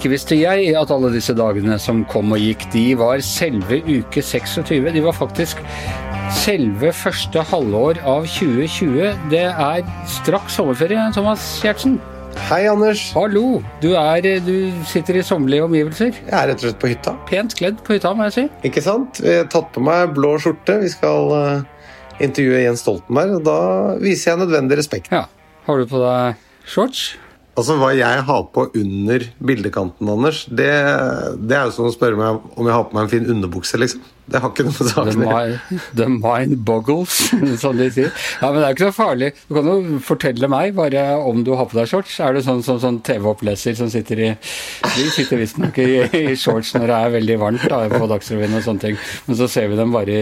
Ikke 0.00 0.14
visste 0.14 0.36
jeg 0.40 0.70
at 0.80 0.88
alle 0.94 1.10
disse 1.12 1.34
dagene 1.36 1.74
som 1.76 1.98
kom 2.08 2.30
og 2.32 2.40
gikk, 2.40 2.62
de 2.72 2.94
var 2.96 3.20
selve 3.20 3.82
uke 3.84 4.22
26. 4.24 4.88
De 4.94 5.02
var 5.04 5.12
faktisk 5.12 5.60
selve 6.32 6.88
første 6.96 7.42
halvår 7.50 8.00
av 8.08 8.24
2020. 8.24 9.10
Det 9.28 9.42
er 9.44 9.84
straks 10.08 10.56
sommerferie, 10.56 11.04
Thomas 11.12 11.44
Giertsen. 11.60 12.00
Hei, 12.48 12.62
Anders. 12.72 13.04
Hallo. 13.12 13.60
Du, 13.84 13.90
er, 13.92 14.24
du 14.40 14.72
sitter 14.88 15.20
i 15.20 15.28
sommerlige 15.34 15.68
omgivelser. 15.68 16.16
Jeg 16.16 16.32
er 16.32 16.48
rett 16.54 16.62
og 16.62 16.70
slett 16.70 16.80
på 16.80 16.94
hytta. 16.94 17.18
Pent 17.28 17.60
kledd 17.60 17.84
på 17.84 17.98
hytta, 17.98 18.16
må 18.16 18.30
jeg 18.30 18.38
si. 18.38 18.48
Ikke 18.72 18.88
sant? 18.88 19.20
Jeg 19.20 19.44
har 19.44 19.52
tatt 19.52 19.68
på 19.76 19.84
meg 19.84 20.16
blå 20.16 20.38
skjorte. 20.40 20.80
Vi 20.80 20.94
skal 20.96 21.34
uh, 21.36 21.88
intervjue 22.16 22.64
Jens 22.64 22.88
Stoltenberg, 22.88 23.42
og 23.42 23.50
da 23.52 23.62
viser 24.00 24.32
jeg 24.32 24.46
nødvendig 24.46 24.80
respekt. 24.80 25.12
Ja. 25.12 25.26
Har 25.68 25.76
du 25.76 25.92
på 25.92 26.00
deg 26.00 26.40
shorts? 26.64 27.10
Altså, 27.60 27.76
Hva 27.76 27.90
jeg 27.92 28.22
har 28.24 28.46
på 28.54 28.62
under 28.80 29.26
bildekanten, 29.44 30.08
Anders, 30.08 30.46
det, 30.48 30.70
det 31.44 31.58
er 31.58 31.68
jo 31.68 31.74
som 31.76 31.90
å 31.90 31.92
spørre 31.92 32.16
meg 32.16 32.40
om 32.56 32.64
jeg 32.70 32.76
har 32.76 32.86
på 32.88 32.96
meg 32.96 33.04
en 33.04 33.12
fin 33.12 33.28
underbukse, 33.34 33.76
liksom. 33.80 34.00
Det 34.30 34.38
har 34.38 34.52
ikke 34.52 34.62
noe 34.62 34.74
med 34.76 34.88
saken 34.92 35.22
å 35.24 35.30
gjøre. 35.34 35.78
The 35.98 36.06
mind 36.12 36.60
boggles, 36.66 37.16
som 37.62 37.78
de 37.80 37.88
sier. 37.92 38.12
Ja, 38.38 38.50
Men 38.52 38.60
det 38.60 38.66
er 38.66 38.72
jo 38.72 38.76
ikke 38.76 38.90
så 38.92 38.96
farlig. 38.96 39.30
Du 39.48 39.56
kan 39.56 39.68
jo 39.68 40.00
fortelle 40.06 40.50
meg 40.52 40.76
bare 40.78 41.02
om 41.26 41.42
du 41.46 41.50
har 41.58 41.66
på 41.70 41.76
deg 41.76 41.90
shorts. 41.90 42.14
Er 42.22 42.36
du 42.36 42.42
sånn 42.46 42.62
sånn, 42.64 42.78
sånn 42.82 43.00
TV-oppleser 43.06 43.74
som 43.78 43.90
sitter 43.92 44.22
i 44.22 44.28
De 44.38 45.06
sitter 45.12 45.40
visstnok 45.42 45.80
i, 45.82 45.88
i 46.06 46.36
shorts 46.38 46.72
når 46.76 46.86
det 46.92 46.98
er 47.00 47.14
veldig 47.16 47.38
varmt 47.42 47.66
da, 47.72 47.82
på 47.90 48.10
Dagsrevyen 48.12 48.54
og 48.60 48.64
sånne 48.64 48.84
ting, 48.86 49.00
men 49.26 49.38
så 49.40 49.50
ser 49.50 49.66
vi 49.72 49.78
dem 49.80 49.92
bare 49.94 50.20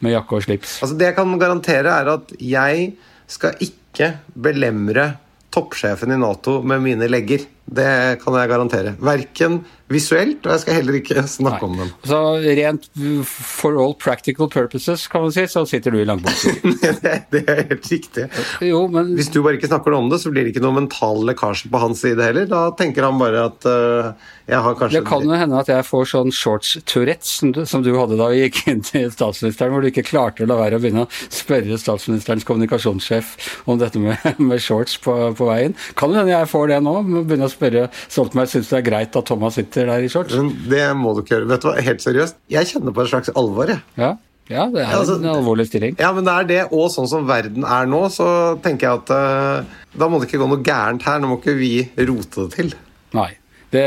med 0.00 0.14
jakke 0.14 0.38
og 0.38 0.46
slips. 0.46 0.78
Altså, 0.84 0.96
Det 1.00 1.10
jeg 1.10 1.18
kan 1.18 1.34
garantere, 1.42 1.96
er 2.00 2.14
at 2.14 2.30
jeg 2.38 2.92
skal 3.30 3.58
ikke 3.66 4.12
belemre 4.38 5.10
toppsjefen 5.50 6.12
i 6.14 6.18
Nato 6.20 6.60
med 6.62 6.82
mine 6.82 7.08
legger. 7.10 7.46
Det 7.70 8.18
kan 8.24 8.34
jeg 8.34 8.50
garantere. 8.50 8.96
Verken 8.98 9.60
visuelt, 9.90 10.44
og 10.46 10.54
jeg 10.54 10.62
skal 10.62 10.76
heller 10.78 10.96
ikke 11.00 11.22
snakke 11.26 11.66
Nei. 11.66 11.68
om 11.68 11.78
dem. 11.80 11.90
Så 12.06 12.18
rent 12.60 12.86
for 13.34 13.78
all 13.82 13.96
practical 13.98 14.50
purposes, 14.50 15.06
kan 15.10 15.24
man 15.24 15.34
si, 15.34 15.44
så 15.50 15.64
sitter 15.66 15.94
du 15.94 16.00
i 16.00 16.06
langbukser? 16.10 16.60
det, 17.02 17.14
det, 17.32 17.42
er 17.42 17.64
helt 17.72 17.90
riktig. 17.90 18.28
Jo, 18.66 18.84
men... 18.92 19.14
Hvis 19.18 19.32
du 19.34 19.40
bare 19.42 19.58
ikke 19.58 19.70
snakker 19.70 19.96
om 19.98 20.10
det, 20.12 20.20
så 20.22 20.30
blir 20.30 20.46
det 20.46 20.54
ikke 20.54 20.62
noe 20.62 20.78
mental 20.78 21.24
lekkasje 21.26 21.70
på 21.72 21.82
hans 21.82 22.04
side 22.04 22.22
heller. 22.22 22.46
Da 22.50 22.68
tenker 22.78 23.06
han 23.06 23.18
bare 23.18 23.48
at 23.50 23.66
uh, 23.66 24.12
jeg 24.50 24.62
har 24.66 24.78
kanskje 24.78 25.00
Det 25.00 25.08
kan 25.08 25.26
jo 25.26 25.40
hende 25.42 25.58
at 25.58 25.70
jeg 25.70 25.86
får 25.86 26.08
sånn 26.12 26.32
shorts-tourettes 26.34 27.34
som, 27.40 27.52
som, 27.66 27.82
du 27.86 27.90
hadde 27.98 28.18
da 28.20 28.30
vi 28.30 28.44
gikk 28.44 28.62
inn 28.70 28.84
til 28.86 29.10
statsministeren, 29.10 29.74
hvor 29.74 29.82
du 29.82 29.90
ikke 29.90 30.06
klarte 30.06 30.46
å 30.46 30.50
la 30.50 30.58
være 30.58 30.78
å 30.78 30.82
begynne 30.82 31.06
å 31.06 31.10
spørre 31.10 31.78
statsministerens 31.80 32.46
kommunikasjonssjef 32.46 33.34
om 33.70 33.78
dette 33.82 34.02
med, 34.02 34.22
med 34.38 34.62
shorts 34.62 34.98
på, 35.02 35.16
på 35.34 35.50
veien. 35.50 35.74
Kan 35.98 36.14
hende 36.14 36.34
jeg 36.34 36.50
får 36.50 36.70
det 36.74 36.80
nå? 36.86 36.96
begynne 37.20 37.50
å 37.50 37.52
spørre 37.60 37.86
Stoltenberg 38.00 38.50
syns 38.54 38.72
det 38.72 38.80
er 38.80 38.88
greit 38.88 39.20
at 39.20 39.28
Thomas 39.28 39.60
sitter 39.60 39.92
der 39.92 40.08
i 40.08 40.10
shorts? 40.12 40.34
Men 40.40 40.50
det 40.72 40.88
må 40.98 41.14
du 41.14 41.22
ikke 41.22 41.36
gjøre. 41.36 41.52
Vet 41.52 41.62
du 41.62 41.70
hva, 41.70 41.76
Helt 41.90 42.02
seriøst, 42.04 42.40
jeg 42.50 42.72
kjenner 42.72 42.96
på 42.96 43.04
et 43.04 43.12
slags 43.12 43.32
alvor, 43.36 43.70
jeg. 43.70 43.84
Ja. 44.00 44.16
Ja, 44.50 44.64
det 44.66 44.80
er 44.82 44.96
altså, 44.96 45.14
en 45.20 45.28
alvorlig 45.30 45.68
stilling. 45.68 45.94
Ja, 46.00 46.10
men 46.10 46.26
det 46.26 46.32
er 46.34 46.46
det, 46.48 46.62
og 46.74 46.88
sånn 46.90 47.06
som 47.06 47.28
verden 47.28 47.62
er 47.62 47.86
nå, 47.86 48.00
så 48.10 48.26
tenker 48.64 48.88
jeg 48.88 49.02
at 49.04 49.12
uh, 49.14 49.84
da 49.94 50.08
må 50.10 50.18
det 50.18 50.26
ikke 50.26 50.40
gå 50.42 50.48
noe 50.50 50.64
gærent 50.66 51.06
her. 51.06 51.20
Nå 51.22 51.30
må 51.30 51.36
ikke 51.38 51.54
vi 51.54 51.74
rote 52.08 52.48
det 52.48 52.56
til. 52.56 52.74
Nei. 53.14 53.28
Det 53.70 53.86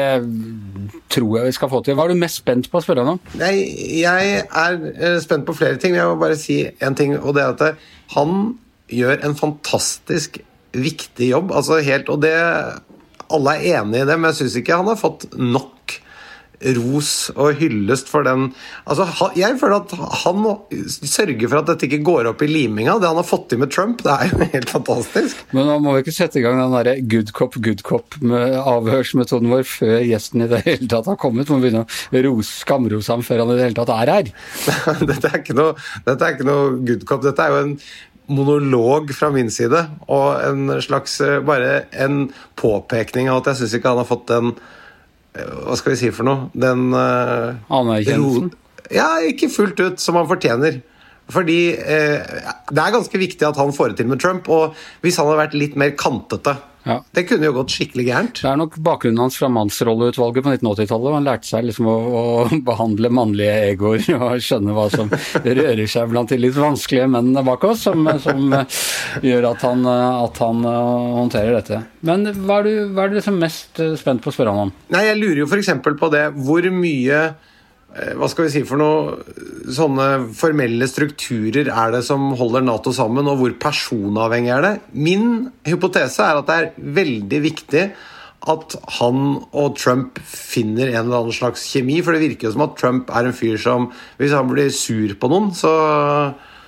tror 1.11 1.33
jeg 1.35 1.49
vi 1.49 1.55
skal 1.57 1.71
få 1.73 1.81
til. 1.83 1.97
Hva 1.99 2.05
er 2.07 2.13
du 2.13 2.21
mest 2.21 2.39
spent 2.39 2.69
på 2.71 2.79
å 2.79 2.85
spørre 2.85 3.03
han 3.03 3.17
om? 3.17 3.19
Nei, 3.41 3.51
jeg 3.99 4.37
er 4.47 4.77
eh, 4.93 5.17
spent 5.23 5.43
på 5.49 5.55
flere 5.57 5.75
ting. 5.81 5.97
Jeg 5.99 6.07
må 6.07 6.15
bare 6.21 6.39
si 6.39 6.61
en 6.63 6.95
ting, 6.95 7.17
og 7.19 7.35
det 7.35 7.43
er 7.43 7.51
at 7.57 7.65
eh, 7.67 7.83
han 8.15 8.53
gjør 8.87 9.19
en 9.27 9.35
fantastisk 9.35 10.39
viktig 10.71 11.27
jobb. 11.33 11.51
Altså 11.51 11.81
helt, 11.83 12.07
og 12.07 12.23
det 12.23 12.33
alle 13.33 13.57
er 13.59 13.81
enig 13.81 14.03
i 14.03 14.07
det, 14.09 14.17
men 14.17 14.31
jeg 14.31 14.43
syns 14.43 14.59
ikke 14.59 14.79
han 14.81 14.91
har 14.91 14.99
fått 14.99 15.29
nok 15.37 15.99
ros 16.77 17.09
og 17.35 17.57
hyllest 17.59 18.09
for 18.11 18.25
den 18.27 18.49
Altså, 18.87 19.07
Jeg 19.35 19.57
føler 19.59 19.81
at 19.81 19.93
han 20.23 20.45
sørger 20.87 21.49
for 21.49 21.59
at 21.59 21.69
dette 21.71 21.87
ikke 21.87 22.03
går 22.05 22.29
opp 22.31 22.43
i 22.45 22.49
liminga. 22.49 22.97
Det 23.01 23.09
han 23.09 23.19
har 23.19 23.27
fått 23.27 23.49
til 23.51 23.61
med 23.61 23.71
Trump, 23.73 24.03
det 24.05 24.13
er 24.13 24.31
jo 24.31 24.47
helt 24.55 24.71
fantastisk. 24.71 25.43
Men 25.55 25.69
da 25.69 25.77
må 25.81 25.95
vi 25.95 26.03
ikke 26.05 26.15
sette 26.15 26.39
i 26.39 26.45
gang 26.45 26.59
den 26.61 26.75
derre 26.75 26.95
good 27.09 27.33
cop, 27.35 27.57
good 27.63 27.83
cop 27.87 28.17
med 28.23 28.57
avhørsmetoden 28.59 29.51
vår 29.51 29.67
før 29.67 29.99
gjesten 30.07 30.45
i 30.45 30.49
det 30.51 30.63
hele 30.67 30.89
tatt 30.91 31.09
har 31.11 31.19
kommet. 31.19 31.51
Må 31.51 31.59
begynne 31.63 31.85
å 31.85 32.23
ros, 32.27 32.53
skamrose 32.63 33.11
ham 33.11 33.25
før 33.25 33.43
han 33.43 33.53
i 33.53 33.59
det 33.59 33.67
hele 33.69 33.79
tatt 33.81 33.93
er 33.97 34.13
her. 34.13 34.33
dette, 35.09 35.29
er 35.29 35.39
ikke 35.41 35.57
noe, 35.57 35.77
dette 36.07 36.27
er 36.27 36.37
ikke 36.37 36.49
noe 36.49 36.73
good 36.87 37.07
cop. 37.09 37.23
Dette 37.25 37.47
er 37.47 37.53
jo 37.53 37.61
en 37.63 37.77
monolog 38.31 39.11
fra 39.15 39.29
min 39.33 39.51
side 39.51 39.81
og 40.07 40.27
en 40.45 40.71
slags 40.83 41.19
eh, 41.23 41.41
bare 41.43 41.83
en 41.91 42.27
påpekning 42.59 43.29
av 43.31 43.41
at 43.41 43.51
jeg 43.51 43.63
syns 43.63 43.77
ikke 43.79 43.91
han 43.91 44.01
har 44.01 44.09
fått 44.09 44.29
den 44.31 44.53
eh, 45.35 45.53
Hva 45.67 45.77
skal 45.79 45.95
vi 45.95 45.99
si 46.05 46.11
for 46.15 46.27
noe? 46.27 46.47
Den 46.53 46.91
uh, 46.95 47.59
Anerkjennelsen? 47.73 48.53
Ja, 48.93 49.17
ikke 49.25 49.51
fullt 49.51 49.79
ut 49.81 50.03
som 50.03 50.19
han 50.19 50.27
fortjener. 50.29 50.81
Fordi 51.31 51.59
eh, 51.79 52.19
det 52.69 52.81
er 52.83 52.93
ganske 52.93 53.19
viktig 53.19 53.47
at 53.47 53.57
han 53.59 53.73
får 53.75 53.93
det 53.93 54.01
til 54.01 54.11
med 54.11 54.21
Trump. 54.21 54.49
Og 54.51 54.75
hvis 55.03 55.17
han 55.19 55.29
hadde 55.29 55.39
vært 55.39 55.57
litt 55.57 55.77
mer 55.79 55.95
kantete 55.97 56.57
ja. 56.83 56.97
Det 57.15 57.23
kunne 57.29 57.47
jo 57.47 57.55
gått 57.55 57.73
skikkelig 57.73 58.05
gærent. 58.09 58.41
Det 58.43 58.49
er 58.49 58.59
nok 58.59 58.75
bakgrunnen 58.83 59.21
hans 59.23 59.37
fra 59.39 59.49
mannsrolleutvalget 59.53 60.43
på 60.43 60.51
1980-tallet. 60.51 61.13
Han 61.15 61.27
lærte 61.27 61.47
seg 61.47 61.67
liksom 61.67 61.87
å, 61.87 61.95
å, 61.95 62.23
behandle 62.69 63.11
mannlige 63.13 63.53
egoer 63.69 64.03
og 64.17 64.43
skjønne 64.43 64.75
hva 64.75 64.89
som 64.91 65.11
rører 65.59 65.85
seg 65.89 66.11
blant 66.11 66.33
de 66.33 66.41
litt 66.41 66.57
vanskelige 66.59 67.07
mennene 67.13 67.45
bak 67.47 67.63
oss, 67.69 67.85
som, 67.87 68.03
som 68.23 68.43
gjør 69.23 69.49
at 69.53 69.63
han, 69.67 69.87
at 69.87 70.43
han, 70.43 70.67
uh, 70.67 71.15
håndterer 71.21 71.57
dette. 71.59 71.81
Men 72.03 72.27
hva 72.43 72.59
er, 72.61 72.67
du, 72.67 72.93
hva 72.93 73.05
er 73.05 73.13
du 73.13 73.19
liksom 73.19 73.39
mest 73.39 73.79
spent 73.99 74.23
på 74.23 74.31
å 74.31 74.35
spørre 74.35 74.53
han 74.53 74.67
om? 74.67 74.75
Nei, 74.93 75.07
Jeg 75.07 75.21
lurer 75.21 75.43
jo 75.43 75.49
f.eks. 75.49 75.73
på 75.83 76.13
det 76.13 76.27
hvor 76.43 76.67
mye 76.73 77.23
Eh, 77.27 77.51
hva 77.93 78.25
skal 78.29 78.47
vi 78.47 78.53
si 78.55 78.63
for 78.65 78.81
noe 78.81 79.19
Sånne 79.73 80.07
formelle 80.33 80.87
strukturer 80.89 81.69
er 81.69 81.91
det 81.93 82.01
som 82.07 82.31
holder 82.39 82.65
Nato 82.65 82.91
sammen, 82.95 83.29
og 83.29 83.37
hvor 83.39 83.53
personavhengig 83.61 84.51
er 84.51 84.65
det? 84.65 84.73
Min 84.91 85.51
hypotese 85.67 86.25
er 86.25 86.41
at 86.41 86.49
det 86.49 86.57
er 86.57 86.89
veldig 86.97 87.39
viktig 87.45 87.83
at 88.51 88.75
han 88.99 89.21
og 89.55 89.77
Trump 89.79 90.19
finner 90.27 90.89
en 90.89 91.05
eller 91.05 91.21
annen 91.21 91.35
slags 91.35 91.63
kjemi. 91.71 92.01
For 92.03 92.15
det 92.15 92.25
virker 92.25 92.49
jo 92.49 92.55
som 92.57 92.65
at 92.65 92.75
Trump 92.79 93.13
er 93.13 93.29
en 93.29 93.37
fyr 93.37 93.55
som 93.61 93.87
Hvis 94.19 94.35
han 94.35 94.49
blir 94.51 94.73
sur 94.75 95.15
på 95.15 95.29
noen, 95.31 95.53
så 95.55 95.71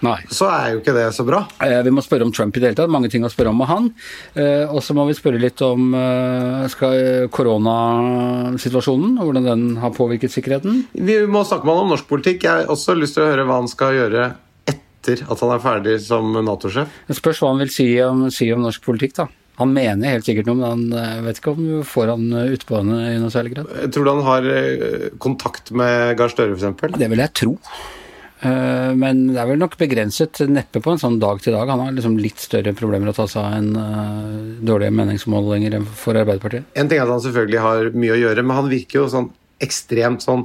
Nei. 0.04 0.18
så 0.28 0.48
er 0.52 0.74
jo 0.74 0.82
ikke 0.82 0.94
det 0.96 1.06
så 1.16 1.24
bra. 1.28 1.44
Eh, 1.64 1.78
vi 1.86 1.94
må 1.94 2.04
spørre 2.04 2.26
om 2.28 2.34
Trump 2.36 2.56
i 2.56 2.62
det 2.62 2.72
hele 2.72 2.78
tatt. 2.78 2.92
Mange 2.92 3.10
ting 3.12 3.24
å 3.26 3.32
spørre 3.32 3.54
om 3.54 3.62
med 3.62 3.70
han. 3.70 3.90
Eh, 4.36 4.66
og 4.68 4.84
så 4.84 4.96
må 4.98 5.06
vi 5.08 5.16
spørre 5.18 5.42
litt 5.42 5.62
om 5.66 5.94
Skal 6.72 7.30
koronasituasjonen, 7.34 9.16
hvordan 9.22 9.48
den 9.48 9.64
har 9.82 9.94
påvirket 9.96 10.34
sikkerheten. 10.34 10.84
Vi 10.94 11.18
må 11.30 11.46
snakke 11.48 11.68
med 11.68 11.78
han 11.78 11.88
om 11.88 11.96
norsk 11.96 12.10
politikk. 12.10 12.44
Jeg 12.46 12.66
har 12.66 12.74
også 12.74 12.98
lyst 12.98 13.18
til 13.18 13.26
å 13.26 13.32
høre 13.32 13.48
hva 13.48 13.62
han 13.62 13.72
skal 13.72 13.96
gjøre 13.96 14.28
etter 14.70 15.24
at 15.24 15.42
han 15.46 15.56
er 15.56 15.64
ferdig 15.64 15.98
som 16.04 16.36
Nato-sjef. 16.36 17.02
Det 17.08 17.18
spørs 17.18 17.42
hva 17.42 17.54
han 17.54 17.64
vil 17.64 17.74
si 17.74 17.90
om, 18.04 18.28
si 18.34 18.52
om 18.54 18.64
norsk 18.66 18.86
politikk, 18.86 19.18
da. 19.22 19.28
Han 19.62 19.72
mener 19.72 20.18
helt 20.18 20.28
sikkert 20.28 20.50
noe, 20.50 20.60
men 20.60 20.90
han 20.92 21.28
vet 21.28 21.38
ikke 21.40 21.54
om 21.56 21.62
du 21.64 21.76
får 21.88 22.10
han 22.12 22.26
utpå 22.58 22.82
henne 22.82 22.98
i 23.14 23.20
noe 23.22 23.32
særlig 23.32 23.54
grad. 23.56 23.70
Tror 23.96 24.04
du 24.04 24.12
han 24.12 24.26
har 24.28 24.50
kontakt 25.24 25.72
med 25.72 26.18
Gahr 26.20 26.34
Støre, 26.34 26.58
f.eks.? 26.58 26.98
Det 27.00 27.08
vil 27.12 27.24
jeg 27.24 27.38
tro. 27.40 27.54
Eh, 28.44 28.92
men 29.00 29.22
det 29.32 29.40
er 29.40 29.50
vel 29.50 29.62
nok 29.62 29.78
begrenset, 29.80 30.42
neppe 30.52 30.82
på 30.84 30.94
en 30.94 31.02
sånn 31.02 31.18
dag 31.22 31.42
til 31.44 31.56
dag. 31.56 31.70
Han 31.72 31.86
har 31.86 31.96
liksom 31.96 32.18
litt 32.20 32.42
større 32.44 32.76
problemer 32.78 33.12
å 33.12 33.16
ta 33.16 33.28
seg 33.32 33.42
av 33.42 33.58
enn 33.58 33.72
uh, 33.80 34.62
dårlige 34.66 34.96
meningsmålinger 34.98 35.78
for 35.96 36.20
Arbeiderpartiet. 36.20 36.68
En 36.76 36.92
ting 36.92 37.00
er 37.00 37.08
at 37.08 37.16
han 37.16 37.24
selvfølgelig 37.24 37.66
har 37.66 37.92
mye 37.96 38.16
å 38.16 38.22
gjøre, 38.26 38.46
men 38.46 38.60
han 38.60 38.72
virker 38.72 39.02
jo 39.02 39.12
sånn 39.12 39.30
ekstremt 39.64 40.26
sånn 40.26 40.44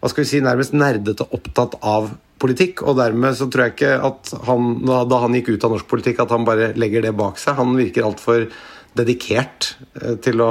hva 0.00 0.10
skal 0.12 0.24
vi 0.24 0.30
si, 0.30 0.40
nærmest 0.44 0.74
nerdete 0.76 1.26
opptatt 1.34 1.76
av 1.84 2.10
politikk. 2.40 2.82
Og 2.86 2.98
dermed 2.98 3.36
så 3.36 3.48
tror 3.50 3.66
jeg 3.66 3.76
ikke 3.76 3.92
at 4.08 4.32
han, 4.46 4.72
da 4.86 5.20
han 5.22 5.36
gikk 5.36 5.54
ut 5.54 5.66
av 5.66 5.76
norsk 5.76 5.88
politikk, 5.90 6.20
at 6.24 6.32
han 6.34 6.46
bare 6.48 6.72
legger 6.78 7.04
det 7.04 7.14
bak 7.16 7.40
seg. 7.40 7.56
Han 7.60 7.76
virker 7.78 8.06
altfor 8.06 8.48
dedikert 8.96 9.70
eh, 10.00 10.16
til 10.24 10.42
å 10.44 10.50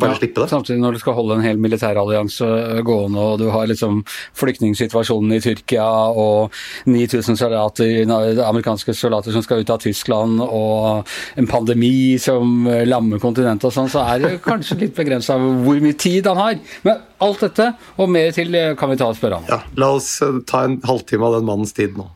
bare 0.00 0.14
ja, 0.14 0.20
slippe 0.20 0.42
det. 0.42 0.48
Samtidig 0.52 0.82
når 0.82 0.96
du 0.96 1.02
skal 1.02 1.16
holde 1.18 1.38
en 1.38 1.44
hel 1.46 1.60
militærallianse 1.62 2.48
gående, 2.86 3.22
og 3.22 3.40
du 3.42 3.48
har 3.54 3.68
liksom 3.70 4.02
flyktningsituasjonen 4.38 5.36
i 5.36 5.42
Tyrkia 5.44 5.86
og 6.18 6.56
9000 6.90 7.38
soldater, 7.40 8.02
amerikanske 8.46 8.96
soldater 8.96 9.34
som 9.34 9.44
skal 9.44 9.62
ut 9.62 9.72
av 9.72 9.82
Tyskland, 9.82 10.42
og 10.42 11.08
en 11.38 11.50
pandemi 11.50 12.18
som 12.22 12.66
lammer 12.88 13.22
kontinentet 13.22 13.70
og 13.70 13.76
sånn, 13.76 13.90
så 13.92 14.04
er 14.14 14.24
det 14.24 14.34
kanskje 14.44 14.80
litt 14.86 14.96
begrensa 14.96 15.38
hvor 15.38 15.80
mye 15.82 15.98
tid 15.98 16.28
han 16.30 16.40
har. 16.40 16.58
Men 16.86 17.02
alt 17.22 17.44
dette 17.44 17.72
og 17.96 18.10
mer 18.12 18.32
til 18.34 18.56
kan 18.78 18.92
vi 18.92 18.98
ta 19.00 19.10
og 19.10 19.18
spørre 19.18 19.40
han 19.40 19.50
Ja, 19.50 19.62
la 19.78 19.92
oss 19.98 20.14
eh, 20.24 20.42
ta 20.48 20.64
en 20.66 20.80
halvtime 20.86 21.28
av 21.28 21.38
den 21.38 21.48
mannens 21.48 21.74
tid 21.76 21.96
nå. 21.98 22.08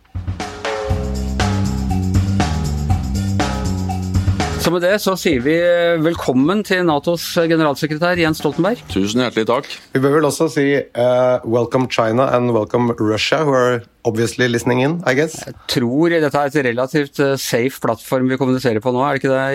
Så 4.66 4.72
med 4.74 4.82
det 4.82 4.96
så 4.98 5.12
sier 5.14 5.44
vi 5.44 5.52
eh, 5.62 5.92
velkommen 6.02 6.64
til 6.66 6.80
Natos 6.88 7.22
generalsekretær 7.38 8.18
Jens 8.18 8.40
Stoltenberg. 8.42 8.80
Tusen 8.90 9.22
hjertelig 9.22 9.44
takk. 9.46 9.68
Vi 9.94 10.00
bør 10.02 10.16
vel 10.16 10.26
også 10.26 10.48
si 10.50 10.64
uh, 10.74 11.36
welcome 11.46 11.86
China 11.86 12.26
and 12.34 12.50
welcome 12.50 12.90
Russia, 12.98 13.44
who 13.46 13.54
are 13.54 13.76
obviously 14.06 14.46
listening 14.48 14.82
in, 14.84 14.92
I 15.06 15.14
guess? 15.18 15.34
Jeg 15.46 15.54
tror 15.72 16.06
dette 16.14 16.30
er 16.30 16.46
et 16.50 16.58
relativt 16.70 17.16
eh, 17.22 17.36
safe 17.40 17.76
plattform 17.82 18.26
vi 18.30 18.40
kommuniserer 18.40 18.80
på 18.84 18.90
nå, 18.94 19.00
er 19.02 19.10
det 19.16 19.20
ikke 19.22 19.34
det, 19.34 19.46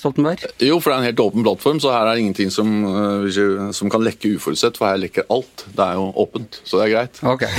Stoltenberg? 0.00 0.38
Jo, 0.62 0.76
for 0.78 0.86
det 0.90 0.94
er 0.96 1.00
en 1.00 1.10
helt 1.10 1.24
åpen 1.24 1.42
plattform, 1.46 1.78
så 1.82 1.88
her 1.94 2.04
er 2.06 2.12
det 2.14 2.22
ingenting 2.26 2.50
som, 2.54 2.68
eh, 2.86 3.70
som 3.76 3.86
kan 3.92 4.04
lekke 4.04 4.34
uforutsett, 4.36 4.74
for 4.78 4.84
her 4.90 4.98
lekker 5.02 5.22
alt. 5.32 5.56
Det 5.72 5.84
er 5.86 5.94
jo 5.98 6.04
åpent, 6.22 6.52
så 6.68 6.74
det 6.80 6.84
er 6.86 6.94
greit. 6.96 7.14
Ok. 7.24 7.42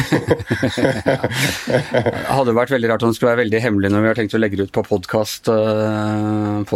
hadde 2.44 2.56
vært 2.58 2.74
veldig 2.74 2.90
rart 2.92 3.04
om 3.06 3.12
det 3.12 3.18
skulle 3.18 3.34
være 3.34 3.44
veldig 3.46 3.62
hemmelig 3.64 3.92
når 3.94 4.04
vi 4.04 4.12
har 4.12 4.20
tenkt 4.20 4.36
å 4.38 4.42
legge 4.42 4.60
det 4.60 4.68
ut 4.70 4.76
på 4.76 4.84
podkast 4.88 5.50
eh, 5.52 6.74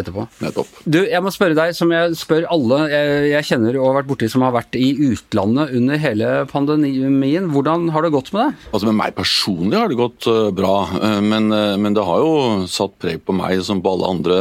etterpå. 0.00 0.26
Nettopp. 0.44 0.80
Du, 0.84 1.00
jeg 1.04 1.24
må 1.24 1.32
spørre 1.34 1.56
deg, 1.58 1.74
som 1.76 1.92
jeg 1.94 2.16
spør 2.18 2.48
alle 2.52 2.82
jeg, 2.92 3.30
jeg 3.34 3.48
kjenner 3.52 3.78
og 3.78 3.90
har 3.90 3.98
vært 4.00 4.10
borti 4.10 4.30
som 4.32 4.44
har 4.46 4.54
vært 4.56 4.78
i 4.78 4.90
utlandet 5.10 5.74
under 5.76 6.00
hele 6.00 6.32
pandemien. 6.50 7.50
Hvordan 7.52 7.90
har 7.94 8.06
det 8.06 8.14
gått 8.14 8.32
med 8.34 8.50
deg? 8.50 8.68
Altså 8.80 8.94
Med 8.94 8.96
meg 8.96 9.12
personlig 9.12 9.76
har 9.76 9.90
det 9.92 9.96
gått 9.98 10.24
uh, 10.24 10.48
bra, 10.56 10.86
uh, 10.88 11.18
men, 11.20 11.50
uh, 11.52 11.76
men, 11.76 11.92
det 11.92 12.00
har 12.00 12.22
jo 12.22 12.62
satt 12.64 12.94
preg 12.96 13.18
på 13.20 13.34
meg 13.36 13.60
som 13.60 13.82
på 13.84 13.90
alle 13.92 14.08
andre 14.08 14.36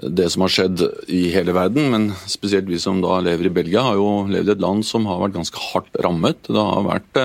det 0.00 0.30
som 0.32 0.46
har 0.46 0.52
skjedd 0.54 0.80
i 1.12 1.26
hele 1.34 1.52
verden. 1.52 1.90
Men 1.92 2.06
spesielt 2.24 2.70
vi 2.72 2.78
som 2.80 3.02
da 3.04 3.18
lever 3.20 3.50
i 3.50 3.52
Belgia, 3.52 3.82
har 3.84 3.98
jo 4.00 4.24
levd 4.32 4.48
i 4.48 4.54
et 4.54 4.62
land 4.64 4.80
som 4.88 5.04
har 5.10 5.20
vært 5.20 5.36
ganske 5.36 5.60
hardt 5.60 5.98
rammet. 6.06 6.40
Det 6.48 6.64
har 6.70 6.88
vært 6.88 7.20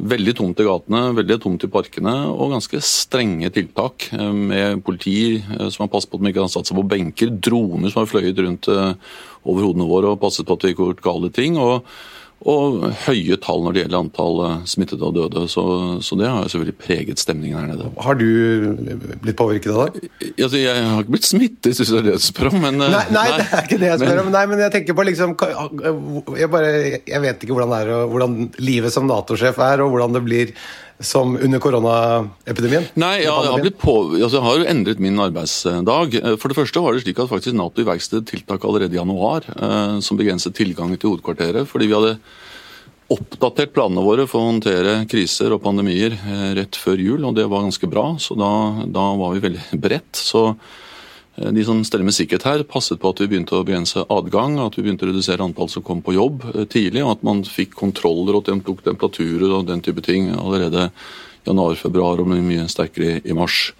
veldig 0.00 0.34
tomt 0.38 0.62
i 0.64 0.66
gatene, 0.70 1.02
veldig 1.18 1.36
tomt 1.44 1.66
i 1.68 1.70
parkene 1.70 2.14
og 2.32 2.56
ganske 2.56 2.80
strenge 2.80 3.52
tiltak. 3.52 4.08
Med 4.32 4.80
politi 4.86 5.36
som 5.68 5.84
har 5.84 5.92
passet 5.92 6.10
på 6.10 6.18
at 6.18 6.24
de 6.24 6.32
ikke 6.32 6.46
har 6.46 6.54
satt 6.56 6.72
seg 6.72 6.80
på 6.80 6.88
benker, 6.96 7.36
droner 7.36 7.92
som 7.92 8.02
har 8.02 8.10
fløyet 8.16 8.40
rundt 8.40 8.70
over 8.72 9.68
hodene 9.68 9.90
våre 9.92 10.16
og 10.16 10.24
passet 10.24 10.48
på 10.48 10.56
at 10.56 10.66
vi 10.66 10.72
ikke 10.72 10.88
har 10.88 10.94
gjort 10.94 11.06
gale 11.10 11.30
ting. 11.36 11.60
og 11.60 11.84
og 12.48 12.86
høye 13.04 13.36
tall 13.44 13.66
når 13.66 13.74
det 13.74 13.82
gjelder 13.82 13.98
antall 13.98 14.38
eh, 14.46 14.60
smittede 14.72 15.04
og 15.04 15.16
døde. 15.16 15.42
Så, 15.52 15.64
så 16.04 16.16
det 16.16 16.30
har 16.30 16.48
selvfølgelig 16.48 16.76
preget 16.80 17.20
stemningen 17.20 17.58
her 17.58 17.68
nede. 17.68 17.90
Har 18.00 18.16
du 18.16 18.24
blitt 19.20 19.36
påvirket 19.36 19.74
av 19.74 19.90
det? 19.92 20.08
Altså, 20.30 20.56
jeg 20.56 20.86
har 20.86 21.04
ikke 21.04 21.16
blitt 21.18 21.28
smittet, 21.28 21.68
hvis 21.76 21.92
det 21.92 21.98
er 22.00 22.08
det 22.08 22.16
du 22.16 22.24
spør 22.24 22.48
om. 22.54 22.60
Men, 22.64 22.80
eh, 22.80 22.94
nei, 22.96 23.04
nei, 23.12 23.26
nei, 23.28 23.40
det 23.42 23.48
er 23.52 23.66
ikke 23.68 23.80
det 23.82 23.90
jeg 23.90 24.02
spør 24.04 24.22
om. 24.24 24.30
Nei, 24.32 24.44
men 24.52 24.64
jeg 24.64 24.74
tenker 24.76 24.96
på 24.96 25.06
liksom 25.10 25.36
Jeg, 26.40 26.48
bare, 26.52 26.70
jeg 27.10 27.24
vet 27.26 27.44
ikke 27.44 27.56
hvordan 27.58 27.74
det 27.74 27.82
er, 27.84 28.06
hvordan 28.14 28.38
livet 28.62 28.94
som 28.94 29.08
Nato-sjef 29.10 29.60
er, 29.66 29.84
og 29.84 29.92
hvordan 29.92 30.16
det 30.16 30.24
blir 30.24 30.54
som 31.00 31.32
under 31.36 31.62
koronaepidemien? 31.62 32.90
Nei, 33.00 33.22
ja, 33.24 33.32
jeg, 33.46 33.52
har 33.54 33.70
på, 33.80 33.94
altså, 34.18 34.36
jeg, 34.36 34.44
har 34.44 34.60
jo 34.60 34.68
endret 34.72 35.00
min 35.02 35.18
arbeidsdag. 35.22 36.18
For 36.42 36.52
det 36.52 36.58
første 36.58 36.84
var 36.84 36.96
det 36.96 37.04
slik 37.04 37.22
at 37.22 37.32
faktisk 37.32 37.56
Nato 37.56 37.84
iverksatte 37.84 38.22
tiltak 38.28 38.66
allerede 38.68 38.96
i 38.96 39.00
januar 39.00 39.48
eh, 39.54 39.96
som 40.04 40.20
begrenset 40.20 40.56
tilgangen 40.58 41.00
til 41.00 41.14
hovedkvarteret. 41.14 41.68
fordi 41.68 41.88
vi 41.88 41.96
hadde 41.96 42.18
oppdatert 43.10 43.72
planene 43.74 44.04
våre 44.06 44.28
for 44.30 44.38
å 44.38 44.52
håndtere 44.52 45.00
kriser 45.10 45.56
og 45.56 45.64
pandemier 45.64 46.14
eh, 46.14 46.46
rett 46.60 46.78
før 46.78 47.00
jul, 47.00 47.24
og 47.24 47.34
det 47.40 47.48
var 47.50 47.66
ganske 47.66 47.90
bra. 47.90 48.12
Så 48.22 48.36
da, 48.38 48.52
da 48.86 49.10
var 49.18 49.34
vi 49.34 49.44
veldig 49.48 49.66
beredt. 49.84 50.14
Så 50.20 50.50
Eh, 50.52 50.89
de 51.40 51.62
som 51.64 51.80
steller 51.86 52.04
med 52.04 52.14
sikkerhet 52.14 52.44
her, 52.44 52.62
passet 52.68 53.00
på 53.00 53.12
at 53.12 53.20
vi 53.22 53.30
begynte 53.30 53.56
å 53.56 53.64
begrense 53.64 54.02
adgang, 54.12 54.58
at 54.60 54.76
vi 54.76 54.84
begynte 54.84 55.06
å 55.06 55.10
redusere 55.10 55.44
antall 55.44 55.70
som 55.72 55.84
kom 55.84 56.02
på 56.04 56.12
jobb 56.16 56.44
eh, 56.52 56.66
tidlig, 56.68 57.04
og 57.04 57.14
at 57.14 57.26
man 57.26 57.40
fikk 57.48 57.72
kontroller 57.78 58.36
og 58.36 58.44
tok 58.48 58.82
temperaturer 58.84 59.48
og 59.56 59.68
den 59.70 59.80
type 59.84 60.04
ting 60.04 60.28
allerede 60.34 60.90
januar-februar 61.48 62.20
og 62.20 62.28
mye 62.34 62.66
sterkere 62.68 63.22
i 63.24 63.36
mars. 63.36 63.70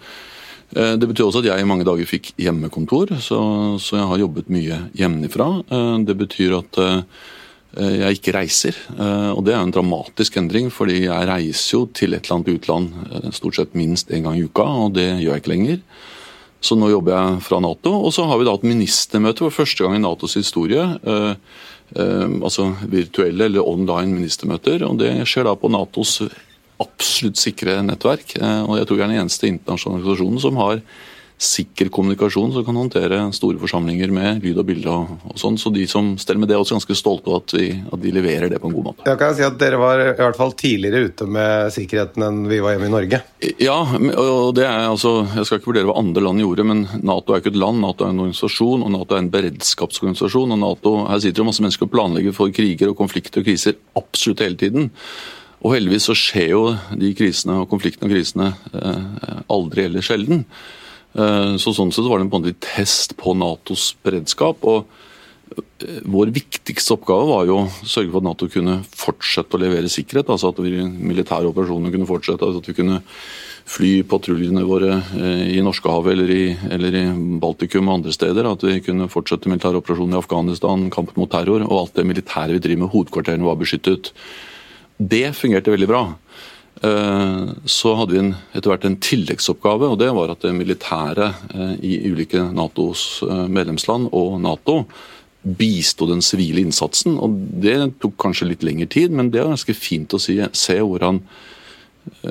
Eh, 0.73 0.95
det 0.97 1.11
betyr 1.11 1.27
også 1.27 1.43
at 1.43 1.51
jeg 1.51 1.61
i 1.61 1.69
mange 1.69 1.85
dager 1.85 2.09
fikk 2.09 2.33
hjemmekontor, 2.41 3.12
så, 3.21 3.41
så 3.77 3.99
jeg 3.99 4.09
har 4.15 4.23
jobbet 4.23 4.49
mye 4.53 4.81
hjemmefra. 4.97 5.51
Det 6.09 6.17
betyr 6.17 6.56
at 6.63 6.81
jeg 7.71 8.17
ikke 8.17 8.33
reiser, 8.35 8.75
og 8.99 9.45
det 9.47 9.53
er 9.55 9.61
en 9.63 9.71
dramatisk 9.71 10.41
endring, 10.41 10.73
fordi 10.75 11.05
jeg 11.05 11.29
reiser 11.29 11.77
jo 11.77 11.83
til 11.95 12.17
et 12.17 12.25
eller 12.25 12.41
annet 12.41 12.56
utland 12.56 13.37
stort 13.37 13.61
sett 13.61 13.77
minst 13.79 14.11
én 14.11 14.25
gang 14.27 14.41
i 14.41 14.43
uka, 14.49 14.67
og 14.89 14.97
det 14.97 15.06
gjør 15.21 15.37
jeg 15.37 15.45
ikke 15.45 15.53
lenger. 15.53 15.85
Så 16.61 16.77
nå 16.77 16.91
jobber 16.93 17.17
jeg 17.17 17.43
fra 17.47 17.61
Nato. 17.65 17.93
Og 18.05 18.12
så 18.15 18.27
har 18.29 18.41
vi 18.41 18.47
da 18.49 18.55
et 18.57 18.69
ministermøte 18.69 19.47
for 19.47 19.62
første 19.62 19.85
gang 19.85 19.97
i 19.97 20.03
Natos 20.05 20.37
historie. 20.37 20.85
Eh, 20.85 21.33
eh, 21.97 22.27
altså 22.37 22.71
virtuelle 22.85 23.49
eller 23.49 23.67
online 23.67 24.12
ministermøter. 24.12 24.85
Og 24.89 25.01
det 25.01 25.15
skjer 25.29 25.49
da 25.49 25.57
på 25.57 25.73
Natos 25.73 26.19
absolutt 26.81 27.41
sikre 27.41 27.81
nettverk. 27.87 28.37
Eh, 28.37 28.62
og 28.67 28.77
jeg 28.79 28.89
tror 28.89 29.01
vi 29.01 29.07
er 29.07 29.12
den 29.12 29.23
eneste 29.23 29.49
internasjonale 29.49 30.05
organisasjonen 30.05 30.45
som 30.45 30.61
har 30.61 30.85
sikker 31.41 31.89
kommunikasjon 31.89 32.53
som 32.53 32.65
kan 32.67 32.77
håndtere 32.77 33.19
store 33.33 33.57
forsamlinger 33.63 34.11
med 34.13 34.43
lyd 34.45 34.59
og 34.61 34.67
bilde. 34.69 34.93
og, 34.93 35.23
og 35.25 35.39
sånn, 35.41 35.57
Så 35.59 35.73
de 35.73 35.87
som 35.89 36.13
steller 36.21 36.43
med 36.43 36.51
det, 36.51 36.57
er 36.59 36.61
også 36.61 36.77
ganske 36.77 36.97
stolte 36.99 37.33
av 37.33 37.41
at, 37.41 37.55
at, 37.57 38.01
de 38.03 38.13
leverer 38.13 38.53
det 38.53 38.59
på 38.61 38.69
en 38.69 38.75
god 38.77 38.89
måte. 38.91 39.07
Jeg 39.09 39.21
kan 39.23 39.33
si 39.37 39.47
at 39.47 39.57
Dere 39.61 39.79
var 39.81 40.03
i 40.05 40.11
hvert 40.19 40.37
fall 40.37 40.53
tidligere 40.53 41.09
ute 41.09 41.29
med 41.31 41.73
sikkerheten 41.73 42.27
enn 42.27 42.43
vi 42.51 42.61
var 42.61 42.77
hjemme 42.77 42.91
i 42.91 42.93
Norge? 42.93 43.23
Ja, 43.57 43.79
og 43.81 44.53
det 44.59 44.67
er 44.69 44.91
altså, 44.91 45.15
jeg 45.33 45.49
skal 45.49 45.61
ikke 45.61 45.73
vurdere 45.73 45.89
hva 45.89 45.97
andre 46.01 46.25
land 46.27 46.45
gjorde, 46.45 46.67
men 46.69 46.85
Nato 47.01 47.33
er 47.33 47.41
ikke 47.41 47.55
et 47.55 47.61
land, 47.63 47.81
Nato 47.81 48.05
er 48.05 48.13
en 48.13 48.21
organisasjon, 48.27 48.85
og 48.85 48.93
Nato 48.93 49.17
er 49.17 49.25
en 49.25 49.33
beredskapsorganisasjon. 49.33 50.53
og 50.57 50.61
NATO, 50.61 50.95
Her 51.09 51.23
sitter 51.25 51.41
det 51.41 51.49
masse 51.49 51.65
mennesker 51.65 51.89
og 51.89 51.95
planlegger 51.95 52.37
for 52.37 52.53
kriger 52.53 52.93
og 52.93 52.99
konflikter 53.01 53.41
og 53.41 53.49
kriser 53.49 53.81
absolutt 53.97 54.45
hele 54.45 54.61
tiden. 54.61 54.91
Og 55.65 55.75
heldigvis 55.77 56.09
så 56.09 56.17
skjer 56.17 56.53
jo 56.55 56.63
de 57.01 57.15
krisene 57.17 57.59
og 57.63 57.69
konfliktene 57.73 58.09
og 58.09 58.15
krisene 58.15 58.53
eh, 58.77 59.41
aldri 59.53 59.89
eller 59.89 60.05
sjelden. 60.05 60.45
Eh, 61.15 61.57
så 61.59 61.75
Sånn 61.75 61.91
sett 61.93 62.07
var 62.07 62.21
det 62.23 62.31
en 62.31 62.55
test 62.62 63.17
på 63.19 63.35
Natos 63.35 63.95
beredskap. 64.05 64.62
og 64.62 64.87
eh, 65.83 66.01
Vår 66.07 66.31
viktigste 66.35 66.95
oppgave 66.95 67.27
var 67.27 67.47
jo 67.49 67.61
å 67.65 67.69
sørge 67.83 68.12
for 68.12 68.23
at 68.23 68.29
Nato 68.29 68.49
kunne 68.49 68.81
fortsette 68.87 69.57
å 69.57 69.62
levere 69.62 69.91
sikkerhet. 69.91 70.31
altså 70.31 70.53
At 70.53 70.61
vi 70.62 70.85
militære 70.85 71.51
operasjoner 71.51 71.91
kunne 71.91 72.11
fortsette. 72.11 72.45
altså 72.45 72.62
At 72.62 72.71
vi 72.71 72.79
kunne 72.79 73.03
fly 73.71 74.03
patruljene 74.03 74.65
våre 74.67 74.97
eh, 75.19 75.57
i 75.57 75.62
Norskehavet 75.62 76.15
eller, 76.15 76.31
i, 76.31 76.45
eller 76.71 76.95
i 76.95 77.05
Baltikum 77.43 77.91
og 77.91 78.01
andre 78.01 78.15
steder. 78.15 78.47
At 78.47 78.63
vi 78.67 78.79
kunne 78.87 79.11
fortsette 79.11 79.51
militære 79.51 79.83
operasjoner 79.83 80.19
i 80.19 80.23
Afghanistan, 80.23 80.89
kampen 80.95 81.19
mot 81.19 81.31
terror. 81.31 81.67
Og 81.67 81.77
alt 81.83 81.99
det 81.99 82.06
militære 82.06 82.55
vi 82.55 82.63
driver 82.63 82.85
med. 82.85 82.95
Hovedkvarterene 82.95 83.51
var 83.51 83.59
beskyttet. 83.59 84.15
Det 85.01 85.31
fungerte 85.35 85.73
veldig 85.73 85.89
bra. 85.89 86.05
Eh, 86.82 87.49
så 87.65 87.93
hadde 87.94 88.15
vi 88.15 88.21
en, 88.23 88.35
etter 88.56 88.73
hvert 88.73 88.87
en 88.88 88.97
tilleggsoppgave, 89.05 89.91
og 89.93 89.99
det 90.00 90.09
var 90.17 90.32
at 90.32 90.41
det 90.47 90.55
militære 90.56 91.29
eh, 91.53 91.73
i 91.85 91.94
ulike 92.09 92.41
Natos 92.56 93.21
eh, 93.27 93.47
medlemsland 93.53 94.09
og 94.17 94.38
Nato 94.41 94.81
bisto 95.44 96.09
den 96.09 96.25
sivile 96.25 96.65
innsatsen. 96.65 97.19
og 97.21 97.37
Det 97.65 97.77
tok 98.00 98.17
kanskje 98.21 98.49
litt 98.49 98.65
lengre 98.65 98.88
tid, 98.88 99.12
men 99.12 99.29
det 99.32 99.43
er 99.43 99.53
ganske 99.53 99.77
fint 99.77 100.17
å 100.17 100.21
si, 100.21 100.38
se 100.56 100.77
hvordan 100.81 101.21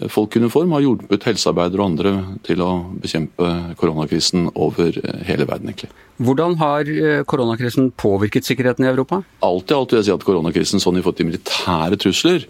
folk 0.09 0.33
i 0.33 0.41
uniform 0.41 0.73
har 0.73 0.81
hjulpet 0.81 1.27
helsearbeidere 1.29 1.81
og 1.81 1.91
andre 1.91 2.11
til 2.45 2.61
å 2.65 2.69
bekjempe 3.01 3.49
koronakrisen 3.77 4.47
over 4.57 4.97
hele 5.27 5.45
verden. 5.45 5.69
egentlig. 5.69 5.91
Hvordan 6.17 6.57
har 6.61 6.89
koronakrisen 7.29 7.91
påvirket 7.97 8.49
sikkerheten 8.49 8.85
i 8.85 8.89
Europa? 8.89 9.21
Alt 9.45 9.69
i 9.71 9.77
alt 9.77 9.93
vil 9.93 10.01
jeg 10.01 10.09
si 10.09 10.15
at 10.17 10.25
koronakrisen 10.25 10.81
sånn 10.81 10.97
i 10.97 11.05
forhold 11.05 11.21
til 11.21 11.29
militære 11.29 12.01
trusler 12.01 12.49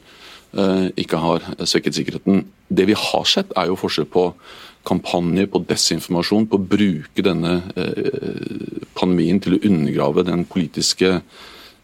ikke 0.50 1.20
har 1.22 1.44
svekket 1.62 1.98
sikkerheten. 2.00 2.48
Det 2.70 2.88
vi 2.90 2.96
har 2.98 3.26
sett, 3.30 3.52
er 3.58 3.70
jo 3.70 3.78
forskjell 3.78 4.08
på 4.10 4.32
kampanjer, 4.88 5.50
på 5.52 5.62
desinformasjon, 5.68 6.48
på 6.50 6.58
å 6.58 6.66
bruke 6.72 7.24
denne 7.26 7.60
eh, 7.78 8.82
pandemien 8.98 9.40
til 9.44 9.58
å 9.58 9.64
undergrave 9.70 10.26
den 10.28 10.46
politiske 10.50 11.20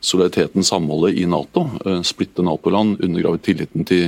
solidariteten, 0.06 0.64
samholdet 0.66 1.18
i 1.20 1.26
Nato. 1.30 1.66
Eh, 1.86 2.02
splitte 2.08 2.46
Nato-land, 2.46 3.02
undergrave 3.06 3.42
tilliten 3.44 3.86
til 3.88 4.08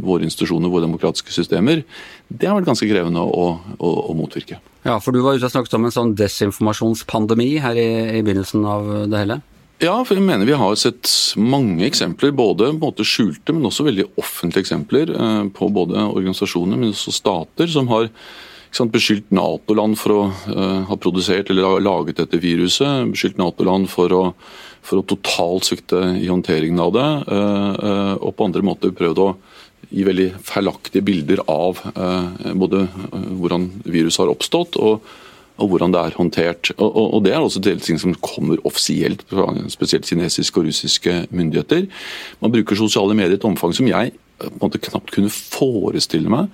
våre 0.00 0.26
institusjoner, 0.26 0.72
våre 0.72 0.88
demokratiske 0.88 1.34
systemer. 1.34 1.84
Det 2.28 2.48
har 2.48 2.58
vært 2.58 2.72
ganske 2.72 2.88
krevende 2.90 3.22
å, 3.22 3.46
å, 3.78 3.94
å 4.10 4.16
motvirke. 4.18 4.60
Ja, 4.86 4.98
for 4.98 5.14
du 5.14 5.22
var 5.24 5.36
ute 5.36 5.48
og 5.48 5.54
snakket 5.54 5.76
om 5.78 5.86
en 5.86 5.94
sånn 5.94 6.16
desinformasjonspandemi 6.18 7.52
her 7.62 7.78
i, 7.78 7.90
i 8.18 8.24
begynnelsen 8.24 8.66
av 8.66 8.90
det 9.12 9.24
hele? 9.24 9.40
Ja, 9.80 9.94
for 10.04 10.18
jeg 10.18 10.26
mener 10.26 10.44
vi 10.44 10.56
har 10.60 10.74
sett 10.76 11.08
mange 11.40 11.86
eksempler, 11.86 12.34
både 12.36 13.04
skjulte, 13.06 13.54
men 13.56 13.64
også 13.64 13.86
veldig 13.86 14.10
offentlige 14.20 14.66
eksempler 14.66 15.12
eh, 15.14 15.44
på 15.56 15.70
både 15.72 16.02
organisasjoner, 16.04 16.76
men 16.76 16.92
også 16.92 17.14
stater, 17.16 17.70
som 17.72 17.88
har 17.88 18.10
sant, 18.76 18.92
beskyldt 18.92 19.32
Nato-land 19.34 19.96
for 19.98 20.14
å 20.14 20.18
uh, 20.30 20.82
ha 20.86 20.98
produsert 21.00 21.50
eller 21.50 21.80
laget 21.82 22.20
dette 22.20 22.38
viruset. 22.42 23.08
Beskyldt 23.10 23.40
Nato-land 23.40 23.88
for 23.90 24.12
å, 24.14 24.20
for 24.86 25.00
å 25.00 25.06
totalt 25.10 25.66
svikte 25.66 26.02
i 26.20 26.28
håndteringen 26.30 26.78
av 26.84 26.92
det. 26.94 27.08
Uh, 27.26 27.72
uh, 27.80 28.14
og 28.20 28.36
på 28.36 28.46
andre 28.46 28.62
måter 28.66 28.94
prøvd 28.94 29.24
å 29.24 29.30
gi 29.90 30.04
veldig 30.06 30.28
feilaktige 30.46 31.02
bilder 31.02 31.40
av 31.50 31.80
både 32.54 32.84
hvordan 33.40 33.64
viruset 33.90 34.20
har 34.22 34.30
oppstått, 34.30 34.76
og 34.78 35.00
og 35.60 35.70
hvordan 35.70 35.92
det 35.94 36.00
er 36.00 36.16
håndtert. 36.16 36.72
Og, 36.78 36.88
og, 36.88 37.14
og 37.14 37.24
Det 37.24 37.34
er 37.34 37.44
også 37.44 37.62
til 37.62 37.80
ting 37.84 38.00
som 38.00 38.16
kommer 38.24 38.60
offisielt 38.64 39.22
fra 39.30 39.46
spesielt 39.68 40.08
kinesiske 40.08 40.60
og 40.60 40.66
russiske 40.70 41.26
myndigheter. 41.30 41.86
Man 42.40 42.52
bruker 42.52 42.78
sosiale 42.78 43.14
medier 43.14 43.36
i 43.36 43.40
et 43.40 43.48
omfang 43.48 43.76
som 43.76 43.88
jeg 43.90 44.14
på 44.40 44.48
en 44.48 44.62
måte 44.62 44.80
knapt 44.80 45.12
kunne 45.12 45.32
forestille 45.32 46.30
meg. 46.32 46.48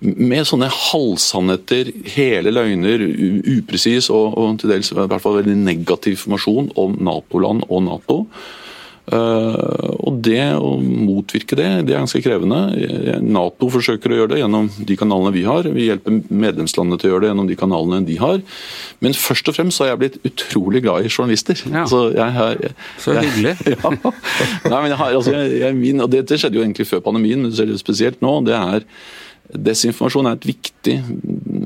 Med 0.00 0.46
sånne 0.48 0.70
halvsannheter, 0.72 1.92
hele 2.16 2.52
løgner, 2.54 3.04
upresis 3.58 4.08
og, 4.10 4.34
og, 4.40 4.56
til 4.60 4.72
dels 4.72 4.90
i 4.90 4.96
hvert 4.96 5.22
fall 5.22 5.38
veldig 5.38 5.58
negativ 5.60 6.16
informasjon 6.16 6.72
om 6.80 6.96
Nato-land 7.04 7.66
og 7.68 7.84
Nato. 7.86 8.18
Uh, 9.10 9.96
og 10.06 10.20
det 10.22 10.42
å 10.54 10.76
motvirke 10.78 11.56
det, 11.58 11.66
det 11.88 11.94
er 11.94 12.02
ganske 12.02 12.22
krevende. 12.22 12.60
Nato 13.24 13.66
forsøker 13.72 14.12
å 14.12 14.18
gjøre 14.20 14.32
det 14.34 14.42
gjennom 14.42 14.68
de 14.86 14.96
kanalene 14.98 15.32
vi 15.34 15.42
har. 15.48 15.66
Vi 15.74 15.88
hjelper 15.88 16.20
medlemslandene 16.30 17.00
til 17.00 17.10
å 17.10 17.14
gjøre 17.14 17.24
det 17.24 17.30
gjennom 17.32 17.48
de 17.48 17.56
kanalene 17.58 18.06
de 18.06 18.18
har. 18.20 18.38
Men 19.02 19.16
først 19.18 19.50
og 19.50 19.56
fremst 19.56 19.82
har 19.82 19.90
jeg 19.92 20.00
blitt 20.04 20.20
utrolig 20.30 20.84
glad 20.84 21.06
i 21.06 21.10
journalister. 21.10 21.58
Ja. 21.72 21.86
Så, 21.90 22.04
jeg 22.14 22.36
har, 22.36 22.54
jeg, 22.62 22.76
Så 23.02 23.16
hyggelig. 23.18 23.56
ja. 23.74 23.94
Nei, 24.70 24.76
men 24.76 24.92
jeg 24.92 25.00
har, 25.02 25.16
altså, 25.22 25.34
jeg, 25.34 25.78
min, 25.80 26.04
og 26.04 26.12
det, 26.12 26.22
det, 26.30 26.38
skjedde 26.40 26.60
jo 26.60 26.62
egentlig 26.66 26.86
før 26.90 27.02
pandemien, 27.10 27.42
men 27.42 27.54
det 27.54 27.80
spesielt 27.82 28.22
nå. 28.24 28.36
det 28.46 28.56
er 28.58 28.86
Desinformasjon 29.50 30.28
er 30.30 30.36
et 30.36 30.46
viktig 30.46 30.92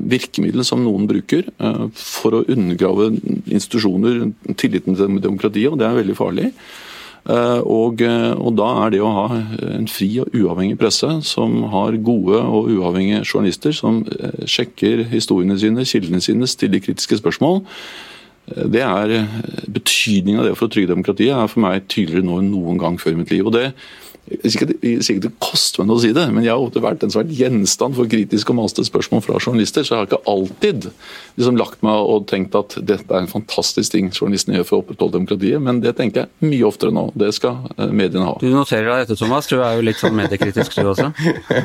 virkemiddel 0.09 0.63
som 0.65 0.81
noen 0.81 1.05
bruker 1.09 1.45
uh, 1.61 1.85
for 1.93 2.39
å 2.39 2.41
undergrave 2.49 3.11
institusjoner, 3.45 4.31
tilliten 4.57 4.97
til 4.97 5.19
demokratiet, 5.21 5.69
og 5.69 5.77
det 5.77 5.85
er 5.85 5.99
veldig 5.99 6.15
farlig. 6.17 6.49
Eh, 7.25 7.61
og, 7.65 8.01
eh, 8.05 8.33
og, 8.37 8.51
da 8.59 8.67
er 8.83 8.91
det 8.93 8.99
å 9.01 9.09
ha 9.09 9.39
en 9.73 9.87
fri 9.89 10.11
og 10.21 10.35
uavhengig 10.37 10.77
presse 10.77 11.09
som 11.25 11.63
har 11.73 11.97
gode 12.05 12.37
og 12.37 12.69
uavhengige 12.69 13.23
journalister 13.25 13.73
som 13.73 14.03
eh, 14.13 14.43
sjekker 14.45 15.07
historiene 15.09 15.57
sine, 15.57 15.87
kildene 15.89 16.21
sine, 16.21 16.45
stiller 16.49 16.83
kritiske 16.85 17.17
spørsmål, 17.23 17.63
det 18.45 18.83
er 18.85 19.23
Betydningen 19.73 20.43
av 20.43 20.45
det 20.45 20.51
for 20.53 20.67
å 20.67 20.69
trygge 20.69 20.91
demokratiet 20.91 21.33
er 21.33 21.47
for 21.49 21.63
meg 21.63 21.87
tydeligere 21.89 22.27
nå 22.27 22.35
enn 22.43 22.51
noen 22.53 22.77
gang 22.77 22.99
før 23.01 23.15
i 23.15 23.17
mitt 23.23 23.31
liv. 23.33 23.47
og 23.47 23.55
det 23.55 23.71
jeg 24.25 24.51
sier 24.55 25.11
ikke 25.13 25.27
det 25.27 25.33
koster 25.43 25.83
meg 25.83 25.89
noe 25.91 25.99
å 25.99 26.01
si 26.01 26.09
det, 26.15 26.23
men 26.33 26.41
jeg 26.41 26.55
har 26.55 26.63
ofte 26.63 26.81
vært 26.81 27.03
den 27.03 27.11
som 27.13 27.19
har 27.19 27.27
vært 27.27 27.37
gjenstand 27.37 27.97
for 27.97 28.09
kritiske 28.09 28.49
og 28.49 28.57
maste 28.57 28.85
spørsmål 28.87 29.21
fra 29.21 29.37
journalister, 29.37 29.85
så 29.85 29.93
jeg 29.93 29.99
har 29.99 30.07
ikke 30.09 30.31
alltid 30.31 30.87
liksom 31.37 31.59
lagt 31.59 31.83
meg 31.85 32.07
og 32.09 32.25
tenkt 32.31 32.55
at 32.57 32.73
dette 32.81 33.05
er 33.05 33.21
en 33.21 33.29
fantastisk 33.29 33.93
ting 33.93 34.07
journalistene 34.09 34.57
gjør 34.57 34.65
for 34.65 34.77
å 34.77 34.81
opprettholde 34.81 35.19
demokratiet, 35.19 35.61
men 35.61 35.81
det 35.83 35.93
tenker 35.99 36.23
jeg 36.23 36.49
mye 36.49 36.65
oftere 36.65 36.95
nå. 36.95 37.03
Det 37.13 37.29
skal 37.37 37.67
eh, 37.75 37.91
mediene 37.93 38.25
ha. 38.25 38.33
Du 38.41 38.47
noterer 38.49 38.89
deg 38.89 39.03
dette, 39.03 39.17
Thomas. 39.19 39.49
Du 39.51 39.59
er 39.59 39.77
jo 39.77 39.83
litt 39.85 40.01
sånn 40.01 40.17
mediekritisk 40.17 40.79
du 40.79 40.89
også? 40.89 41.11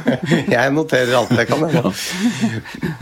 jeg 0.56 0.74
noterer 0.76 1.16
alt 1.16 1.32
jeg 1.32 1.48
kan, 1.48 1.64
jeg. 1.64 2.58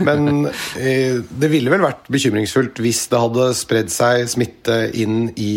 Men 0.07 0.45
eh, 0.79 1.19
det 1.19 1.49
ville 1.51 1.73
vel 1.73 1.83
vært 1.83 2.07
bekymringsfullt 2.07 2.79
hvis 2.85 3.03
det 3.11 3.21
hadde 3.25 3.49
spredd 3.59 3.91
seg 3.91 4.23
smitte 4.31 4.79
inn 4.95 5.33
i 5.35 5.51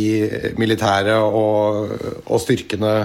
militæret 0.58 1.22
og, 1.22 1.94
og 2.26 2.42
styrkene 2.42 2.96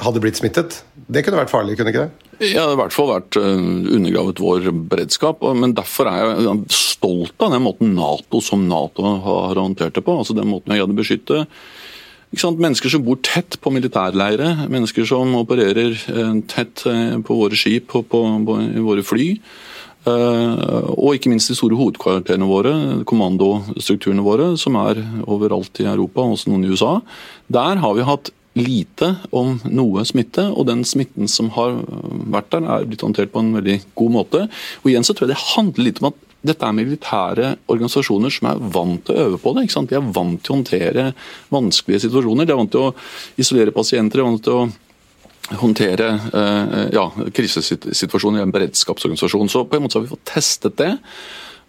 hadde 0.00 0.20
blitt 0.22 0.38
smittet. 0.40 0.80
Det 1.10 1.24
kunne 1.26 1.40
vært 1.42 1.52
farlig, 1.52 1.76
kunne 1.78 1.92
ikke 1.92 2.06
det? 2.06 2.30
Ja, 2.40 2.46
det 2.46 2.60
hadde 2.62 2.76
i 2.76 2.80
hvert 2.80 2.94
fall 2.96 3.10
vært 3.10 3.36
eh, 3.36 3.64
undergravet 3.98 4.40
vår 4.40 4.70
beredskap. 4.88 5.42
men 5.56 5.74
Derfor 5.76 6.08
er 6.08 6.30
jeg 6.40 6.62
stolt 6.72 7.44
av 7.44 7.52
den 7.52 7.66
måten 7.66 7.92
Nato 7.98 8.40
som 8.44 8.64
Nato 8.68 9.04
har 9.04 9.60
håndtert 9.60 9.98
det 9.98 10.04
på. 10.06 10.16
altså 10.16 10.36
Den 10.36 10.48
måten 10.48 10.72
vi 10.72 10.80
hadde 10.80 10.96
beskytte 10.96 11.46
Mennesker 12.30 12.92
som 12.92 13.02
bor 13.02 13.18
tett 13.26 13.56
på 13.58 13.72
militærleire, 13.74 14.68
mennesker 14.70 15.02
som 15.02 15.32
opererer 15.34 15.96
eh, 15.98 16.36
tett 16.46 16.84
på 17.26 17.38
våre 17.42 17.58
skip 17.58 17.90
og 17.98 18.06
på, 18.06 18.22
på, 18.46 18.56
på 18.78 18.84
våre 18.86 19.04
fly. 19.04 19.26
Og 20.00 21.10
ikke 21.12 21.28
minst 21.28 21.50
de 21.50 21.56
store 21.58 21.76
hovedkvarterene 21.76 22.46
våre, 22.48 22.70
kommandostrukturene 23.04 24.22
våre, 24.24 24.46
som 24.56 24.78
er 24.80 25.02
overalt 25.26 25.82
i 25.82 25.90
Europa, 25.90 26.24
også 26.24 26.48
noen 26.48 26.64
i 26.64 26.70
USA. 26.70 26.94
Der 27.52 27.82
har 27.82 27.98
vi 27.98 28.06
hatt 28.08 28.30
lite 28.58 29.12
om 29.36 29.58
noe 29.70 30.02
smitte, 30.08 30.48
og 30.50 30.66
den 30.66 30.82
smitten 30.88 31.30
som 31.30 31.52
har 31.54 31.76
vært 32.32 32.50
der, 32.54 32.66
er 32.66 32.88
blitt 32.88 33.04
håndtert 33.04 33.32
på 33.34 33.44
en 33.44 33.54
veldig 33.58 33.78
god 33.98 34.16
måte. 34.16 34.42
Og 34.82 34.90
igjen 34.90 35.06
så 35.06 35.14
tror 35.14 35.28
jeg 35.28 35.36
det 35.36 35.46
handler 35.52 35.86
litt 35.86 36.02
om 36.02 36.10
at 36.10 36.26
dette 36.40 36.64
er 36.64 36.76
militære 36.76 37.48
organisasjoner 37.68 38.32
som 38.32 38.48
er 38.48 38.60
vant 38.72 39.02
til 39.04 39.16
å 39.16 39.26
øve 39.26 39.40
på 39.42 39.52
det. 39.52 39.66
ikke 39.66 39.76
sant? 39.76 39.90
De 39.90 39.98
er 39.98 40.12
vant 40.16 40.40
til 40.40 40.54
å 40.54 40.56
håndtere 40.56 41.10
vanskelige 41.52 42.06
situasjoner. 42.06 42.48
De 42.48 42.54
er 42.54 42.60
vant 42.62 42.72
til 42.72 42.86
å 42.86 42.94
isolere 43.40 43.74
pasienter, 43.76 44.18
de 44.18 44.24
er 44.24 44.30
vant 44.30 44.46
til 44.46 44.56
å 44.56 45.60
håndtere 45.60 46.08
eh, 46.40 46.88
ja, 46.94 47.04
krisesituasjoner 47.36 48.40
i 48.40 48.46
en 48.46 48.54
beredskapsorganisasjon. 48.54 49.52
Så 49.52 49.66
på 49.68 49.76
en 49.76 49.84
måte 49.84 49.98
har 49.98 50.06
vi 50.06 50.12
fått 50.14 50.28
testet 50.32 50.78
det. 50.80 50.94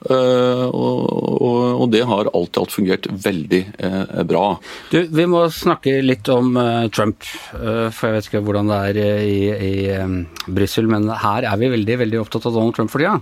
Uh, 0.01 0.65
og, 0.73 1.83
det 1.91 2.01
har 2.07 2.29
alt 2.31 2.55
i 2.55 2.61
alt 2.61 2.73
fungert 2.73 3.07
veldig 3.21 3.59
uh, 3.83 4.21
bra. 4.25 4.45
Du, 4.89 4.97
vi 5.11 5.25
må 5.29 5.43
snakke 5.53 5.99
litt 6.01 6.29
om 6.31 6.55
uh, 6.57 6.87
Trump, 6.93 7.25
for 7.51 8.07
jeg 8.07 8.15
vet 8.15 8.29
ikke 8.29 8.41
hvordan 8.45 8.71
det 8.71 8.79
er 8.87 8.99
i, 9.27 9.35
i 9.51 9.73
Brussel, 10.47 10.87
men 10.89 11.09
her 11.21 11.45
er 11.49 11.59
vi 11.61 11.69
veldig 11.73 11.97
veldig 12.05 12.21
opptatt 12.21 12.47
av 12.49 12.55
Donald 12.55 12.77
Trump 12.77 12.93
for 12.93 13.03
tida. 13.03 13.17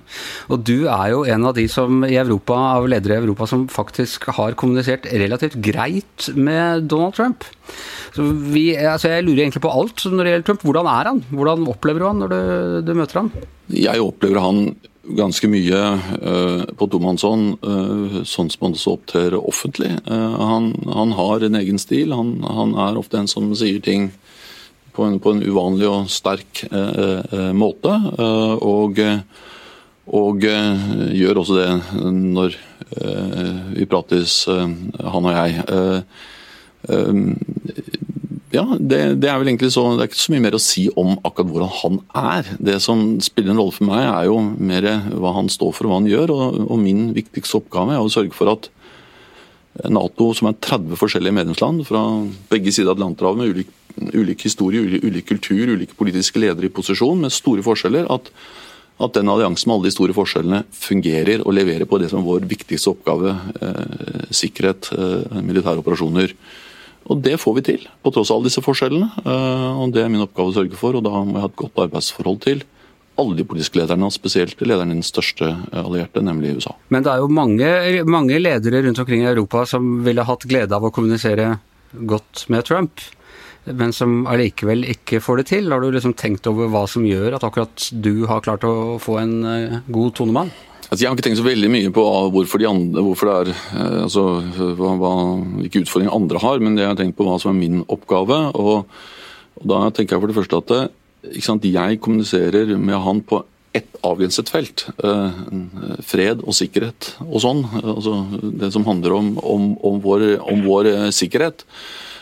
Og 0.53 0.63
du 0.69 0.87
er 0.87 1.07
jo 1.15 1.23
en 1.27 1.47
av 1.49 1.55
de 1.57 1.65
som 1.71 2.03
i 2.07 2.19
Europa, 2.21 2.57
av 2.79 2.87
ledere 2.91 3.17
i 3.17 3.23
Europa 3.23 3.49
som 3.49 3.67
faktisk 3.71 4.29
har 4.37 4.55
kommunisert 4.59 5.09
relativt 5.09 5.57
greit 5.65 6.29
med 6.37 6.87
Donald 6.91 7.17
Trump. 7.17 7.47
Så 8.15 8.25
vi, 8.53 8.71
altså 8.77 9.11
jeg 9.11 9.25
lurer 9.25 9.45
egentlig 9.45 9.63
på 9.65 9.73
alt 9.73 10.05
når 10.07 10.21
det 10.21 10.35
gjelder 10.35 10.47
Trump. 10.47 10.67
Hvordan 10.67 10.91
er 10.91 11.11
han? 11.11 11.23
Hvordan 11.33 11.67
opplever 11.71 12.03
du 12.03 12.07
han 12.09 12.23
når 12.23 12.31
du, 12.33 12.39
du 12.87 12.93
møter 12.97 13.23
han? 13.23 13.33
Jeg 13.69 14.01
opplever 14.01 14.41
han 14.41 14.63
ganske 15.17 15.47
mye 15.51 15.79
uh, 16.21 16.63
på 16.77 16.87
tomannshånd, 16.91 17.57
uh, 17.65 18.19
sånn 18.27 18.49
som 18.51 18.67
han 18.67 18.75
også 18.77 18.95
opptrer 18.97 19.37
offentlig. 19.39 19.91
Uh, 20.09 20.35
han, 20.37 20.71
han, 20.87 21.13
har 21.17 21.45
en 21.45 21.59
egen 21.59 21.79
stil. 21.81 22.13
Han, 22.15 22.37
han, 22.45 22.75
er 22.79 22.99
ofte 22.99 23.19
en 23.19 23.29
som 23.29 23.49
sier 23.57 23.81
ting 23.83 24.09
på 24.95 25.05
en, 25.07 25.19
på 25.21 25.33
en 25.35 25.43
uvanlig 25.45 25.87
og 25.89 26.09
sterk 26.11 26.65
måte. 27.55 27.93
og, 28.65 28.99
og 30.19 30.43
gjør 30.43 31.39
også 31.39 31.55
det 31.55 31.69
når 32.09 32.57
vi 33.77 33.85
prates, 33.87 34.41
han 34.49 35.29
og 35.29 35.37
jeg. 35.37 35.51
Ja, 38.49 38.63
det, 38.79 38.99
det, 39.21 39.29
er 39.29 39.37
vel 39.37 39.51
egentlig 39.51 39.69
så, 39.75 39.83
det 39.93 40.07
er 40.07 40.09
ikke 40.09 40.23
så 40.23 40.33
mye 40.33 40.43
mer 40.47 40.55
å 40.57 40.61
si 40.63 40.87
om 40.97 41.11
akkurat 41.21 41.51
hvordan 41.51 41.73
han 41.83 41.99
er. 42.17 42.47
Det 42.57 42.79
som 42.81 43.03
spiller 43.21 43.53
en 43.53 43.61
rolle 43.61 43.75
for 43.75 43.85
meg, 43.89 44.07
er 44.07 44.25
jo 44.25 44.39
mer 44.41 44.87
hva 45.13 45.35
han 45.35 45.51
står 45.53 45.75
for 45.77 45.85
og 45.85 45.93
hva 45.93 45.99
han 46.01 46.09
gjør. 46.09 46.33
Og, 46.33 46.61
og 46.65 46.81
min 46.81 47.11
viktigste 47.17 47.59
oppgave 47.61 47.93
er 47.93 48.01
å 48.01 48.09
sørge 48.09 48.33
for 48.37 48.49
at 48.55 48.71
Nato, 49.87 50.31
som 50.35 50.49
er 50.49 50.57
30 50.59 50.97
forskjellige 50.99 51.35
medlemsland 51.35 51.83
fra 51.87 52.01
begge 52.51 52.73
sider 52.73 52.89
av 52.89 52.97
Atlanterhavet, 52.97 53.39
med 53.39 53.53
ulik, 53.53 53.69
ulik 54.17 54.47
historie, 54.47 54.81
ulik, 54.81 55.05
ulik, 55.05 55.27
kultur, 55.29 55.75
ulike 55.75 55.97
politiske 55.99 56.41
ledere 56.41 56.67
i 56.67 56.73
posisjon, 56.73 57.21
med 57.21 57.33
store 57.33 57.63
forskjeller, 57.63 58.09
at, 58.11 58.31
at 58.99 59.13
den 59.15 59.29
alliansen 59.31 59.69
med 59.69 59.77
alle 59.77 59.91
de 59.91 59.95
store 59.95 60.15
forskjellene 60.17 60.63
fungerer 60.75 61.45
og 61.45 61.55
leverer 61.55 61.87
på 61.89 62.01
det 62.01 62.09
som 62.11 62.23
er 62.23 62.27
vår 62.27 62.49
viktigste 62.49 62.91
oppgave. 62.91 63.35
Eh, 63.61 64.25
sikkerhet, 64.41 64.91
eh, 64.97 65.37
militære 65.37 65.85
operasjoner. 65.85 66.35
Og 67.09 67.21
Det 67.25 67.39
får 67.41 67.55
vi 67.57 67.65
til, 67.65 67.87
på 68.03 68.11
tross 68.13 68.29
av 68.29 68.37
alle 68.37 68.49
disse 68.49 68.61
forskjellene. 68.61 69.09
Eh, 69.23 69.79
og 69.81 69.93
Det 69.95 70.03
er 70.03 70.11
min 70.13 70.25
oppgave 70.25 70.51
å 70.51 70.57
sørge 70.59 70.77
for, 70.77 70.97
og 70.97 71.05
da 71.05 71.13
må 71.23 71.37
jeg 71.37 71.45
ha 71.45 71.49
et 71.49 71.61
godt 71.63 71.81
arbeidsforhold 71.87 72.43
til 72.45 72.67
alle 73.19 73.35
de 73.35 73.45
politiske 73.47 73.79
lederne, 73.79 74.07
og 74.07 74.15
spesielt 74.15 74.61
lederen 74.63 74.93
i 74.93 74.99
den 74.99 75.05
største 75.05 75.51
allierte, 75.75 76.23
nemlig 76.23 76.55
USA. 76.59 76.75
Men 76.93 77.03
det 77.03 77.13
er 77.13 77.23
jo 77.23 77.31
mange, 77.31 77.69
mange 78.07 78.39
ledere 78.39 78.83
rundt 78.85 79.01
omkring 79.03 79.25
i 79.25 79.31
Europa 79.31 79.65
som 79.67 79.97
ville 80.05 80.23
hatt 80.23 80.47
glede 80.49 80.75
av 80.75 80.87
å 80.87 80.93
kommunisere 80.95 81.57
godt 82.09 82.45
med 82.53 82.67
Trump, 82.69 83.03
men 83.65 83.91
som 83.93 84.23
allikevel 84.29 84.85
ikke 84.93 85.19
får 85.21 85.41
det 85.41 85.47
til. 85.51 85.69
Har 85.73 85.83
du 85.83 85.91
liksom 85.91 86.15
tenkt 86.17 86.47
over 86.49 86.71
hva 86.71 86.85
som 86.89 87.05
gjør 87.05 87.35
at 87.37 87.45
akkurat 87.45 87.89
du 87.91 88.25
har 88.29 88.45
klart 88.45 88.63
å 88.65 88.97
få 89.03 89.19
en 89.21 89.35
eh, 89.45 89.79
god 89.91 90.15
tonemann? 90.21 90.53
Altså, 90.89 91.03
jeg 91.03 91.09
har 91.11 91.17
ikke 91.17 91.25
tenkt 91.27 91.37
så 91.37 91.45
veldig 91.45 91.69
mye 91.69 91.89
på 91.93 92.03
hvorfor, 92.33 92.61
de 92.61 92.65
andre, 92.65 93.01
hvorfor 93.05 93.29
det 93.29 93.33
er, 93.35 93.49
eh, 93.77 93.97
altså, 94.07 94.23
hva, 94.79 94.95
hva, 94.97 95.11
hvilke 95.59 95.83
utfordringer 95.83 96.15
andre 96.17 96.41
har, 96.41 96.63
men 96.65 96.79
jeg 96.81 96.89
har 96.89 96.97
tenkt 96.97 97.17
på 97.19 97.27
hva 97.27 97.35
som 97.41 97.51
er 97.53 97.59
min 97.59 97.83
oppgave. 97.85 98.39
og, 98.57 98.89
og 99.59 99.69
Da 99.69 99.83
tenker 99.93 100.17
jeg 100.17 100.23
for 100.23 100.33
det 100.33 100.39
første 100.39 100.61
at 100.63 100.73
det, 100.73 100.81
sant, 101.45 101.67
jeg 101.69 102.01
kommuniserer 102.01 102.73
med 102.73 102.97
han 103.05 103.21
på 103.21 103.43
ett 103.77 103.99
avgrenset 104.01 104.49
felt. 104.49 104.87
Eh, 104.97 105.39
fred 106.09 106.41
og 106.41 106.57
sikkerhet 106.57 107.13
og 107.27 107.37
sånn. 107.45 107.61
altså 107.83 108.15
Det 108.41 108.71
som 108.73 108.87
handler 108.89 109.19
om, 109.19 109.33
om, 109.45 109.71
om, 109.85 110.01
vår, 110.01 110.31
om 110.41 110.65
vår 110.65 110.89
sikkerhet. 111.13 111.67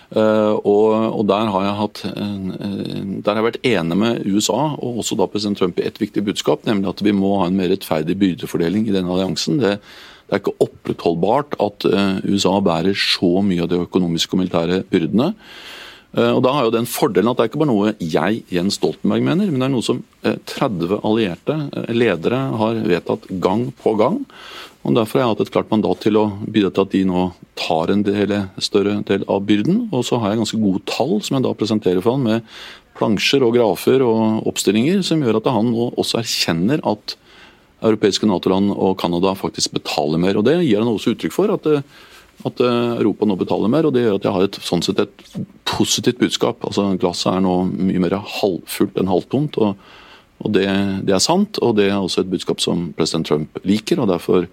Uh, 0.08 0.56
og, 0.64 0.86
og, 1.20 1.24
der 1.28 1.50
har 1.52 1.64
jeg 1.66 1.78
hatt 1.82 2.02
der 2.08 3.28
har 3.28 3.40
jeg 3.42 3.48
vært 3.50 3.66
enig 3.68 3.98
med 4.00 4.22
USA 4.24 4.70
og 4.78 5.02
også 5.02 5.18
da 5.20 5.28
president 5.28 5.60
Trump 5.60 5.82
i 5.82 5.88
et 5.90 6.00
viktig 6.00 6.24
budskap, 6.24 6.64
nemlig 6.64 6.94
at 6.94 7.04
vi 7.04 7.12
må 7.12 7.34
ha 7.42 7.50
en 7.50 7.58
mer 7.60 7.74
rettferdig 7.74 8.16
byrdefordeling 8.22 8.88
i 8.88 8.94
denne 8.96 9.12
alliansen. 9.12 9.60
Det, 9.60 9.74
det 10.28 10.38
er 10.38 10.40
ikke 10.40 10.56
opprettholdbart 10.64 11.58
at 11.64 11.90
uh, 11.92 12.22
USA 12.24 12.56
bærer 12.64 12.96
så 12.96 13.42
mye 13.44 13.66
av 13.66 13.72
de 13.74 13.82
økonomiske 13.84 14.36
og 14.36 14.46
militære 14.46 14.82
byrdene. 14.88 15.34
Uh, 16.16 16.38
og 16.38 16.44
Da 16.46 16.54
har 16.56 16.68
jo 16.68 16.76
den 16.78 16.88
fordelen 16.90 17.32
at 17.32 17.40
det 17.40 17.48
er 17.48 17.52
ikke 17.52 17.64
bare 17.64 17.74
noe 17.74 17.96
jeg, 18.00 18.44
Jens 18.54 18.80
Stoltenberg, 18.80 19.26
mener, 19.26 19.52
men 19.52 19.60
det 19.60 19.68
er 19.68 19.76
noe 19.76 19.86
som 19.86 20.04
30 20.24 21.02
allierte 21.08 21.58
ledere 21.92 22.40
har 22.62 22.80
vedtatt 22.88 23.28
gang 23.44 23.68
på 23.82 23.96
gang. 24.00 24.22
Og 24.88 24.96
Derfor 24.96 25.20
har 25.20 25.26
jeg 25.26 25.36
hatt 25.36 25.44
et 25.44 25.52
klart 25.52 25.72
mandat 25.74 26.00
til 26.06 26.16
å 26.16 26.26
bidra 26.48 26.72
til 26.72 26.86
at 26.86 26.94
de 26.94 27.04
nå 27.10 27.24
tar 27.60 27.92
en 27.92 28.04
del, 28.08 28.34
større 28.64 29.02
del 29.08 29.26
av 29.28 29.44
byrden. 29.44 29.90
Og 29.92 30.06
så 30.08 30.20
har 30.22 30.32
jeg 30.32 30.40
ganske 30.40 30.60
gode 30.62 30.84
tall 30.88 31.18
som 31.26 31.36
jeg 31.36 31.44
da 31.44 31.56
presenterer 31.60 32.04
for 32.04 32.16
han 32.16 32.24
med 32.24 32.60
plansjer 32.98 33.44
og 33.46 33.58
grafer 33.58 34.04
og 34.06 34.48
oppstillinger 34.50 35.04
som 35.06 35.22
gjør 35.22 35.42
at 35.42 35.50
han 35.54 35.74
nå 35.74 35.90
også 36.00 36.22
erkjenner 36.22 36.82
at 36.88 37.18
europeiske 37.86 38.26
Nato-land 38.30 38.72
og 38.74 38.96
Canada 39.02 39.36
faktisk 39.38 39.76
betaler 39.76 40.22
mer. 40.22 40.40
Og 40.40 40.48
Det 40.48 40.56
gir 40.64 40.80
han 40.80 40.90
også 40.90 41.14
uttrykk 41.14 41.36
for. 41.36 41.52
at 41.54 41.68
det, 41.68 41.84
at 42.46 42.60
Europa 42.62 43.26
nå 43.26 43.36
betaler 43.40 43.72
mer, 43.72 43.88
og 43.88 43.96
det 43.96 44.04
gjør 44.06 44.18
at 44.20 44.26
jeg 44.28 44.36
har 44.36 44.46
et, 44.46 44.60
sånn 44.62 44.84
sett 44.86 45.00
et 45.02 45.24
positivt 45.68 46.20
budskap. 46.22 46.62
Altså 46.68 46.92
Glasset 47.02 47.32
er 47.34 47.46
nå 47.46 47.56
mye 47.72 48.04
mer 48.04 48.18
halvfullt 48.38 49.00
enn 49.02 49.10
halvtomt. 49.10 49.58
og, 49.58 49.80
og 50.46 50.54
det, 50.54 50.68
det, 51.08 51.16
er 51.18 51.24
sant, 51.24 51.58
og 51.66 51.78
det 51.80 51.90
er 51.90 51.98
også 51.98 52.22
et 52.24 52.32
budskap 52.32 52.62
som 52.64 52.92
president 52.98 53.28
Trump 53.28 53.62
liker. 53.66 54.04
og 54.04 54.12
Derfor 54.14 54.46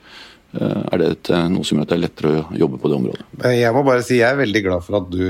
er 0.55 1.01
det 1.01 1.09
et, 1.13 1.33
noe 1.51 1.67
som 1.67 1.79
gjør 1.79 1.87
at 1.87 1.93
det 1.93 1.97
er 1.97 2.05
lettere 2.05 2.35
å 2.41 2.59
jobbe 2.65 2.81
på 2.81 2.91
det 2.91 2.99
området. 3.01 3.25
Jeg 3.59 3.75
må 3.75 3.83
bare 3.87 4.05
si 4.07 4.21
jeg 4.21 4.31
er 4.31 4.43
veldig 4.43 4.63
glad 4.69 4.87
for 4.87 5.01
at 5.01 5.09
du 5.13 5.25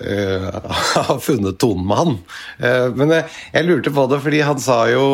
uh, 0.00 0.68
har 1.08 1.22
funnet 1.24 1.58
tonen 1.60 1.86
med 1.88 2.02
han. 2.02 2.18
Uh, 2.60 2.88
men 2.98 3.14
jeg, 3.16 3.28
jeg 3.54 3.68
lurte 3.68 3.94
på 3.94 4.06
det 4.12 4.20
fordi 4.24 4.42
han 4.46 4.60
sa 4.62 4.82
jo 4.92 5.06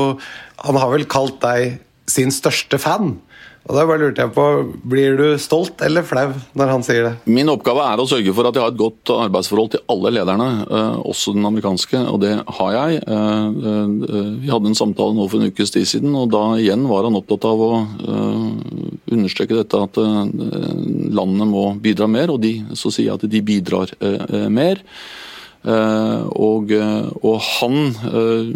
Han 0.65 0.79
har 0.81 0.91
vel 0.93 1.07
kalt 1.11 1.41
deg 1.43 1.79
sin 2.11 2.33
største 2.35 2.79
fan. 2.81 3.17
Og 3.64 3.73
da 3.73 3.85
bare 3.88 4.02
lurte 4.02 4.21
jeg 4.21 4.33
på, 4.37 4.44
Blir 4.92 5.16
du 5.16 5.25
stolt 5.40 5.80
eller 5.85 6.04
flau 6.04 6.26
når 6.56 6.73
han 6.73 6.85
sier 6.85 7.06
det? 7.06 7.12
Min 7.33 7.49
oppgave 7.52 7.87
er 7.87 8.02
å 8.02 8.06
sørge 8.09 8.35
for 8.37 8.49
at 8.49 8.56
jeg 8.56 8.64
har 8.64 8.75
et 8.75 8.80
godt 8.80 9.12
arbeidsforhold 9.14 9.73
til 9.73 9.85
alle 9.92 10.12
lederne, 10.18 10.49
eh, 10.68 10.99
også 11.09 11.33
den 11.37 11.49
amerikanske, 11.49 12.02
og 12.12 12.21
det 12.25 12.35
har 12.59 12.75
jeg. 12.76 13.00
Eh, 13.09 13.47
eh, 13.73 14.30
vi 14.44 14.52
hadde 14.52 14.71
en 14.71 14.78
samtale 14.78 15.16
nå 15.16 15.28
for 15.30 15.40
en 15.40 15.49
ukes 15.49 15.73
tid 15.73 15.88
siden, 15.88 16.12
og 16.18 16.30
da 16.35 16.44
igjen 16.61 16.85
var 16.90 17.09
han 17.09 17.16
opptatt 17.16 17.49
av 17.49 17.64
å 17.64 17.73
understreke 19.14 19.56
dette 19.56 19.80
at 19.87 19.97
landene 19.97 21.47
må 21.49 21.64
bidra 21.80 22.09
mer, 22.11 22.33
og 22.35 22.42
de, 22.44 22.59
så 22.76 22.92
sier 22.92 23.12
jeg 23.12 23.18
at 23.18 23.30
de 23.30 23.42
bidrar 23.44 23.92
mer. 24.52 24.83
Eh, 25.64 26.25
og, 26.37 26.73
eh, 26.76 27.06
og 27.25 27.38
han, 27.40 27.76
eh, 28.04 28.50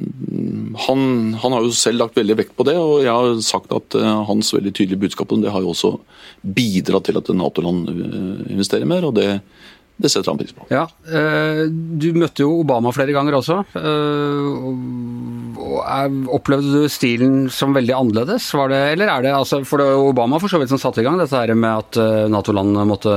han, 0.85 1.05
han, 1.41 1.55
har 1.57 1.65
jo 1.65 1.73
selv 1.73 2.03
lagt 2.03 2.19
veldig 2.19 2.37
vekt 2.43 2.53
på 2.59 2.67
det, 2.69 2.75
og 2.77 3.01
jeg 3.01 3.15
har 3.15 3.41
sagt 3.45 3.73
at 3.73 3.97
hans 4.29 4.53
veldig 4.53 4.75
tydelige 4.77 5.07
budskap 5.07 5.33
om 5.33 5.41
det 5.45 5.55
har 5.55 5.65
jo 5.65 5.73
også 5.73 5.95
bidratt 6.45 7.09
til 7.09 7.21
at 7.21 7.31
Nato-land 7.33 7.89
investerer 8.53 8.89
mer. 8.89 9.09
og 9.09 9.17
det 9.17 9.41
det 9.99 10.11
setter 10.13 10.31
han 10.31 10.39
pris 10.39 10.55
på. 10.55 10.67
Ja, 10.71 10.85
Du 11.99 12.13
møtte 12.15 12.45
jo 12.45 12.61
Obama 12.61 12.93
flere 12.95 13.15
ganger 13.17 13.35
også. 13.39 13.57
Opplevde 16.39 16.85
du 16.85 16.93
stilen 16.93 17.49
som 17.51 17.75
veldig 17.75 17.97
annerledes? 17.97 18.47
Var 18.55 18.71
det, 18.71 18.81
eller 18.95 19.11
er 19.11 19.27
det 19.27 19.33
altså, 19.35 19.61
For 19.67 19.83
det 19.83 19.89
var 19.91 20.13
Obama 20.13 20.39
for 20.39 20.53
så 20.53 20.61
vidt 20.63 20.71
som 20.71 20.79
satte 20.81 21.03
i 21.03 21.07
gang 21.07 21.19
dette 21.19 21.35
her 21.35 21.51
med 21.59 21.83
at 21.83 21.99
Nato-landene 22.31 22.87
måtte, 22.87 23.17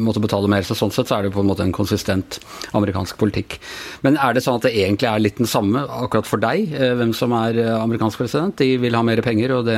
måtte, 0.00 0.24
betale 0.24 0.48
mer. 0.48 0.64
Så 0.64 0.78
sånn 0.78 0.94
sett 0.94 1.12
så 1.12 1.18
er 1.18 1.28
det 1.28 1.34
på 1.36 1.44
en 1.44 1.50
måte 1.52 1.66
en 1.66 1.76
konsistent 1.76 2.40
amerikansk 2.72 3.20
politikk. 3.20 3.58
Men 4.06 4.16
er 4.16 4.32
det 4.32 4.46
sånn 4.46 4.62
at 4.62 4.68
det 4.68 4.76
egentlig 4.80 5.12
er 5.12 5.24
litt 5.24 5.42
den 5.42 5.50
samme 5.50 5.84
akkurat 6.00 6.28
for 6.28 6.40
deg, 6.40 6.72
hvem 6.72 7.12
som 7.16 7.36
er 7.36 7.60
amerikansk 7.76 8.24
president? 8.24 8.56
De 8.56 8.78
vil 8.80 8.96
ha 8.96 9.04
mer 9.04 9.20
penger, 9.24 9.58
og 9.58 9.68
det 9.68 9.76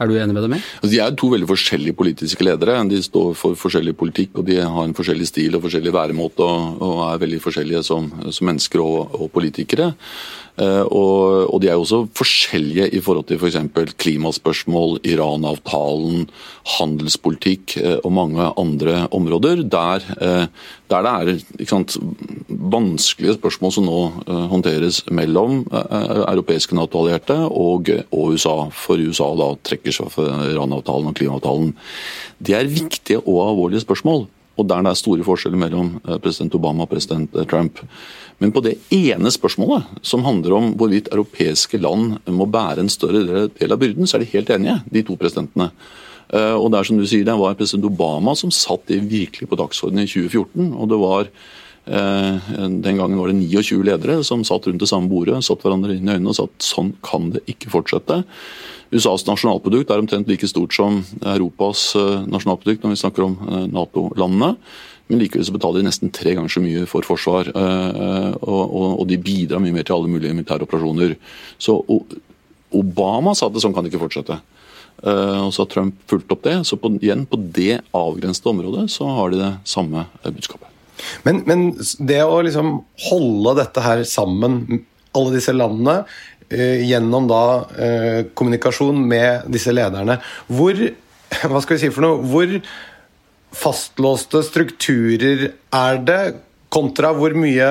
er 0.00 0.08
du 0.08 0.16
enig 0.16 0.34
med 0.36 0.46
dem 0.46 0.56
i? 0.56 0.60
Altså, 0.80 0.90
de 0.94 1.00
er 1.04 1.16
to 1.20 1.30
veldig 1.34 1.48
forskjellige 1.50 1.96
politiske 1.98 2.46
ledere. 2.46 2.78
De 2.88 3.00
står 3.04 3.34
for 3.38 3.58
forskjellig 3.58 3.94
politikk 4.00 4.40
og 4.40 4.48
de 4.48 4.60
har 4.60 4.86
en 4.86 4.96
forskjellig 4.96 5.28
stil 5.28 5.58
og 5.58 5.66
forskjellig 5.66 5.92
væremåte 5.94 6.46
og, 6.46 6.80
og 6.86 7.02
er 7.10 7.24
veldig 7.26 7.42
forskjellige 7.44 7.84
som, 7.86 8.08
som 8.32 8.48
mennesker 8.48 8.82
og, 8.84 9.18
og 9.20 9.28
politikere. 9.34 9.92
Uh, 10.60 10.84
og, 10.92 11.56
de 11.62 11.70
er 11.70 11.78
jo 11.78 11.84
også 11.86 12.00
forskjellige 12.18 12.90
i 12.92 13.00
forhold 13.00 13.24
til 13.30 13.38
f.eks. 13.40 13.56
For 13.72 13.92
klimaspørsmål, 14.02 14.98
Iran-avtalen, 15.08 16.26
handelspolitikk 16.76 17.78
uh, 17.80 17.96
og 18.04 18.12
mange 18.12 18.48
andre 18.60 19.06
områder. 19.16 19.62
Der, 19.72 20.04
uh, 20.20 20.44
der 20.92 21.06
det 21.08 21.36
er 21.64 21.68
sant, 21.70 21.96
vanskelige 22.48 23.38
spørsmål 23.38 23.72
som 23.72 23.86
nå 23.88 24.00
håndteres 24.50 25.00
mellom 25.14 25.62
europeiske 25.70 26.76
Nato-allierte 26.76 27.38
og, 27.46 27.88
og, 28.10 28.34
USA. 28.34 28.56
For 28.74 29.00
USA 29.00 29.30
da 29.38 29.52
trekker 29.64 29.94
seg 29.94 30.10
for 30.12 30.28
Iran-avtalen 30.50 31.12
og 31.12 31.16
klimaavtalen. 31.16 31.72
Det 32.42 32.58
er 32.58 32.68
viktige 32.68 33.22
og 33.22 33.46
alvorlige 33.46 33.86
spørsmål. 33.86 34.26
Og 34.58 34.66
der 34.68 34.82
det 34.84 34.90
er 34.90 34.98
store 34.98 35.24
forskjeller 35.24 35.60
mellom 35.62 35.94
president 36.20 36.54
Obama 36.58 36.84
og 36.84 36.90
president 36.90 37.38
Trump. 37.48 37.80
Men 38.40 38.52
på 38.56 38.62
det 38.64 38.78
ene 38.96 39.30
spørsmålet, 39.32 39.88
som 40.06 40.24
handler 40.24 40.54
om 40.56 40.70
hvorvidt 40.80 41.10
europeiske 41.12 41.80
land 41.80 42.16
må 42.32 42.46
bære 42.48 42.80
en 42.80 42.92
større 42.92 43.48
del 43.52 43.74
av 43.74 43.80
byrden, 43.82 44.08
så 44.08 44.16
er 44.16 44.24
de 44.24 44.32
helt 44.32 44.52
enige, 44.54 44.78
de 44.88 45.02
to 45.04 45.16
presidentene. 45.20 45.68
Eh, 46.30 46.54
og 46.54 46.70
det 46.70 46.80
er 46.80 46.88
som 46.88 47.00
du 47.00 47.06
sier, 47.08 47.26
det 47.26 47.36
var 47.36 47.58
president 47.58 47.88
Obama 47.90 48.36
som 48.38 48.52
satt 48.54 48.86
det 48.88 49.02
virkelig 49.10 49.50
på 49.50 49.58
dagsordenen 49.60 50.06
i 50.06 50.10
2014. 50.10 50.70
og 50.72 50.90
det 50.92 50.98
var 51.02 51.28
eh, 51.28 52.50
Den 52.86 53.00
gangen 53.00 53.18
var 53.18 53.28
det 53.28 53.40
29 53.40 53.82
ledere 53.84 54.20
som 54.24 54.44
satt 54.46 54.68
rundt 54.68 54.80
det 54.80 54.88
samme 54.88 55.10
bordet, 55.10 55.42
satt 55.44 55.64
hverandre 55.64 55.98
inn 55.98 56.08
i 56.08 56.14
øynene 56.14 56.30
og 56.30 56.38
sa 56.38 56.46
at 56.46 56.64
sånn 56.64 56.94
kan 57.04 57.32
det 57.34 57.44
ikke 57.50 57.72
fortsette. 57.74 58.22
USAs 58.90 59.26
nasjonalprodukt 59.28 59.90
er 59.90 60.00
omtrent 60.02 60.30
like 60.30 60.48
stort 60.50 60.74
som 60.74 61.02
Europas 61.20 61.90
eh, 61.98 62.22
nasjonalprodukt 62.30 62.86
når 62.86 62.94
vi 62.94 63.02
snakker 63.04 63.26
om 63.26 63.36
Nato-landene. 63.74 64.54
Men 65.10 65.20
likevel 65.20 65.46
så 65.48 65.54
betaler 65.56 65.82
de 65.82 65.88
nesten 65.88 66.12
tre 66.14 66.36
ganger 66.38 66.52
så 66.54 66.62
mye 66.62 66.86
for 66.88 67.06
forsvar. 67.06 67.50
Og, 67.50 68.74
og, 68.94 69.04
de 69.10 69.18
bidrar 69.18 69.62
mye 69.62 69.74
mer 69.74 69.86
til 69.86 69.96
alle 69.96 70.12
mulige 70.12 70.36
militære 70.36 70.68
operasjoner. 70.68 71.16
Så 71.58 71.80
Obama 72.70 73.34
sa 73.34 73.50
at 73.50 73.58
sånn 73.58 73.74
kan 73.74 73.82
det 73.82 73.90
ikke 73.90 74.04
fortsette. 74.04 74.38
Eh, 75.00 75.38
og 75.46 75.52
så 75.54 75.64
har 75.64 75.70
Trump 75.72 76.00
fulgt 76.10 76.32
opp 76.34 76.42
det. 76.44 76.56
Så 76.68 76.78
på, 76.80 76.92
igjen, 77.00 77.24
på 77.28 77.38
det 77.40 77.80
avgrensede 77.96 78.52
området 78.52 78.88
så 78.92 79.08
har 79.16 79.32
de 79.32 79.40
det 79.40 79.52
samme 79.68 80.04
eh, 80.22 80.32
budskapet. 80.34 80.68
Men, 81.24 81.42
men 81.48 81.70
det 82.04 82.20
å 82.26 82.42
liksom 82.44 82.74
holde 83.08 83.56
dette 83.62 83.84
her 83.84 84.04
sammen, 84.08 84.82
alle 85.16 85.38
disse 85.38 85.56
landene, 85.56 86.02
gjennom 86.50 87.28
da 87.30 87.42
kommunikasjon 88.34 88.96
med 89.06 89.44
disse 89.54 89.70
lederne, 89.70 90.16
hvor 90.50 90.74
hva 91.52 91.60
skal 91.62 91.76
vi 91.76 91.82
si 91.84 91.90
for 91.94 92.02
noe, 92.02 92.24
hvor 92.26 92.56
fastlåste 93.56 94.42
strukturer 94.46 95.50
er 95.74 96.00
det, 96.06 96.22
kontra 96.70 97.10
hvor 97.16 97.34
mye 97.34 97.70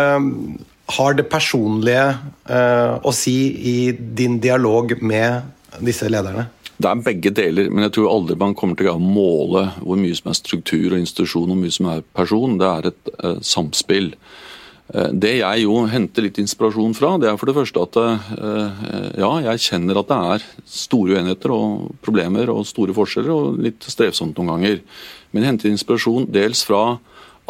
har 0.90 1.16
det 1.16 1.28
personlige 1.32 2.06
eh, 2.50 2.96
å 3.00 3.14
si 3.16 3.38
i 3.72 3.78
din 3.94 4.40
dialog 4.44 4.96
med 5.02 5.80
disse 5.86 6.10
lederne? 6.10 6.50
Det 6.80 6.88
er 6.88 7.02
begge 7.04 7.32
deler, 7.36 7.68
men 7.72 7.86
jeg 7.86 7.98
tror 7.98 8.12
aldri 8.14 8.38
man 8.40 8.56
kommer 8.58 8.80
til 8.80 8.88
å 8.92 9.00
måle 9.02 9.66
hvor 9.84 10.00
mye 10.00 10.16
som 10.16 10.32
er 10.32 10.38
struktur 10.40 10.94
og 10.94 11.02
institusjon 11.02 11.50
og 11.50 11.54
hvor 11.54 11.64
mye 11.66 11.76
som 11.76 11.90
er 11.92 12.06
person. 12.16 12.56
Det 12.60 12.70
er 12.70 12.90
et 12.92 13.12
eh, 13.18 13.42
samspill. 13.46 14.14
Uh, 14.90 15.10
det 15.14 15.36
jeg 15.40 15.66
jo 15.66 15.84
henter 15.92 16.26
litt 16.26 16.40
inspirasjon 16.42 16.96
fra, 16.98 17.14
det 17.22 17.30
er 17.30 17.38
for 17.40 17.50
det 17.50 17.58
første 17.58 17.86
at 17.86 18.00
ja, 19.20 19.32
jeg 19.50 19.66
kjenner 19.68 20.00
at 20.02 20.10
det 20.10 20.20
er 20.34 20.48
store 20.70 21.18
uenigheter 21.18 21.54
og 21.54 21.94
problemer 22.06 22.50
og 22.54 22.66
store 22.70 22.96
forskjeller 22.98 23.34
og 23.36 23.62
litt 23.62 23.86
strevsomt 23.86 24.40
noen 24.40 24.54
ganger. 24.56 24.82
Men 25.36 25.46
henter 25.46 25.70
inspirasjon 25.70 26.30
dels 26.34 26.64
fra 26.66 26.98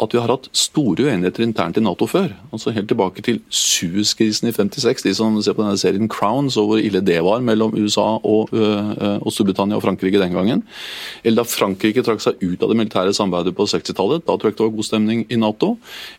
at 0.00 0.14
vi 0.14 0.20
har 0.20 0.32
hatt 0.32 0.48
store 0.56 1.04
uenigheter 1.06 1.44
internt 1.44 1.76
i 1.76 1.82
Nato 1.84 2.08
før. 2.08 2.32
altså 2.50 2.72
Helt 2.72 2.88
tilbake 2.88 3.22
til 3.26 3.40
Suez-krisen 3.52 4.48
i 4.48 4.54
56. 4.56 5.04
De 5.04 5.12
som 5.16 5.36
ser 5.42 5.56
på 5.58 5.64
denne 5.64 5.80
serien 5.80 6.08
Crown, 6.08 6.48
så 6.50 6.64
hvor 6.66 6.80
ille 6.80 7.02
det 7.04 7.18
var 7.26 7.44
mellom 7.44 7.76
USA 7.76 8.16
og, 8.16 8.54
og, 8.54 9.28
Storbritannia 9.30 9.76
og 9.76 9.84
Frankrike 9.84 10.22
den 10.22 10.34
gangen. 10.36 10.64
Eller 11.22 11.42
da 11.42 11.48
Frankrike 11.48 12.04
trakk 12.06 12.24
seg 12.24 12.40
ut 12.40 12.62
av 12.62 12.72
det 12.72 12.78
militære 12.80 13.12
samarbeidet 13.16 13.54
på 13.58 13.68
60-tallet. 13.68 14.24
Da 14.24 14.38
tror 14.38 14.50
jeg 14.50 14.58
det 14.58 14.66
var 14.66 14.74
god 14.78 14.88
stemning 14.88 15.22
i 15.28 15.40
Nato. 15.40 15.74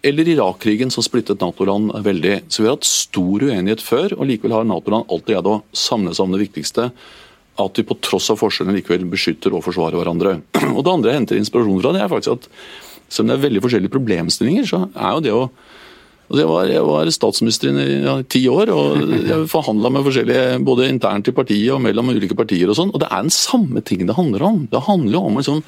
Eller 0.05 0.29
Irak-krigen 0.29 0.93
som 0.93 1.05
splittet 1.05 1.41
Nato-land 1.41 1.95
veldig. 2.05 2.37
Så 2.47 2.61
vi 2.61 2.69
har 2.69 2.77
hatt 2.77 2.87
stor 2.87 3.47
uenighet 3.49 3.81
før, 3.81 4.13
og 4.19 4.29
likevel 4.29 4.59
har 4.59 4.69
Nato-land 4.69 5.09
alltid 5.09 5.31
greid 5.31 5.49
å 5.49 5.59
samle 5.73 6.13
seg 6.15 6.27
om 6.27 6.35
det 6.35 6.45
viktigste 6.45 6.91
at 7.61 7.77
vi 7.77 7.83
på 7.85 7.97
tross 8.03 8.29
av 8.31 8.39
forskjellene 8.39 8.77
likevel 8.79 9.03
beskytter 9.11 9.53
og 9.53 9.65
forsvarer 9.65 9.99
hverandre. 9.99 10.37
Og 10.75 10.81
Det 10.85 10.93
andre 10.93 11.11
jeg 11.11 11.19
henter 11.19 11.39
inspirasjon 11.41 11.81
fra, 11.83 11.91
det 11.93 12.01
er 12.03 12.11
faktisk 12.11 12.39
at 12.39 12.47
selv 13.11 13.25
om 13.25 13.31
det 13.31 13.37
er 13.37 13.45
veldig 13.45 13.63
forskjellige 13.65 13.93
problemstillinger, 13.93 14.67
så 14.67 14.85
er 14.89 15.15
jo 15.15 15.23
det 15.25 15.35
å 15.35 15.45
altså 16.31 16.45
jeg, 16.45 16.47
var, 16.47 16.69
jeg 16.71 16.83
var 16.87 17.09
statsminister 17.11 17.79
i 17.83 17.87
ja, 18.05 18.13
ti 18.23 18.45
år, 18.47 18.69
og 18.71 19.01
jeg 19.27 19.47
forhandla 19.51 19.91
med 19.91 20.05
forskjellige, 20.07 20.59
både 20.63 20.87
internt 20.87 21.27
i 21.27 21.35
partiet 21.35 21.73
og 21.75 21.81
mellom 21.83 22.13
ulike 22.13 22.37
partier. 22.39 22.71
og 22.71 22.77
sånn, 22.79 22.93
og 22.93 23.03
Det 23.03 23.09
er 23.09 23.25
den 23.25 23.35
samme 23.35 23.83
ting 23.83 24.05
det 24.07 24.15
handler 24.15 24.45
om. 24.47 24.61
Det 24.71 24.85
handler 24.87 25.17
jo 25.17 25.25
om 25.27 25.35
å 25.35 25.43
liksom, 25.43 25.63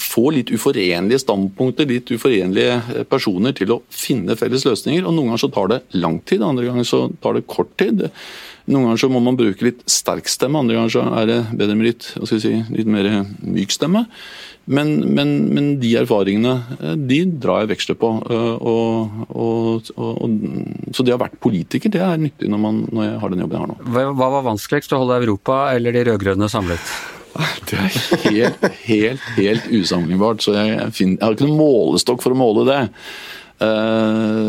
få 0.00 0.26
litt 0.34 0.50
uforenlige 0.52 1.22
standpunkter, 1.22 1.88
litt 1.88 2.10
uforenlige 2.12 3.04
personer 3.10 3.54
til 3.56 3.76
å 3.76 3.82
finne 3.88 4.36
felles 4.36 4.66
løsninger. 4.66 5.06
og 5.06 5.14
Noen 5.14 5.32
ganger 5.32 5.44
så 5.44 5.52
tar 5.54 5.70
det 5.72 5.82
lang 5.96 6.18
tid, 6.26 6.42
andre 6.44 6.66
ganger 6.68 6.88
så 6.88 7.06
tar 7.22 7.38
det 7.38 7.46
kort 7.48 7.72
tid. 7.80 8.08
Noen 8.64 8.88
ganger 8.88 9.02
så 9.04 9.10
må 9.12 9.20
man 9.22 9.38
bruke 9.38 9.66
litt 9.66 9.84
sterk 9.90 10.28
stemme, 10.30 10.60
andre 10.60 10.78
ganger 10.78 10.94
så 10.94 11.04
er 11.20 11.30
det 11.30 11.40
bedre 11.52 11.76
med 11.78 11.90
litt, 11.90 12.10
hva 12.16 12.28
skal 12.28 12.42
si, 12.42 12.54
litt 12.74 12.90
mer 12.90 13.08
myk 13.44 13.74
stemme. 13.74 14.06
Men, 14.64 14.94
men, 15.12 15.32
men, 15.52 15.66
de 15.80 15.90
erfaringene 16.00 16.54
eh, 16.78 16.94
de 16.96 17.18
drar 17.40 17.64
jeg 17.64 17.74
veksler 17.74 17.98
på. 18.00 18.10
Eh, 18.32 18.54
og, 18.64 19.18
og, 19.28 19.90
og, 19.98 20.38
så 20.96 21.04
det 21.04 21.12
å 21.12 21.18
ha 21.18 21.24
vært 21.26 21.40
politiker 21.44 21.92
det 21.92 22.00
er 22.04 22.20
nyttig 22.20 22.48
når, 22.48 22.62
man, 22.62 22.80
når 22.88 23.08
jeg 23.08 23.18
har 23.20 23.34
den 23.34 23.44
jobben 23.44 23.58
jeg 23.58 23.64
har 23.64 23.72
nå. 23.72 23.76
Hva, 23.96 24.06
hva 24.16 24.30
var 24.38 24.48
vanskeligst, 24.48 24.96
å 24.96 25.02
holde 25.02 25.20
Europa 25.20 25.58
eller 25.74 25.96
de 25.96 26.06
rød-grønne 26.08 26.48
samlet? 26.52 26.96
Det 27.66 27.78
er 27.80 27.94
helt, 28.28 28.66
helt, 28.86 29.22
helt 29.36 29.70
usammenlignbart. 29.74 30.44
Så 30.44 30.54
jeg, 30.54 30.76
finner, 30.94 31.18
jeg 31.18 31.24
har 31.26 31.36
ikke 31.36 31.48
noen 31.48 31.60
målestokk 31.60 32.22
for 32.22 32.34
å 32.34 32.38
måle 32.38 32.66
det. 32.68 32.82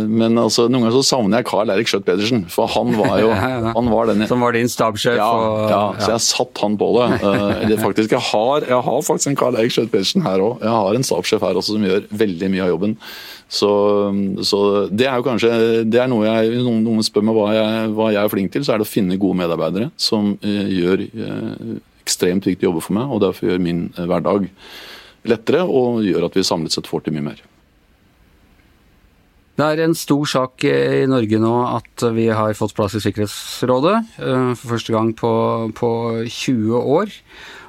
Men 0.05 0.39
altså, 0.41 0.67
noen 0.69 0.85
ganger 0.85 0.95
så 0.97 1.03
savner 1.09 1.41
jeg 1.41 1.47
Carl 1.49 1.71
Erik 1.73 1.89
Skjøtt 1.91 2.05
Pedersen, 2.07 2.43
for 2.51 2.69
han 2.75 2.93
var 2.97 3.19
jo 3.21 3.31
han 3.77 3.91
var 3.91 4.11
den, 4.11 4.25
Som 4.29 4.43
var 4.45 4.55
din 4.55 4.69
stabssjef? 4.71 5.17
Ja, 5.19 5.29
ja, 5.71 5.83
så 5.99 6.11
jeg 6.15 6.25
satt 6.27 6.63
han 6.63 6.77
på 6.79 6.91
det. 6.97 7.07
det 7.71 7.79
faktisk, 7.81 8.15
jeg 8.15 8.23
har, 8.31 8.67
jeg 8.67 8.81
har 8.89 9.07
faktisk 9.07 9.31
en 9.31 9.39
Carl 9.39 9.59
Erik 9.59 9.75
Skjøtt 9.75 9.93
Pedersen 9.93 10.25
her 10.25 10.43
òg. 10.43 10.61
Jeg 10.63 10.75
har 10.75 10.99
en 10.99 11.07
stabssjef 11.07 11.45
her 11.45 11.61
også 11.61 11.77
som 11.77 11.87
gjør 11.87 12.05
veldig 12.25 12.51
mye 12.53 12.67
av 12.67 12.75
jobben. 12.75 12.99
Så, 13.47 13.69
så, 14.41 14.59
det 14.89 15.05
er 15.05 15.19
jo 15.19 15.25
kanskje 15.25 15.51
det 15.85 15.99
er 16.01 16.09
noe 16.09 16.25
jeg, 16.25 16.57
Noen, 16.65 16.81
noen 16.85 17.05
spør 17.05 17.27
meg 17.27 17.37
hva 17.37 17.49
jeg, 17.53 17.91
hva 17.93 18.09
jeg, 18.09 18.21
er 18.23 18.31
flink 18.33 18.53
til, 18.53 18.65
så 18.65 18.73
er 18.73 18.81
det 18.81 18.87
å 18.87 18.89
finne 18.89 19.19
gode 19.21 19.37
medarbeidere 19.43 19.91
som 20.01 20.33
uh, 20.41 20.65
gjør 20.71 21.05
uh, 21.05 21.75
ekstremt 22.05 22.47
viktige 22.47 22.69
jobber 22.69 22.85
for 22.85 22.97
meg, 22.97 23.11
og 23.11 23.21
derfor 23.23 23.51
gjør 23.51 23.61
min 23.61 23.87
hverdag 23.95 24.49
lettere 25.29 25.63
og 25.65 26.03
gjør 26.05 26.27
at 26.27 26.37
vi 26.37 26.45
samlet 26.45 26.73
sett 26.73 26.89
får 26.89 27.05
til 27.05 27.15
mye 27.17 27.29
mer. 27.31 27.43
Det 29.55 29.65
er 29.65 29.83
en 29.85 29.95
stor 29.95 30.27
sak 30.27 30.65
i 30.67 31.05
Norge 31.07 31.39
nå 31.39 31.53
at 31.69 32.07
vi 32.15 32.27
har 32.27 32.57
fått 32.59 32.75
plass 32.75 32.97
i 32.97 33.03
Sikkerhetsrådet 33.03 33.97
for 34.17 34.73
første 34.73 34.95
gang 34.95 35.13
på, 35.15 35.31
på 35.77 35.91
20 36.27 36.75
år. 36.75 37.13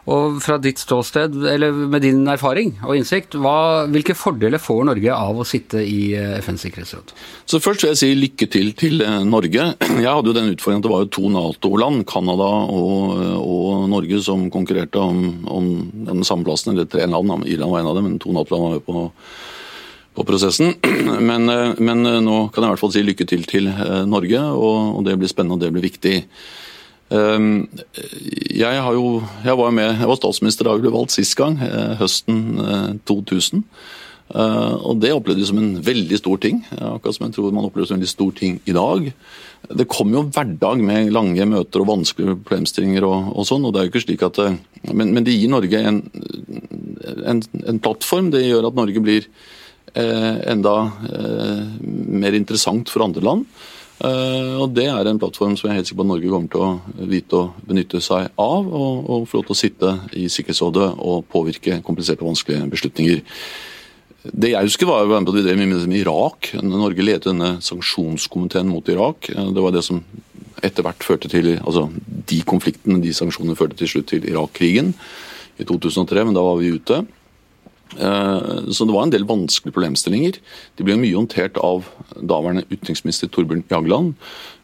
Og 0.07 0.37
fra 0.39 0.55
ditt 0.63 0.79
ståsted, 0.79 1.35
eller 1.51 1.75
med 1.91 2.05
din 2.07 2.21
erfaring 2.31 2.77
og 2.87 2.95
innsikt, 2.95 3.35
hva, 3.43 3.87
hvilke 3.91 4.15
fordeler 4.15 4.63
får 4.63 4.85
Norge 4.87 5.15
av 5.15 5.41
å 5.43 5.47
sitte 5.47 5.83
i 5.83 6.13
eh, 6.15 6.37
FNs 6.39 6.63
sikkerhetsråd? 6.63 7.11
Så 7.51 7.59
Først 7.63 7.83
vil 7.83 7.91
jeg 7.91 7.99
si 7.99 8.11
lykke 8.15 8.47
til 8.53 8.71
til 8.79 9.03
eh, 9.03 9.19
Norge. 9.27 9.73
Jeg 10.05 10.07
hadde 10.07 10.31
jo 10.31 10.37
den 10.37 10.53
utfordringen 10.53 10.85
at 10.85 10.87
det 10.87 10.93
var 10.95 11.03
jo 11.03 11.11
to 11.17 11.33
Nato-land, 11.35 12.05
Canada 12.07 12.47
og, 12.71 13.19
og, 13.41 13.89
Norge, 13.91 14.23
som 14.23 14.47
konkurrerte 14.55 15.03
om, 15.03 15.27
om, 15.51 15.69
den 16.07 16.23
samme 16.27 16.47
plassen. 16.47 16.77
Eller 16.77 16.87
tre 16.91 17.09
land, 17.11 17.43
Irland 17.43 17.75
var 17.75 17.83
en 17.83 17.91
av 17.91 17.99
dem, 17.99 18.07
men 18.13 18.23
to 18.23 18.31
Nato-land 18.37 18.69
var 18.69 18.79
jo 18.79 18.87
på 18.87 19.05
på 20.17 20.27
prosessen. 20.29 20.75
Men, 21.29 21.49
eh, 21.53 21.79
men, 21.79 22.03
nå 22.25 22.37
kan 22.53 22.65
jeg 22.65 22.69
i 22.69 22.75
hvert 22.75 22.83
fall 22.83 22.95
si 22.95 23.05
lykke 23.05 23.27
til 23.29 23.45
til 23.49 23.69
Norge, 24.09 24.41
og, 24.53 24.97
og 24.99 25.05
det 25.07 25.19
blir 25.21 25.31
spennende 25.31 25.57
og 25.57 25.63
det 25.63 25.73
blir 25.75 25.87
viktig. 25.87 26.17
Ehm, 27.15 27.69
jeg, 28.51 28.81
har 28.83 28.97
jo, 28.97 29.21
jeg 29.45 29.59
var 29.59 29.75
med, 29.75 29.95
jeg 29.95 30.11
var 30.11 30.19
statsminister 30.19 30.67
da 30.67 30.75
jeg 30.75 30.87
ble 30.87 30.95
valgt 30.95 31.15
sist 31.15 31.37
gang, 31.39 31.59
eh, 31.63 31.95
høsten 32.01 32.99
2000. 33.07 33.63
Eh, 33.63 34.41
eh, 34.41 34.75
og 34.75 35.01
Det 35.01 35.13
opplevde 35.15 35.41
vi 35.45 35.51
som 35.51 35.61
en 35.61 35.77
veldig 35.87 36.19
stor 36.19 36.41
ting. 36.43 36.65
Akkurat 36.75 37.15
som 37.15 37.29
jeg 37.29 37.37
tror 37.37 37.53
man 37.53 37.69
opplever 37.69 37.87
som 37.87 37.97
en 37.97 38.03
veldig 38.03 38.11
stor 38.11 38.33
ting 38.35 38.61
i 38.67 38.75
dag. 38.75 39.13
Det 39.67 39.89
kom 39.89 40.11
jo 40.15 40.27
hverdag 40.27 40.83
med 40.83 41.13
lange 41.13 41.47
møter 41.47 41.83
og 41.83 41.91
vanskelige 41.93 42.39
problemstillinger 42.43 43.07
og, 43.07 43.31
og 43.37 43.47
sånn. 43.47 43.65
og 43.65 43.75
det 43.75 43.81
er 43.81 43.87
jo 43.87 43.95
ikke 43.95 44.07
slik 44.07 44.23
at 44.27 44.39
Men, 44.93 45.15
men 45.15 45.25
det 45.25 45.35
gir 45.35 45.51
Norge 45.51 45.79
en, 45.79 46.03
en, 47.27 47.43
en, 47.67 47.79
plattform. 47.79 48.31
Det 48.31 48.47
gjør 48.47 48.69
at 48.69 48.77
Norge 48.79 49.01
blir 49.03 49.27
eh, 49.27 49.56
enda 49.97 50.77
eh, 51.09 51.65
mer 52.21 52.37
interessant 52.37 52.91
for 52.93 53.07
andre 53.07 53.25
land. 53.25 53.47
Eh, 54.05 54.55
og 54.61 54.75
Det 54.77 54.85
er 54.93 55.09
en 55.09 55.19
plattform 55.19 55.55
som 55.57 55.69
jeg 55.69 55.75
er 55.75 55.81
helt 55.81 55.89
sikker 55.89 56.03
på 56.03 56.05
at 56.05 56.11
Norge 56.11 56.33
kommer 56.33 56.53
til 56.53 56.65
å 56.65 57.07
vite 57.09 57.39
å 57.39 57.47
benytte 57.65 58.03
seg 58.05 58.29
av, 58.37 58.69
og, 58.69 59.09
og 59.09 59.29
få 59.31 59.41
lov 59.41 59.49
til 59.49 59.57
å 59.57 59.63
sitte 59.63 59.95
i 60.13 60.27
Sikkerhetsrådet 60.33 60.91
og 61.01 61.25
påvirke 61.33 61.81
kompliserte 61.87 62.25
og 62.25 62.35
vanskelige 62.35 62.69
beslutninger. 62.75 63.25
Det 64.27 64.51
jeg 64.53 64.69
husker 64.69 64.91
var 64.91 65.07
at 65.07 65.33
vi 65.33 65.45
drev 65.45 65.61
med 65.63 65.97
Irak. 65.97 66.51
Norge 66.61 67.05
ledet 67.05 67.31
denne 67.31 67.57
sanksjonskomiteen 67.63 68.69
mot 68.69 68.89
Irak. 68.89 69.31
Eh, 69.31 69.53
det 69.55 69.65
var 69.65 69.73
det 69.73 69.85
som 69.87 70.03
etter 70.65 70.85
hvert 70.85 71.05
førte 71.05 71.29
til 71.29 71.59
altså 71.59 71.91
De 72.27 72.41
konfliktene, 72.49 73.01
de 73.01 73.13
sanksjonene 73.15 73.57
førte 73.57 73.77
til 73.77 73.91
slutt 73.91 74.09
til 74.11 74.25
Irak-krigen 74.27 74.95
i 75.61 75.65
2003, 75.65 76.25
men 76.27 76.35
da 76.37 76.43
var 76.45 76.59
vi 76.61 76.73
ute. 76.75 77.05
Eh, 77.99 78.73
så 78.73 78.85
det 78.85 78.95
var 78.95 79.07
en 79.07 79.15
del 79.15 79.27
vanskelige 79.29 79.75
problemstillinger. 79.77 80.39
De 80.77 80.87
ble 80.87 80.99
mye 81.01 81.17
håndtert 81.17 81.59
av 81.63 81.89
daværende 82.17 82.67
utenriksminister 82.71 83.31
Torbjørn 83.33 83.65
Jagland. 83.71 84.15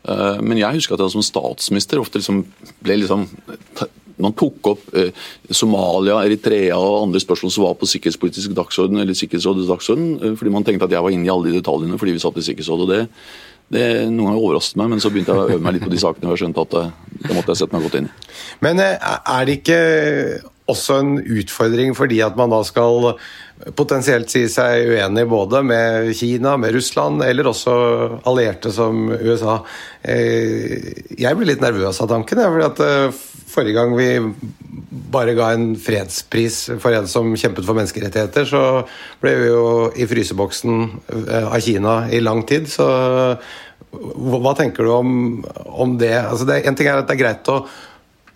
Eh, 0.08 0.38
men 0.44 0.60
jeg 0.60 0.80
husker 0.80 0.96
at 0.96 1.04
jeg 1.04 1.16
som 1.16 1.26
statsminister 1.26 2.02
ofte 2.02 2.20
liksom 2.20 2.44
ble 2.84 3.02
liksom 3.02 3.28
man 4.22 4.34
tok 4.38 4.68
opp 4.70 4.82
eh, 4.98 5.14
Somalia, 5.50 6.20
Eritrea 6.22 6.76
og 6.78 7.08
andre 7.08 7.22
spørsmål 7.22 7.54
som 7.54 7.64
var 7.64 7.78
på 7.80 7.88
sikkerhetspolitisk 7.90 8.52
dagsorden, 8.54 9.00
eller 9.02 9.16
Sikkerhetsrådets 9.18 9.70
dagsorden, 9.70 10.36
fordi 10.38 10.52
man 10.52 10.66
tenkte 10.66 10.86
at 10.86 10.94
jeg 10.94 11.02
var 11.02 11.14
inne 11.14 11.26
i 11.26 11.32
alle 11.32 11.48
de 11.48 11.56
detaljene 11.58 11.98
fordi 11.98 12.14
vi 12.18 12.22
satt 12.22 12.38
i 12.38 12.46
Sikkerhetsrådet. 12.50 12.86
og 12.86 12.92
det 12.92 13.08
det 13.72 14.10
noen 14.10 14.26
ganger 14.26 14.42
overrasket 14.42 14.76
meg, 14.76 14.88
men 14.92 15.00
så 15.00 15.08
begynte 15.08 15.32
jeg 15.32 15.40
å 15.40 15.52
øve 15.54 15.64
meg 15.64 15.72
litt 15.72 15.84
på 15.86 15.92
de 15.94 16.00
sakene 16.02 16.28
og 16.28 16.36
skjønte 16.36 16.60
at 16.60 16.74
det 16.74 17.32
måtte 17.32 17.54
jeg 17.54 17.60
sette 17.62 17.72
meg 17.72 17.86
godt 17.86 17.94
inn 18.02 18.08
i. 18.10 18.26
Men 18.60 18.82
er 18.82 19.46
det 19.48 19.54
ikke 19.62 19.78
også 20.70 20.98
en 21.02 21.14
utfordring 21.20 21.96
fordi 21.98 22.20
at 22.22 22.36
man 22.38 22.52
da 22.52 22.60
skal 22.66 23.14
potensielt 23.78 24.30
si 24.32 24.44
seg 24.50 24.90
uenig 24.90 25.24
både 25.30 25.62
med 25.66 26.10
Kina, 26.18 26.56
med 26.58 26.74
Russland, 26.74 27.22
eller 27.22 27.50
også 27.50 27.74
allierte 28.28 28.72
som 28.74 29.06
USA. 29.12 29.60
Eh, 30.02 30.90
jeg 31.18 31.38
blir 31.38 31.52
litt 31.52 31.62
nervøs 31.62 32.00
av 32.02 32.10
tanken. 32.10 32.42
fordi 32.42 32.66
at 32.66 32.82
eh, 32.86 33.20
Forrige 33.52 33.76
gang 33.76 33.90
vi 33.92 34.06
bare 35.12 35.34
ga 35.36 35.50
en 35.52 35.74
fredspris 35.76 36.70
for 36.80 36.96
en 36.96 37.08
som 37.10 37.34
kjempet 37.36 37.66
for 37.68 37.76
menneskerettigheter, 37.76 38.46
så 38.48 38.62
ble 39.20 39.34
vi 39.42 39.50
jo 39.50 39.66
i 39.92 40.06
fryseboksen 40.08 40.78
eh, 41.28 41.50
av 41.50 41.60
Kina 41.60 41.96
i 42.08 42.22
lang 42.24 42.46
tid. 42.48 42.70
Så 42.72 42.86
hva 43.92 44.54
tenker 44.56 44.88
du 44.88 44.94
om, 44.94 45.10
om 45.68 45.98
det? 46.00 46.14
Altså 46.16 46.48
det? 46.48 46.62
En 46.64 46.78
ting 46.78 46.88
er 46.88 47.02
at 47.02 47.10
det 47.10 47.18
er 47.18 47.24
greit 47.26 47.52
å 47.52 47.60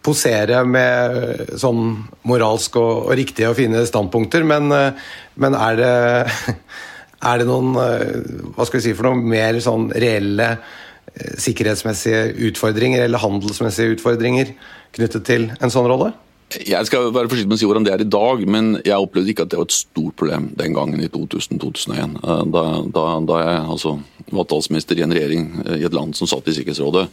posere 0.06 0.62
med 0.68 1.54
sånn 1.58 1.86
moralsk 2.28 2.78
og, 2.80 3.06
og 3.08 3.14
riktige 3.18 3.50
og 3.50 3.58
fine 3.58 3.84
standpunkter, 3.88 4.46
men, 4.46 4.70
eh, 4.74 5.06
men 5.42 5.56
er, 5.58 5.80
det, 5.80 6.58
er 7.30 7.40
det 7.42 7.48
noen 7.48 7.72
eh, 7.82 8.52
hva 8.56 8.66
skal 8.66 8.80
vi 8.80 8.86
si 8.88 8.96
for 8.96 9.10
noe 9.10 9.32
mer 9.34 9.58
sånn 9.64 9.90
reelle 9.94 10.52
eh, 10.54 11.34
sikkerhetsmessige 11.42 12.28
utfordringer 12.50 13.06
eller 13.06 13.22
handelsmessige 13.22 13.96
utfordringer 13.96 14.54
knyttet 14.96 15.26
til 15.28 15.50
en 15.58 15.72
sånn 15.72 15.90
rolle? 15.90 16.12
Jeg 16.46 16.86
skal 16.86 17.08
være 17.10 17.26
forsiktig 17.26 17.50
med 17.50 17.56
å 17.56 17.58
si 17.58 17.66
hvordan 17.66 17.86
det 17.88 17.90
er 17.90 18.02
i 18.04 18.06
dag, 18.06 18.42
men 18.46 18.76
jeg 18.86 19.02
opplevde 19.02 19.32
ikke 19.32 19.48
at 19.48 19.50
det 19.50 19.58
var 19.58 19.66
et 19.66 19.74
stort 19.74 20.14
problem 20.20 20.44
den 20.54 20.76
gangen 20.76 21.00
i 21.02 21.08
2000-2001. 21.10 22.20
Da, 22.54 22.62
da, 22.94 23.06
da, 23.26 23.38
jeg 23.42 23.64
altså, 23.74 23.96
var 24.30 24.46
statsminister 24.46 25.00
i 25.00 25.02
en 25.02 25.14
regjering 25.16 25.48
i 25.74 25.82
et 25.88 25.96
land 25.96 26.14
som 26.14 26.30
satt 26.30 26.46
i 26.46 26.54
Sikkerhetsrådet. 26.54 27.08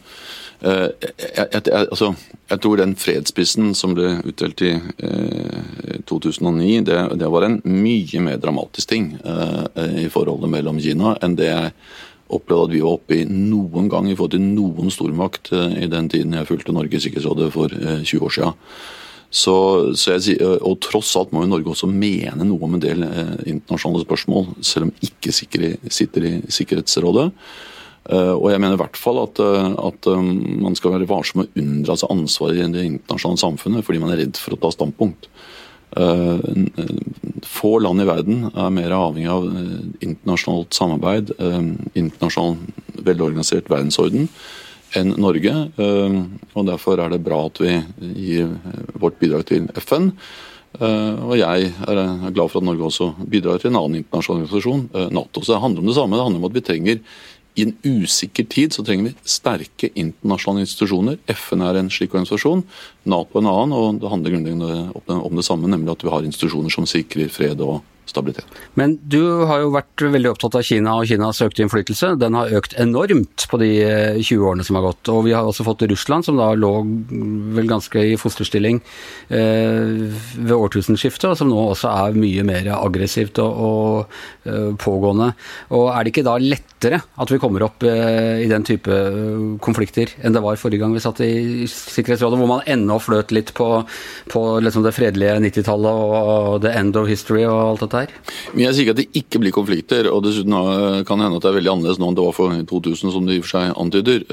Eh, 0.64 0.88
jeg, 1.20 1.46
jeg, 1.52 1.62
altså, 1.82 2.14
jeg, 2.48 2.60
tror 2.64 2.80
den 2.80 2.94
fredsprisen 2.96 3.74
som 3.76 3.92
ble 3.96 4.14
utdelt 4.24 4.62
i 4.64 4.72
eh, 4.72 6.00
2009, 6.08 6.80
det, 6.88 6.98
det, 7.20 7.30
var 7.34 7.48
en 7.48 7.60
mye 7.68 8.24
mer 8.24 8.40
dramatisk 8.40 8.94
ting 8.94 9.12
eh, 9.20 10.04
i 10.06 10.08
forholdet 10.12 10.52
mellom 10.56 10.80
Kina 10.80 11.18
enn 11.20 11.36
det 11.36 11.50
jeg 11.50 11.72
opplevde 12.32 12.64
at 12.64 12.74
vi 12.74 12.82
var 12.82 12.96
oppe 12.96 13.18
i 13.20 13.28
noen 13.28 13.88
gang 13.92 14.08
i 14.08 14.16
forhold 14.16 14.34
til 14.36 14.44
noen 14.44 14.92
stormakt 14.92 15.52
eh, 15.52 15.80
i 15.84 15.90
den 15.90 16.08
tiden 16.12 16.36
jeg 16.36 16.48
fulgte 16.48 16.74
Norge 16.74 16.96
i 16.96 17.04
Sikkerhetsrådet 17.04 17.50
for 17.54 17.74
20 17.74 18.00
eh, 18.00 18.24
år 18.24 18.36
siden. 18.38 18.60
Så, 19.34 19.54
så 19.98 20.14
jeg, 20.14 20.38
og 20.62 20.78
tross 20.84 21.10
alt 21.18 21.32
må 21.34 21.42
jo 21.42 21.50
Norge 21.50 21.72
også 21.72 21.88
mene 21.90 22.46
noe 22.46 22.64
om 22.64 22.76
en 22.76 22.82
del 22.82 23.02
eh, 23.04 23.36
internasjonale 23.50 24.06
spørsmål, 24.06 24.52
selv 24.62 24.88
om 24.88 24.92
ikke 25.04 25.34
sitter 25.34 26.28
i 26.30 26.34
Sikkerhetsrådet. 26.54 27.32
Eh, 28.04 28.34
og 28.36 28.50
jeg 28.52 28.60
mener 28.60 28.76
i 28.76 28.82
hvert 28.82 28.98
fall 29.00 29.22
at, 29.22 29.40
eh, 29.40 29.70
at 29.88 30.08
eh, 30.12 30.24
man 30.60 30.76
skal 30.76 30.92
være 30.98 31.08
varsom 31.08 31.40
med 31.40 31.48
å 31.48 31.62
unndra 31.62 31.96
seg 31.96 32.12
ansvaret 32.12 32.60
i 32.60 32.72
det 32.74 32.84
internasjonale 32.90 33.40
samfunnet 33.40 33.86
fordi 33.86 34.02
man 34.02 34.12
er 34.12 34.20
redd 34.26 34.40
for 34.40 34.56
å 34.56 34.60
ta 34.60 34.72
standpunkt. 34.74 35.30
Få 37.46 37.68
land 37.78 38.02
i 38.02 38.06
verden 38.08 38.48
er 38.50 38.72
mer 38.74 38.90
avhengig 38.96 39.28
av 39.30 39.44
internasjonalt 40.02 40.74
samarbeid, 40.74 41.30
internasjonal 41.94 42.56
velorganisert 43.06 43.70
verdensorden, 43.70 44.26
enn 44.98 45.12
Norge. 45.22 45.52
og 45.78 46.66
Derfor 46.66 46.98
er 46.98 47.14
det 47.14 47.20
bra 47.22 47.44
at 47.46 47.62
vi 47.62 47.76
gir 48.24 48.50
vårt 48.98 49.20
bidrag 49.22 49.46
til 49.52 49.70
FN. 49.84 50.10
Og 50.82 51.36
jeg 51.38 51.70
er 51.70 52.02
glad 52.34 52.50
for 52.50 52.58
at 52.58 52.66
Norge 52.66 52.88
også 52.90 53.12
bidrar 53.30 53.62
til 53.62 53.70
en 53.70 53.78
annen 53.84 54.00
internasjonal 54.02 54.42
organisasjon, 54.42 54.88
Nato. 55.14 55.44
Så 55.44 55.54
det 55.54 55.62
handler 55.62 55.84
om 55.84 55.92
det 55.92 55.98
samme. 56.00 56.18
Det 56.18 56.26
handler 56.26 56.42
om 56.42 56.50
at 56.50 56.58
vi 56.58 56.66
trenger 56.72 56.98
i 57.54 57.62
en 57.62 57.74
usikker 57.86 58.46
tid 58.50 58.74
så 58.74 58.82
trenger 58.82 59.12
vi 59.12 59.30
sterke 59.30 59.90
internasjonale 59.94 60.64
institusjoner. 60.66 61.18
FN 61.30 61.62
er 61.62 61.78
en 61.78 61.90
slik 61.92 62.14
organisasjon, 62.14 62.64
Nato 63.06 63.38
en 63.38 63.50
annen. 63.50 63.74
og 63.78 64.00
Det 64.02 64.10
handler 64.10 64.34
grunnleggende 64.34 65.18
om 65.22 65.38
det 65.38 65.46
samme, 65.46 65.70
nemlig 65.70 65.94
at 65.94 66.04
vi 66.04 66.10
har 66.10 66.26
institusjoner 66.26 66.74
som 66.74 66.88
sikrer 66.88 67.30
fred 67.30 67.62
og 67.62 67.82
stabilitet. 68.08 68.46
Men 68.78 68.96
du 69.00 69.20
har 69.48 69.62
jo 69.62 69.72
vært 69.74 70.04
veldig 70.14 70.32
opptatt 70.34 70.58
av 70.58 70.66
Kina 70.66 70.96
og 71.00 71.08
Kinas 71.08 71.42
økte 71.44 71.64
innflytelse. 71.64 72.14
Den 72.20 72.36
har 72.38 72.52
økt 72.58 72.76
enormt 72.80 73.46
på 73.50 73.60
de 73.62 73.70
20 74.20 74.34
eh, 74.34 74.44
årene 74.44 74.66
som 74.66 74.78
har 74.78 74.86
gått. 74.88 75.10
Og 75.12 75.24
vi 75.28 75.34
har 75.36 75.46
også 75.46 75.66
fått 75.66 75.86
Russland, 75.90 76.26
som 76.26 76.38
da 76.40 76.50
lå 76.58 76.72
vel 77.56 77.70
ganske 77.70 78.04
i 78.12 78.18
fosterstilling 78.20 78.80
eh, 79.28 80.10
ved 80.36 80.56
årtusenskiftet, 80.56 81.30
og 81.32 81.38
som 81.40 81.50
nå 81.50 81.60
også 81.70 81.92
er 81.92 82.18
mye 82.18 82.44
mer 82.46 82.70
aggressivt 82.76 83.40
og, 83.42 83.62
og 83.68 84.50
eh, 84.50 84.70
pågående. 84.80 85.32
Og 85.76 85.88
er 85.92 86.04
det 86.04 86.14
ikke 86.14 86.26
da 86.26 86.36
lettere 86.42 87.00
at 87.00 87.32
vi 87.32 87.40
kommer 87.42 87.66
opp 87.66 87.84
eh, 87.88 88.44
i 88.44 88.50
den 88.50 88.66
type 88.66 88.90
eh, 88.90 89.44
konflikter 89.64 90.10
enn 90.22 90.34
det 90.34 90.42
var 90.44 90.58
forrige 90.60 90.82
gang 90.82 90.94
vi 90.94 91.02
satt 91.02 91.22
i 91.24 91.66
Sikkerhetsrådet, 91.70 92.38
hvor 92.40 92.50
man 92.50 92.64
ennå 92.70 92.98
fløt 93.02 93.32
litt 93.34 93.52
på, 93.56 93.68
på 94.30 94.42
liksom 94.64 94.84
det 94.86 94.94
fredelige 94.96 95.36
90-tallet 95.46 96.02
og 96.04 96.62
the 96.64 96.72
end 96.74 96.96
of 96.98 97.08
history 97.10 97.44
og 97.46 97.60
alt 97.60 97.84
dette? 97.86 97.93
Dette 97.94 98.04
her? 98.04 98.52
Men 98.52 98.66
Jeg 98.66 98.74
sier 98.74 98.84
ikke 98.84 98.96
at 98.96 99.02
det 99.02 99.22
ikke 99.22 99.42
blir 99.42 99.56
konflikter, 99.56 100.10
og 100.10 100.22
dessuten 100.26 100.54
kan 101.06 101.18
det 101.18 101.26
hende 101.28 101.40
at 101.40 101.46
det 101.46 101.50
er 101.50 101.58
veldig 101.60 101.74
annerledes 101.74 102.02
nå 102.02 102.10
enn 102.10 102.18
det 102.18 102.28
var 102.28 102.36
for 102.36 102.62
2000, 102.74 103.12
som 103.14 103.26
det 103.26 103.38
i 103.38 103.42
og 103.42 103.48
for 103.48 103.54
seg 103.56 103.74
antyder. 103.84 104.24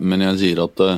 Men 0.00 0.26
jeg 0.28 0.42
sier 0.44 0.64
at 0.68 0.88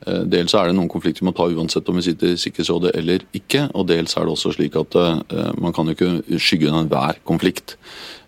Dels 0.00 0.54
er 0.56 0.70
det 0.70 0.76
noen 0.78 0.88
konflikter 0.88 1.20
vi 1.20 1.26
må 1.28 1.34
ta 1.36 1.44
uansett 1.44 1.88
om 1.92 1.98
vi 1.98 2.06
sitter 2.06 2.30
i 2.32 2.38
Sikkerhetsrådet 2.40 2.94
eller 2.96 3.20
ikke. 3.36 3.66
Og 3.76 3.84
dels 3.84 4.14
er 4.16 4.24
det 4.24 4.32
også 4.32 4.54
slik 4.56 4.78
at 4.80 4.96
man 5.60 5.74
kan 5.76 5.90
jo 5.90 5.92
ikke 5.92 6.38
skygge 6.40 6.70
unna 6.70 6.86
enhver 6.86 7.20
konflikt. 7.28 7.74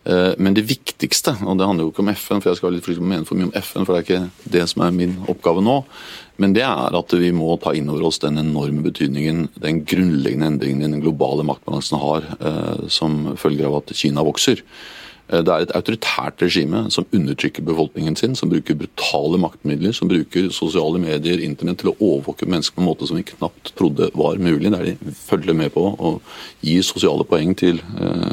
Eh, 0.04 0.32
men 0.38 0.54
det 0.54 0.66
viktigste, 0.66 1.36
og 1.46 1.58
det 1.58 1.66
handler 1.66 1.86
jo 1.86 1.92
ikke 1.92 2.02
om 2.02 2.10
FN, 2.10 2.40
for 2.42 2.50
jeg 2.50 2.58
skal 2.58 2.74
litt 2.74 2.88
mene 2.98 3.26
for 3.26 3.38
mye 3.38 3.50
om 3.50 3.54
FN, 3.54 3.86
for 3.86 3.94
det 3.94 4.00
er 4.00 4.06
ikke 4.06 4.52
det 4.56 4.64
som 4.72 4.82
er 4.82 4.96
min 4.96 5.14
oppgave 5.30 5.62
nå, 5.62 5.76
men 6.42 6.56
det 6.56 6.64
er 6.66 6.96
at 6.98 7.14
vi 7.18 7.30
må 7.34 7.54
ta 7.62 7.74
inn 7.76 7.90
over 7.92 8.08
oss 8.08 8.18
den 8.22 8.40
enorme 8.40 8.82
betydningen 8.84 9.46
den 9.62 9.84
grunnleggende 9.88 10.50
endringen 10.54 10.82
i 10.82 10.90
den 10.96 11.04
globale 11.04 11.46
maktbalansen 11.46 12.00
har 12.02 12.26
eh, 12.40 12.88
som 12.90 13.36
følger 13.38 13.70
av 13.70 13.80
at 13.82 13.94
Kina 13.96 14.24
vokser. 14.26 14.64
Eh, 15.32 15.40
det 15.44 15.52
er 15.52 15.66
et 15.66 15.74
autoritært 15.76 16.42
regime 16.44 16.84
som 16.92 17.06
undertrykker 17.14 17.64
befolkningen 17.66 18.16
sin, 18.18 18.34
som 18.38 18.50
bruker 18.52 18.78
brutale 18.78 19.40
maktmidler, 19.42 19.94
som 19.96 20.10
bruker 20.10 20.50
sosiale 20.54 21.00
medier, 21.02 21.40
internett 21.44 21.82
til 21.82 21.92
å 21.92 21.96
overvåke 21.98 22.48
mennesker 22.48 22.76
på 22.76 22.84
en 22.84 22.90
måte 22.90 23.08
som 23.08 23.20
vi 23.20 23.26
knapt 23.30 23.74
trodde 23.78 24.10
var 24.18 24.40
mulig. 24.42 24.72
Der 24.74 24.92
de 24.92 25.16
følger 25.22 25.56
med 25.56 25.72
på 25.76 25.86
å 25.94 26.16
gi 26.64 26.78
sosiale 26.86 27.26
poeng 27.28 27.56
til 27.58 27.80
eh, 27.80 28.28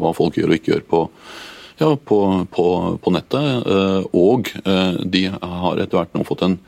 hva 0.00 0.14
folk 0.16 0.40
gjør 0.40 0.54
og 0.54 0.60
ikke 0.60 0.74
gjør 0.74 0.86
på, 0.90 1.06
ja, 1.80 1.94
på, 1.94 2.20
på, 2.54 2.68
på 3.02 3.16
nettet. 3.16 3.66
Eh, 3.66 4.14
og 4.16 4.54
eh, 4.64 5.02
de 5.04 5.26
har 5.34 5.82
etter 5.82 6.00
hvert 6.00 6.16
nå 6.16 6.26
fått 6.28 6.46
en 6.48 6.60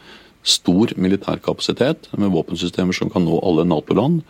stor 0.42 0.92
militær 0.96 1.40
kapasitet 1.42 2.10
med 2.18 2.32
våpensystemer 2.34 2.96
som 2.96 3.10
kan 3.12 3.24
nå 3.26 3.38
alle 3.46 3.66
Nato-land 3.68 4.22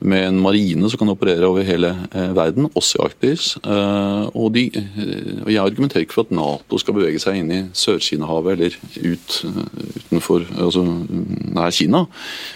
med 0.00 0.24
en 0.24 0.38
marine 0.40 0.88
som 0.88 1.00
kan 1.00 1.12
operere 1.12 1.44
over 1.48 1.64
hele 1.66 1.90
eh, 2.14 2.30
verden, 2.36 2.70
også 2.74 2.98
i 2.98 3.02
Arktis. 3.04 3.48
Eh, 3.60 4.28
og, 4.32 4.54
de, 4.54 4.64
eh, 4.72 5.42
og 5.44 5.50
Jeg 5.52 5.60
argumenterer 5.60 6.06
ikke 6.06 6.16
for 6.16 6.28
at 6.28 6.32
Nato 6.34 6.78
skal 6.80 6.96
bevege 6.96 7.20
seg 7.20 7.40
inn 7.40 7.52
i 7.52 7.60
Sør-Kina-havet 7.76 8.56
eller 8.56 8.78
ut 9.04 9.36
utenfor, 10.00 10.46
altså 10.56 10.84
nær 10.84 11.70
Kina, 11.74 12.04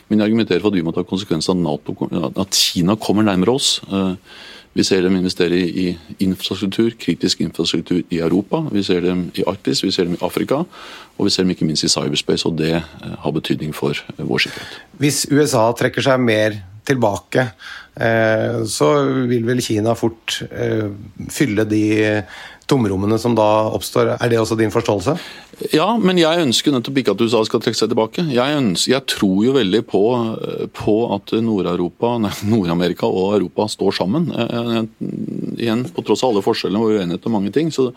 men 0.09 0.19
jeg 0.19 0.31
argumenterer 0.31 0.65
for 0.65 0.73
at 0.73 0.79
vi 0.79 0.87
må 0.87 0.95
ta 0.97 1.05
konsekvensen 1.07 1.67
av 1.69 1.81
at, 1.85 2.41
at 2.47 2.57
Kina 2.57 2.97
kommer 2.97 3.27
nærmere 3.27 3.55
oss. 3.55 3.77
Vi 4.75 4.83
ser 4.83 5.05
dem 5.07 5.15
investere 5.17 5.55
i 5.55 5.87
infrastruktur, 6.25 6.91
kritisk 6.99 7.41
infrastruktur 7.45 8.03
i 8.11 8.19
Europa. 8.19 8.65
Vi 8.73 8.83
ser 8.83 9.05
dem 9.05 9.29
i 9.39 9.45
Arktis, 9.47 9.85
vi 9.85 9.93
ser 9.95 10.09
dem 10.09 10.17
i 10.17 10.23
Afrika, 10.27 10.65
og 11.15 11.29
vi 11.29 11.31
ser 11.31 11.47
dem 11.47 11.55
ikke 11.55 11.69
minst 11.69 11.87
i 11.87 11.93
cyberspace. 11.93 12.49
og 12.49 12.59
Det 12.59 12.83
har 13.23 13.31
betydning 13.31 13.75
for 13.75 13.95
vår 14.19 14.47
sikkerhet. 14.49 14.79
Hvis 14.99 15.27
USA 15.31 15.69
trekker 15.79 16.03
seg 16.03 16.21
mer 16.21 16.59
tilbake, 16.85 17.47
eh, 17.97 18.65
så 18.67 18.91
vil 19.31 19.47
vel 19.47 19.63
Kina 19.63 19.95
fort 19.95 20.43
eh, 20.51 20.91
fylle 21.31 21.65
de 21.65 21.85
tomrommene 22.71 23.19
som 23.21 23.35
da 23.37 23.69
oppstår. 23.75 24.15
Er 24.17 24.31
det 24.33 24.39
også 24.41 24.57
din 24.59 24.73
forståelse? 24.73 25.17
Ja, 25.75 25.87
men 26.01 26.19
jeg 26.19 26.43
ønsker 26.43 26.75
nettopp 26.75 26.99
ikke 27.01 27.15
at 27.15 27.23
USA 27.23 27.43
skal 27.47 27.63
trekke 27.63 27.79
seg 27.79 27.93
tilbake. 27.93 28.25
Jeg, 28.33 28.59
ønsker, 28.59 28.95
jeg 28.95 29.07
tror 29.13 29.45
jo 29.47 29.55
veldig 29.57 29.83
på, 29.91 30.03
på 30.75 30.97
at 31.15 31.35
Nord-Amerika 31.45 33.09
og 33.09 33.37
Europa 33.39 33.69
står 33.77 33.99
sammen. 34.01 34.31
Jeg, 34.33 34.89
igjen, 35.61 35.87
På 35.95 36.05
tross 36.07 36.25
av 36.25 36.35
alle 36.35 36.45
forskjellene 36.45 36.83
og 36.83 36.99
uenighet 36.99 37.29
om 37.29 37.37
mange 37.39 37.53
ting, 37.55 37.71
så, 37.75 37.91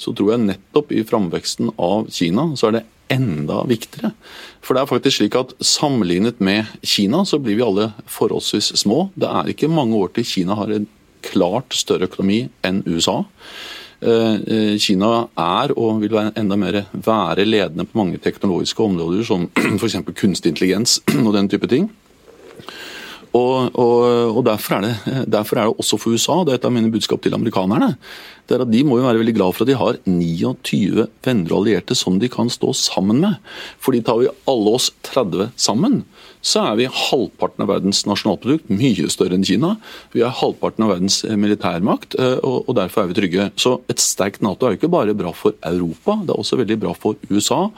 så 0.00 0.14
tror 0.16 0.34
jeg 0.34 0.46
nettopp 0.46 0.94
i 0.94 1.04
framveksten 1.06 1.74
av 1.76 2.08
Kina 2.12 2.52
så 2.56 2.70
er 2.70 2.78
det 2.78 2.86
enda 3.12 3.60
viktigere. 3.68 4.14
For 4.64 4.74
det 4.74 4.84
er 4.84 4.90
faktisk 4.90 5.18
slik 5.18 5.36
at 5.36 5.52
Sammenlignet 5.60 6.40
med 6.40 6.70
Kina 6.80 7.26
så 7.28 7.40
blir 7.42 7.58
vi 7.58 7.66
alle 7.66 7.90
forholdsvis 8.08 8.72
små. 8.80 9.10
Det 9.18 9.28
er 9.28 9.52
ikke 9.52 9.70
mange 9.72 9.98
år 9.98 10.14
til 10.16 10.26
Kina 10.28 10.56
har 10.56 10.72
en 10.72 10.88
klart 11.22 11.76
større 11.76 12.08
økonomi 12.08 12.46
enn 12.66 12.82
USA. 12.88 13.22
Eh, 14.02 14.36
eh, 14.50 14.76
Kina 14.82 15.28
er 15.38 15.72
og 15.78 16.00
vil 16.02 16.16
være 16.16 16.32
enda 16.40 16.56
mer 16.58 16.80
være 16.90 17.46
ledende 17.46 17.86
på 17.86 18.00
mange 18.00 18.18
teknologiske 18.18 18.82
områder, 18.82 19.22
som 19.26 19.46
f.eks. 19.78 20.00
kunstig 20.10 20.50
intelligens 20.50 20.98
og 21.26 21.34
den 21.36 21.50
type 21.52 21.70
ting. 21.70 21.86
Og, 23.32 23.70
og, 23.80 24.02
og 24.36 24.42
derfor, 24.44 24.74
er 24.76 24.82
det, 24.84 25.22
derfor, 25.32 25.56
er 25.56 25.68
det, 25.70 25.78
også 25.80 25.96
for 25.96 26.12
USA, 26.12 26.42
det 26.44 26.52
er 26.52 26.58
et 26.58 26.66
av 26.68 26.74
mine 26.74 26.90
budskap 26.92 27.22
til 27.24 27.32
amerikanerne, 27.32 27.94
det 28.44 28.58
er 28.58 28.64
at 28.66 28.72
de 28.72 28.82
må 28.84 28.98
jo 28.98 29.06
være 29.06 29.22
veldig 29.22 29.34
glad 29.38 29.54
for 29.56 29.64
at 29.64 29.70
de 29.70 29.78
har 29.78 30.00
29 30.04 31.06
venner 31.24 31.54
og 31.54 31.62
allierte 31.62 31.96
som 31.96 32.18
de 32.20 32.28
kan 32.28 32.52
stå 32.52 32.74
sammen 32.76 33.22
med. 33.22 33.38
Fordi 33.80 34.02
tar 34.04 34.20
vi 34.20 34.28
alle 34.50 34.74
oss 34.76 34.90
30 35.08 35.48
sammen, 35.56 36.02
så 36.42 36.64
er 36.66 36.78
vi 36.80 36.90
halvparten 36.90 37.62
av 37.64 37.70
verdens 37.70 38.02
nasjonalprodukt, 38.08 38.70
mye 38.74 39.08
større 39.12 39.38
enn 39.38 39.46
Kina. 39.46 39.76
Vi 40.14 40.24
er 40.26 40.34
halvparten 40.42 40.86
av 40.86 40.96
verdens 40.96 41.20
eh, 41.26 41.38
militærmakt, 41.38 42.16
eh, 42.18 42.38
og, 42.42 42.72
derfor 42.78 43.04
er 43.04 43.12
vi 43.12 43.18
trygge. 43.20 43.50
Så 43.60 43.76
et 43.92 44.02
sterkt 44.02 44.42
Nato 44.42 44.66
er 44.66 44.74
jo 44.74 44.82
ikke 44.82 44.92
bare 44.92 45.14
bra 45.16 45.30
for 45.36 45.54
Europa, 45.62 46.18
det 46.26 46.34
er 46.34 46.42
også 46.42 46.58
veldig 46.60 46.80
bra 46.82 46.96
for 46.98 47.20
USA. 47.30 47.68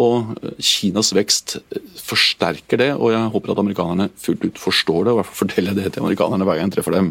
Og 0.00 0.34
Kinas 0.64 1.12
vekst 1.14 1.58
forsterker 2.00 2.80
det, 2.80 2.92
og 2.96 3.12
jeg 3.12 3.32
håper 3.34 3.52
at 3.52 3.62
amerikanerne 3.62 4.10
fullt 4.18 4.46
ut 4.46 4.60
forstår 4.60 5.04
det. 5.04 5.12
og 5.12 5.18
i 5.18 5.20
hvert 5.20 5.30
fall 5.30 5.42
forteller 5.44 5.76
det 5.76 5.90
til 5.92 6.04
amerikanerne 6.04 6.46
hver 6.48 6.58
gang 6.58 6.70
jeg 6.70 6.78
treffer 6.78 6.96
dem. 6.96 7.10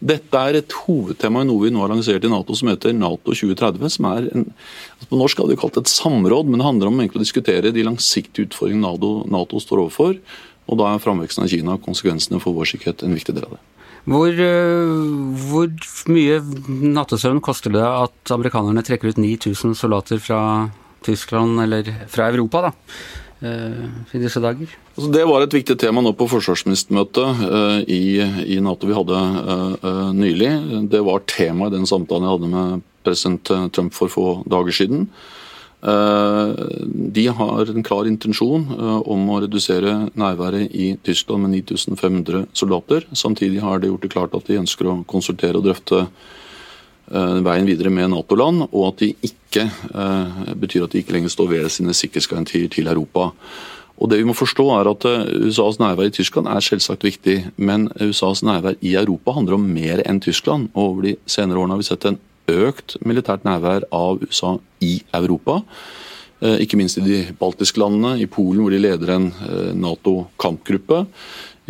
Dette 0.00 0.42
er 0.48 0.56
et 0.56 0.74
hovedtema 0.86 1.42
i 1.44 1.48
noe 1.48 1.66
vi 1.66 1.70
nå 1.74 1.82
har 1.82 1.90
lansert 1.92 2.24
i 2.24 2.30
Nato 2.32 2.54
som 2.56 2.70
heter 2.70 2.94
Nato 2.96 3.34
2030. 3.36 3.90
som 3.92 4.06
er 4.08 4.30
en, 4.32 4.46
altså 4.96 5.08
På 5.10 5.18
norsk 5.20 5.42
hadde 5.42 5.52
vi 5.52 5.60
kalt 5.60 5.76
det 5.76 5.84
et 5.84 5.92
samråd, 5.92 6.48
men 6.48 6.62
det 6.62 6.68
handler 6.68 6.88
om 6.88 7.02
å 7.04 7.20
diskutere 7.20 7.74
de 7.74 7.84
langsiktige 7.84 8.48
utfordringene 8.48 8.86
NATO, 8.86 9.12
NATO 9.28 9.60
står 9.60 9.84
overfor. 9.84 10.16
Og 10.70 10.78
da 10.80 10.88
er 10.88 11.02
framveksten 11.02 11.44
av 11.44 11.52
Kina 11.52 11.76
og 11.76 11.84
konsekvensene 11.84 12.40
for 12.40 12.56
vår 12.56 12.72
sikkerhet 12.72 13.04
en 13.04 13.16
viktig 13.18 13.34
del 13.36 13.48
av 13.48 13.58
det. 13.58 13.62
Hvor, 14.08 14.32
øh, 14.32 15.36
hvor 15.50 15.68
mye 16.08 16.40
nattesøvn 16.96 17.42
koster 17.44 17.74
det 17.74 17.84
at 17.84 18.32
amerikanerne 18.32 18.84
trekker 18.86 19.12
ut 19.12 19.20
9000 19.20 19.76
soldater 19.76 20.22
fra 20.22 20.70
Tyskland, 21.04 21.60
eller 21.60 21.84
fra 22.08 22.30
Europa, 22.32 22.62
da, 22.62 22.72
eh, 22.72 23.29
i 23.40 24.20
disse 24.20 24.40
dager? 24.42 24.68
Altså, 24.94 25.08
det 25.14 25.24
var 25.28 25.44
et 25.44 25.54
viktig 25.56 25.76
tema 25.80 26.02
nå 26.04 26.12
på 26.16 26.28
forsvarsministermøtet 26.28 27.40
uh, 27.40 27.78
i, 27.88 28.20
i, 28.44 28.58
Nato 28.60 28.88
vi 28.88 28.96
hadde 28.96 29.20
uh, 29.80 30.10
nylig. 30.16 30.50
Det 30.92 31.00
var 31.06 31.24
tema 31.30 31.70
i 31.70 31.74
den 31.74 31.88
samtalen 31.88 32.28
jeg 32.28 32.34
hadde 32.36 32.50
med 32.52 32.88
president 33.06 33.52
Trump 33.72 33.96
for 33.96 34.12
få 34.12 34.26
dager 34.44 34.76
siden. 34.76 35.06
De 35.80 37.22
har 37.32 37.70
en 37.72 37.86
klar 37.86 38.04
intensjon 38.04 38.66
om 39.08 39.22
å 39.32 39.38
redusere 39.40 39.94
nærværet 40.12 40.74
i 40.76 40.90
Tyskland 41.00 41.46
med 41.46 41.54
9500 41.62 42.42
soldater. 42.52 43.06
Samtidig 43.16 43.62
har 43.64 43.80
de 43.80 43.88
gjort 43.88 44.04
det 44.04 44.12
klart 44.12 44.36
at 44.36 44.44
de 44.50 44.60
ønsker 44.60 44.90
å 44.90 44.98
konsultere 45.08 45.56
og 45.56 45.64
drøfte 45.70 46.02
Eh, 46.04 46.49
veien 47.10 47.66
videre 47.66 47.90
med 47.90 48.12
Nato-land, 48.12 48.68
og 48.70 48.86
at 48.90 49.02
de 49.02 49.10
ikke 49.26 49.66
eh, 49.66 50.54
betyr 50.54 50.86
at 50.86 50.94
de 50.94 51.02
ikke 51.02 51.16
lenger 51.16 51.32
står 51.32 51.50
ved 51.50 51.68
sine 51.72 51.94
sikkerhetsgarantier 51.96 52.70
til 52.70 52.90
Europa. 52.90 53.30
Og 54.00 54.08
det 54.08 54.20
vi 54.20 54.28
må 54.28 54.34
forstå 54.36 54.66
er 54.78 54.90
at 54.92 55.06
eh, 55.10 55.48
USAs 55.48 55.80
nærvær 55.82 56.10
i 56.10 56.14
Tyskland 56.14 56.48
er 56.48 56.62
selvsagt 56.64 57.04
viktig, 57.04 57.38
men 57.56 57.88
USAs 58.00 58.44
nærvær 58.46 58.78
i 58.80 58.94
Europa 58.94 59.34
handler 59.36 59.58
om 59.58 59.66
mer 59.66 60.04
enn 60.06 60.22
Tyskland. 60.22 60.70
og 60.74 60.84
Over 60.84 61.08
de 61.08 61.16
senere 61.26 61.58
årene 61.58 61.76
har 61.76 61.82
vi 61.82 61.88
sett 61.90 62.06
en 62.08 62.20
økt 62.50 62.96
militært 63.06 63.44
nærvær 63.46 63.86
av 63.94 64.22
USA 64.22 64.56
i 64.82 65.00
Europa. 65.14 65.60
Ikke 66.40 66.78
minst 66.80 66.96
i 66.96 67.02
de 67.04 67.18
baltiske 67.36 67.78
landene, 67.78 68.14
i 68.16 68.26
Polen 68.26 68.62
hvor 68.64 68.72
de 68.72 68.80
leder 68.80 69.10
en 69.12 69.26
Nato-kampgruppe 69.76 71.02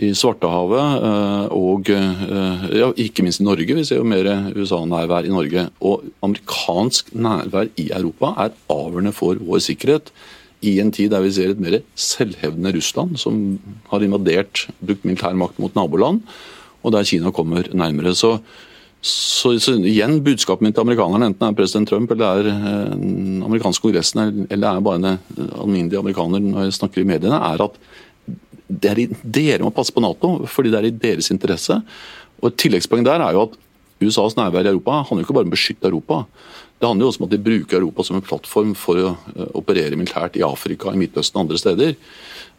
i 0.01 0.11
Svartehavet 0.17 1.05
eh, 1.05 1.55
og 1.57 1.91
eh, 1.93 2.67
ja, 2.81 2.91
ikke 3.05 3.25
minst 3.27 3.43
i 3.43 3.47
Norge. 3.47 3.77
Vi 3.77 3.85
ser 3.87 4.01
jo 4.01 4.09
mer 4.09 4.29
USA-nærvær 4.57 5.29
i 5.29 5.33
Norge. 5.33 5.67
Og 5.85 6.07
amerikansk 6.25 7.13
nærvær 7.13 7.69
i 7.81 7.91
Europa 7.93 8.33
er 8.47 8.55
avgjørende 8.73 9.13
for 9.17 9.41
vår 9.45 9.65
sikkerhet. 9.67 10.13
I 10.65 10.77
en 10.83 10.93
tid 10.93 11.13
der 11.13 11.25
vi 11.25 11.33
ser 11.33 11.53
et 11.53 11.61
mer 11.61 11.79
selvhevdende 11.97 12.73
Russland, 12.77 13.21
som 13.21 13.61
har 13.93 14.03
invadert, 14.05 14.67
brukt 14.81 15.07
militær 15.09 15.37
makt 15.37 15.61
mot 15.61 15.77
naboland, 15.77 16.21
og 16.85 16.93
der 16.93 17.07
Kina 17.09 17.33
kommer 17.33 17.69
nærmere. 17.73 18.13
Så, 18.17 18.35
så, 19.01 19.55
så 19.61 19.79
igjen, 19.81 20.19
budskapet 20.25 20.65
mitt 20.65 20.77
til 20.77 20.85
amerikanerne, 20.85 21.31
enten 21.31 21.41
det 21.41 21.49
er 21.49 21.57
president 21.57 21.89
Trump 21.89 22.13
eller 22.13 22.45
det 22.45 22.53
er 22.53 22.53
eh, 22.53 22.93
den 22.97 23.41
amerikanske 23.47 23.85
kongressen 23.85 24.47
eller 24.49 24.67
det 24.67 24.71
er 24.75 24.85
bare 24.85 25.01
en 25.01 25.51
alminnelig 25.61 26.01
amerikaner 26.01 26.45
når 26.45 26.69
jeg 26.69 26.79
snakker 26.81 27.05
i 27.05 27.09
mediene, 27.09 27.41
er 27.41 27.65
at 27.69 27.81
det 28.71 28.91
er 28.91 29.03
i, 29.03 29.09
dere 29.23 29.67
må 29.67 29.73
passe 29.75 29.95
på 29.95 30.03
Nato, 30.05 30.37
fordi 30.51 30.73
det 30.73 30.81
er 30.81 30.89
i 30.89 30.97
deres 31.09 31.31
interesse. 31.35 31.81
Og 32.41 32.53
Et 32.53 32.63
tilleggspoeng 32.65 33.05
der 33.05 33.21
er 33.21 33.37
jo 33.37 33.49
at 33.49 33.59
USAs 34.01 34.37
nærvær 34.39 34.65
i 34.65 34.73
Europa 34.73 35.03
handler 35.05 35.23
jo 35.23 35.29
ikke 35.29 35.37
bare 35.37 35.49
om 35.49 35.53
å 35.53 35.57
beskytte 35.59 35.91
Europa. 35.91 36.25
Det 36.81 36.89
handler 36.89 37.05
jo 37.05 37.13
også 37.13 37.21
om 37.21 37.29
at 37.29 37.35
de 37.35 37.45
bruker 37.45 37.77
Europa 37.77 38.05
som 38.07 38.17
en 38.17 38.25
plattform 38.25 38.75
for 38.79 39.01
å 39.01 39.09
uh, 39.13 39.49
operere 39.61 39.99
militært 40.01 40.39
i 40.41 40.45
Afrika, 40.47 40.95
i 40.95 41.01
Midtøsten 41.01 41.37
og 41.37 41.43
andre 41.45 41.59
steder. 41.61 41.99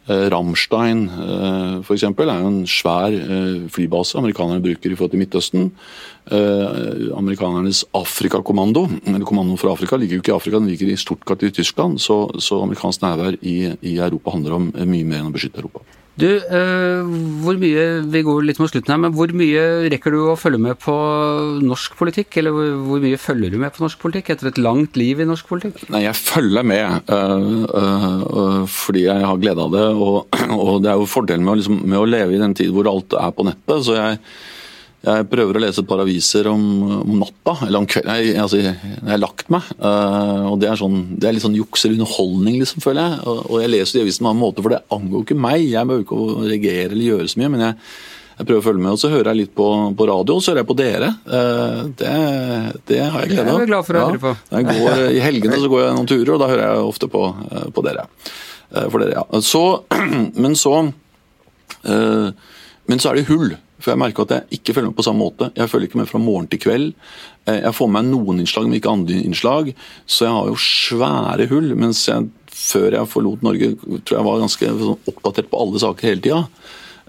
Uh, 0.06 0.28
Ramstein 0.34 1.08
f.eks. 1.10 1.88
for 1.88 1.96
eksempel, 1.96 2.30
er 2.30 2.44
jo 2.44 2.52
en 2.52 2.60
svær 2.70 3.18
flybase 3.74 4.20
amerikanerne 4.22 4.62
bruker 4.62 4.94
i 4.94 4.98
forhold 4.98 5.16
til 5.16 5.22
Midtøsten. 5.24 5.72
Amerikanernes 7.18 7.82
Afrikakommando, 7.98 8.84
eller 9.10 9.26
kommandoen 9.26 9.58
for 9.58 9.74
Afrika, 9.74 9.98
ligger 9.98 10.20
jo 10.20 10.22
ikke 10.22 10.34
i 10.34 10.36
Afrika, 10.36 10.62
den 10.62 10.70
ligger 10.70 10.92
i 10.94 11.00
Stuttgart 11.02 11.42
i 11.44 11.50
Tyskland. 11.54 11.98
Så, 12.02 12.20
så 12.38 12.62
amerikansk 12.62 13.02
nærvær 13.02 13.40
i, 13.42 13.56
i 13.82 13.98
Europa 13.98 14.36
handler 14.38 14.60
om 14.60 14.70
mye 14.70 15.08
mer 15.08 15.24
enn 15.24 15.32
å 15.32 15.34
beskytte 15.34 15.64
Europa. 15.64 15.82
Du, 16.22 16.28
uh, 16.30 17.08
hvor 17.42 17.58
mye 17.58 17.86
vi 18.14 18.22
går 18.26 18.46
litt 18.46 18.60
mot 18.62 18.70
slutten 18.70 18.94
her, 18.94 19.00
men 19.02 19.16
hvor 19.18 19.32
mye 19.38 19.64
rekker 19.92 20.14
du 20.14 20.20
å 20.30 20.38
følge 20.40 20.62
med 20.62 20.78
på 20.82 20.94
norsk 21.66 21.98
politikk? 21.98 22.38
Eller 22.42 22.56
hvor, 22.56 22.70
hvor 22.86 23.02
mye 23.04 23.20
følger 23.22 23.54
du 23.54 23.58
med 23.62 23.74
på 23.74 23.84
norsk 23.86 24.02
politikk 24.04 24.30
etter 24.36 24.52
et 24.52 24.62
langt 24.62 25.00
liv 25.00 25.24
i 25.24 25.28
norsk 25.28 25.50
politikk? 25.50 25.82
Nei, 25.94 26.04
jeg 26.06 26.20
følger 26.20 26.68
med 26.68 27.12
uh, 27.12 27.66
uh, 27.74 28.64
fordi 28.70 29.08
jeg 29.08 29.28
har 29.28 29.42
glede 29.42 29.66
av 29.66 29.76
det. 29.76 29.88
Og, 29.98 30.18
og, 30.62 30.74
det 30.86 30.94
er 30.94 31.02
jo 31.02 31.10
fordelen 31.10 31.48
med, 31.48 31.64
liksom, 31.64 31.84
med 31.84 32.02
å 32.02 32.10
leve 32.10 32.38
i 32.38 32.42
den 32.42 32.58
tid 32.58 32.74
hvor 32.76 32.90
alt 32.92 33.18
er 33.18 33.34
på 33.36 33.48
nettet. 33.50 33.78
så 33.88 33.98
jeg 33.98 34.22
jeg 35.02 35.26
prøver 35.32 35.58
å 35.58 35.62
lese 35.64 35.82
et 35.82 35.88
par 35.90 36.02
aviser 36.04 36.46
om, 36.52 36.64
om 37.00 37.16
natta, 37.24 37.56
eller 37.66 37.82
om 37.82 37.88
kvelden. 37.90 38.20
Jeg, 38.22 38.36
altså, 38.38 38.60
jeg, 38.62 38.76
har 39.08 39.18
lagt 39.18 39.48
meg. 39.50 39.66
Uh, 39.82 40.52
og 40.52 40.60
Det 40.62 40.68
er, 40.70 40.78
sånn, 40.78 41.00
det 41.18 41.26
er 41.26 41.34
litt 41.34 41.46
sånn 41.46 41.58
juks 41.58 41.88
eller 41.88 41.98
underholdning, 41.98 42.60
liksom, 42.62 42.84
føler 42.86 43.08
jeg. 43.08 43.22
Og, 43.26 43.40
og 43.48 43.64
jeg 43.64 43.72
leser 43.74 43.98
de 43.98 44.04
avisene 44.06 44.30
på 44.30 44.34
en 44.36 44.42
måte, 44.44 44.62
for 44.62 44.76
det 44.76 44.84
angår 44.94 45.24
ikke 45.26 45.40
meg. 45.48 45.64
Jeg 45.72 45.90
behøver 45.90 46.06
ikke 46.06 46.20
å 46.22 46.36
reagere 46.44 46.92
eller 46.92 47.08
gjøre 47.08 47.32
så 47.34 47.42
mye. 47.42 47.50
men 47.56 47.64
jeg, 47.66 47.74
jeg 48.36 48.50
prøver 48.52 48.62
å 48.62 48.68
følge 48.68 48.84
med, 48.84 48.92
og 48.92 49.02
Så 49.02 49.12
hører 49.16 49.32
jeg 49.32 49.40
litt 49.40 49.56
på, 49.58 49.72
på 49.98 50.08
radio, 50.12 50.38
og 50.38 50.46
så 50.46 50.54
hører 50.54 50.62
jeg 50.62 50.70
på 50.70 50.78
dere. 50.84 51.10
Uh, 51.26 51.82
det, 52.04 52.14
det, 52.94 53.02
har 53.02 53.26
jeg 53.26 53.34
glede 53.34 53.48
av. 53.48 53.58
Det 53.58 53.66
er 53.66 53.74
glad 53.74 53.90
for 53.90 54.02
å 54.04 54.06
høre 54.06 54.24
på. 54.28 54.36
Ja, 54.54 54.64
går, 54.70 55.04
I 55.18 55.26
helgene 55.26 55.60
så 55.66 55.74
går 55.74 55.84
jeg 55.88 55.98
noen 55.98 56.12
turer, 56.14 56.36
og 56.36 56.46
da 56.46 56.52
hører 56.54 56.64
jeg 56.68 56.86
ofte 56.94 57.10
på, 57.18 57.26
uh, 57.42 57.66
på 57.74 57.88
dere. 57.90 58.06
for 58.84 59.02
dere, 59.02 59.18
ja. 59.18 59.44
Så, 59.50 59.66
men 60.46 60.60
så 60.62 60.78
Men 61.82 63.00
så 63.00 63.10
er 63.10 63.18
det 63.18 63.30
hull. 63.32 63.56
For 63.82 63.94
jeg 63.94 64.02
merker 64.02 64.28
at 64.28 64.36
jeg 64.36 64.60
ikke 64.60 64.76
følger 64.78 64.92
med 64.92 64.98
på 65.00 65.06
samme 65.08 65.24
måte. 65.26 65.50
Jeg 65.58 65.72
følger 65.72 65.90
ikke 65.90 66.02
med 66.02 66.10
fra 66.10 66.22
morgen 66.22 66.50
til 66.52 66.62
kveld. 66.62 66.92
Eh, 67.48 67.62
jeg 67.64 67.76
får 67.78 67.90
med 67.90 67.98
meg 67.98 68.12
noen 68.14 68.44
innslag, 68.44 68.68
men 68.68 68.78
ikke 68.78 68.94
andre 68.94 69.18
innslag. 69.26 69.72
Så 70.06 70.28
jeg 70.28 70.36
har 70.38 70.52
jo 70.52 70.60
svære 70.62 71.50
hull. 71.52 71.74
Mens 71.80 72.04
jeg, 72.10 72.30
før 72.52 73.00
jeg 73.00 73.12
forlot 73.12 73.46
Norge, 73.46 73.74
tror 74.06 74.20
jeg 74.20 74.28
var 74.30 74.46
ganske 74.46 74.72
sånn 74.84 75.12
oppdatert 75.14 75.50
på 75.52 75.64
alle 75.66 75.84
saker 75.84 76.12
hele 76.12 76.26
tida. 76.28 76.44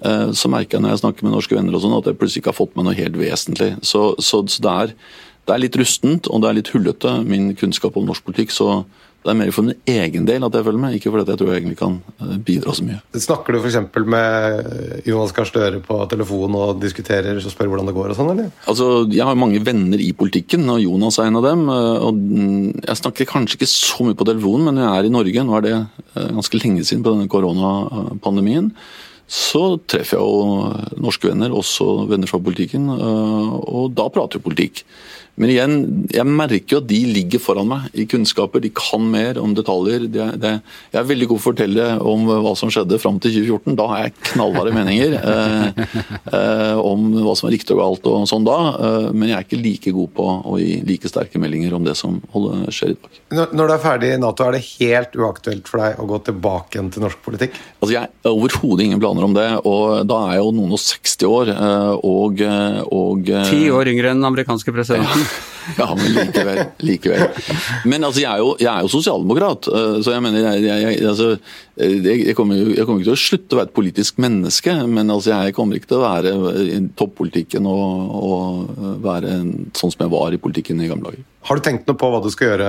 Eh, 0.03 0.31
så 0.35 0.51
merker 0.51 0.79
jeg 0.79 0.85
når 0.85 0.97
jeg 0.97 1.03
snakker 1.05 1.27
med 1.27 1.37
norske 1.37 1.59
venner 1.59 1.77
og 1.77 1.85
sånn, 1.85 1.99
at 1.99 2.09
jeg 2.11 2.19
plutselig 2.19 2.43
ikke 2.43 2.55
har 2.55 2.61
fått 2.63 2.75
med 2.79 2.89
noe 2.89 2.99
helt 2.99 3.21
vesentlig. 3.21 3.71
Så, 3.87 4.09
så, 4.19 4.43
så 4.51 4.65
det, 4.65 4.73
er, 4.73 4.97
det, 5.45 5.55
er, 5.55 5.63
litt 5.67 5.79
rustent, 5.79 6.31
og 6.31 6.43
det 6.43 6.51
er 6.51 6.59
litt 6.59 6.73
hullete, 6.75 7.17
min 7.29 7.53
kunnskap 7.59 7.99
om 7.99 8.09
norsk 8.09 8.27
politikk. 8.27 8.55
så 8.55 8.83
det 9.23 9.31
er 9.31 9.37
mer 9.39 9.53
for 9.55 9.67
min 9.67 9.77
egen 9.87 10.25
del 10.27 10.43
at 10.43 10.57
jeg 10.57 10.67
følger 10.67 10.83
med, 10.83 10.95
ikke 10.97 11.11
fordi 11.13 11.31
jeg 11.31 11.39
tror 11.39 11.51
jeg 11.53 11.61
egentlig 11.61 11.79
kan 11.79 11.99
eh, 12.25 12.39
bidra 12.43 12.73
så 12.75 12.87
mye. 12.87 12.99
Snakker 13.15 13.55
du 13.55 13.61
f.eks. 13.61 13.79
med 14.11 15.05
Jonas 15.07 15.35
Gahr 15.37 15.47
Støre 15.47 15.79
på 15.85 15.99
telefon 16.11 16.57
og 16.59 16.81
diskuterer 16.83 17.39
og 17.39 17.47
spør 17.47 17.71
hvordan 17.71 17.91
det 17.91 17.95
går 17.95 18.11
og 18.11 18.19
sånn, 18.19 18.33
eller? 18.35 18.51
Altså, 18.67 18.89
Jeg 19.13 19.29
har 19.29 19.39
mange 19.39 19.63
venner 19.63 20.03
i 20.03 20.11
politikken, 20.19 20.67
og 20.75 20.83
Jonas 20.83 21.21
er 21.23 21.31
en 21.31 21.39
av 21.39 21.47
dem. 21.47 21.65
Eh, 21.71 22.09
og 22.09 22.19
mm, 22.19 22.83
Jeg 22.83 23.01
snakker 23.05 23.31
kanskje 23.31 23.61
ikke 23.61 23.71
så 23.71 24.09
mye 24.09 24.19
på 24.19 24.27
telefonen, 24.27 24.67
men 24.69 24.81
når 24.81 24.89
jeg 24.89 24.99
er 24.99 25.09
i 25.09 25.15
Norge, 25.21 25.47
nå 25.47 25.57
er 25.59 25.67
det 25.69 25.77
eh, 25.79 26.29
ganske 26.41 26.63
lenge 26.65 26.85
siden 26.89 27.07
på 27.07 27.15
denne 27.15 27.31
koronapandemien, 27.31 28.73
så 29.33 29.79
treffer 29.89 30.19
jeg 30.19 30.29
jo 30.29 30.99
norske 31.01 31.31
venner, 31.31 31.55
også 31.57 32.09
venner 32.11 32.29
fra 32.29 32.43
politikken, 32.43 32.91
og 32.93 33.95
da 33.97 34.05
prater 34.13 34.43
vi 34.43 34.45
politikk. 34.45 34.83
Men 35.41 35.49
igjen, 35.49 35.75
jeg 36.13 36.29
merker 36.29 36.77
jo 36.77 36.81
at 36.83 36.89
de 36.91 36.99
ligger 37.09 37.41
foran 37.41 37.69
meg 37.71 37.87
i 37.97 38.05
kunnskaper. 38.11 38.61
De 38.61 38.69
kan 38.77 39.05
mer 39.09 39.39
om 39.41 39.55
detaljer. 39.57 40.05
Det, 40.13 40.27
de, 40.43 40.51
jeg 40.93 40.99
er 41.01 41.07
veldig 41.09 41.29
god 41.31 41.41
for 41.41 41.53
å 41.53 41.55
fortelle 41.55 41.87
om 42.13 42.27
hva 42.29 42.53
som 42.59 42.71
skjedde 42.73 42.99
fram 43.01 43.17
til 43.23 43.33
2014. 43.39 43.77
Da 43.79 43.87
har 43.89 44.03
jeg 44.05 44.15
knallharde 44.33 44.75
meninger 44.77 45.17
eh, 45.17 45.81
eh, 46.37 46.83
om 46.83 47.09
hva 47.25 47.35
som 47.39 47.49
er 47.49 47.57
riktig 47.57 47.75
og 47.77 47.81
galt 47.81 48.11
og 48.13 48.27
sånn 48.29 48.45
da. 48.45 48.59
Eh, 48.77 49.09
men 49.17 49.31
jeg 49.31 49.39
er 49.39 49.47
ikke 49.47 49.63
like 49.63 49.95
god 49.97 50.13
på 50.19 50.29
å 50.53 50.59
gi 50.61 50.75
like 50.89 51.11
sterke 51.11 51.41
meldinger 51.41 51.79
om 51.79 51.89
det 51.89 51.97
som 51.99 52.21
holder, 52.35 52.69
skjer 52.75 52.93
i 52.93 52.99
dag. 52.99 53.19
Når, 53.39 53.57
når 53.57 53.73
du 53.73 53.75
er 53.79 53.83
ferdig 53.87 54.13
i 54.13 54.21
Nato, 54.21 54.45
er 54.47 54.59
det 54.59 54.63
helt 54.69 55.17
uaktuelt 55.17 55.73
for 55.73 55.81
deg 55.87 56.03
å 56.03 56.09
gå 56.13 56.21
tilbake 56.29 56.77
igjen 56.77 56.93
til 56.93 57.07
norsk 57.07 57.25
politikk? 57.25 57.57
Altså, 57.81 57.95
Jeg 57.97 58.05
har 58.05 58.37
overhodet 58.37 58.85
ingen 58.87 59.01
planer 59.01 59.25
om 59.31 59.37
det. 59.37 59.49
og 59.65 60.05
Da 60.13 60.21
er 60.27 60.37
jeg 60.37 60.45
jo 60.45 60.55
noen 60.61 60.77
og 60.77 60.85
60 60.85 61.33
år. 61.33 61.55
Eh, 61.57 61.93
og, 62.13 62.45
eh, 62.45 62.81
og 62.93 63.33
Ti 63.49 63.65
år 63.73 63.95
yngre 63.97 64.13
enn 64.13 64.21
den 64.21 64.29
amerikanske 64.29 64.77
presidenten. 64.77 65.22
Ja, 65.79 65.87
men 65.95 66.09
likevel. 66.17 66.59
likevel. 66.83 67.21
Men 67.87 68.05
altså, 68.05 68.23
jeg 68.25 68.31
er 68.33 68.41
jo, 68.43 68.49
jeg 68.59 68.71
er 68.73 68.83
jo 68.83 68.91
sosialdemokrat, 68.91 69.69
eh, 69.71 69.99
så 70.03 70.15
jeg 70.17 70.25
mener 70.25 70.43
jeg, 70.43 70.65
jeg, 70.67 70.97
altså, 71.07 71.29
jeg, 71.79 72.35
kommer, 72.35 72.59
jeg, 72.59 72.87
kommer, 72.87 73.03
ikke 73.03 73.11
til 73.13 73.15
å 73.15 73.23
slutte 73.23 73.55
å 73.55 73.61
være 73.61 73.71
et 73.71 73.77
politisk 73.77 74.19
menneske, 74.23 74.75
men 74.91 75.13
altså, 75.15 75.37
jeg 75.37 75.55
kommer 75.55 75.79
ikke 75.79 75.93
til 75.93 76.01
å 76.01 76.07
være 76.09 76.35
i 76.67 76.81
toppolitikken 76.99 77.69
og, 77.71 78.17
og 78.19 78.83
være 79.07 79.37
sånn 79.79 79.95
som 79.95 80.03
jeg 80.03 80.15
var 80.17 80.35
i 80.35 80.43
politikken 80.43 80.83
i 80.83 80.91
gamle 80.91 81.13
dager. 81.13 81.29
Har 81.43 81.59
du 81.59 81.63
tenkt 81.65 81.89
noe 81.91 81.99
på 81.99 82.07
hva 82.07 82.21
du 82.23 82.29
skal 82.31 82.53
gjøre 82.53 82.67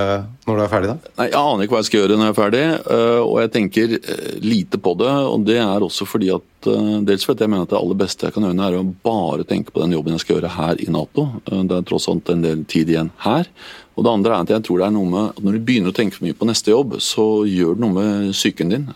når 0.47 0.57
du 0.57 0.61
er 0.63 0.71
ferdig? 0.71 0.89
da? 0.89 1.11
Nei, 1.19 1.27
Jeg 1.29 1.37
aner 1.37 1.65
ikke 1.65 1.75
hva 1.75 1.81
jeg 1.83 1.89
skal 1.91 1.99
gjøre 1.99 2.15
når 2.17 2.25
jeg 2.25 2.33
er 2.33 2.39
ferdig, 2.39 2.63
eh, 2.95 3.19
og 3.21 3.35
jeg 3.43 3.51
tenker 3.53 3.93
eh, 3.99 4.31
lite 4.41 4.79
på 4.81 4.95
det. 4.97 5.11
og 5.29 5.45
Det 5.45 5.59
er 5.61 5.85
også 5.85 6.07
fordi 6.09 6.31
at 6.33 6.69
eh, 6.71 6.95
dels 7.05 7.27
fordi 7.27 7.45
jeg 7.45 7.53
mener 7.53 7.67
at 7.67 7.75
det 7.75 7.77
aller 7.77 7.99
beste 8.01 8.25
jeg 8.25 8.33
kan 8.33 8.47
gjøre, 8.47 8.65
er 8.65 8.79
å 8.79 8.87
bare 9.05 9.45
tenke 9.45 9.69
på 9.69 9.83
den 9.83 9.93
jobben 9.93 10.17
jeg 10.17 10.25
skal 10.25 10.39
gjøre 10.39 10.55
her 10.55 10.81
i 10.81 10.89
Nato. 10.89 11.27
Det 11.45 11.77
er 11.77 11.85
tross 11.85 12.09
alt 12.09 12.33
en 12.33 12.41
del 12.41 12.65
tid 12.65 12.89
igjen 12.89 13.13
her. 13.27 13.51
Og 13.93 14.07
det 14.07 14.09
andre 14.09 14.33
er 14.33 14.41
at 14.41 14.55
jeg 14.55 14.65
tror 14.65 14.81
det 14.81 14.87
er 14.87 14.93
noe 14.95 15.05
med 15.05 15.27
at 15.27 15.43
Når 15.45 15.53
du 15.53 15.65
begynner 15.67 15.93
å 15.93 15.93
tenke 15.93 16.17
for 16.17 16.25
mye 16.25 16.33
på 16.33 16.47
neste 16.49 16.71
jobb, 16.73 16.95
så 16.97 17.27
gjør 17.45 17.75
det 17.77 17.83
noe 17.83 17.93
med 17.93 18.31
psyken 18.33 18.73
din. 18.73 18.87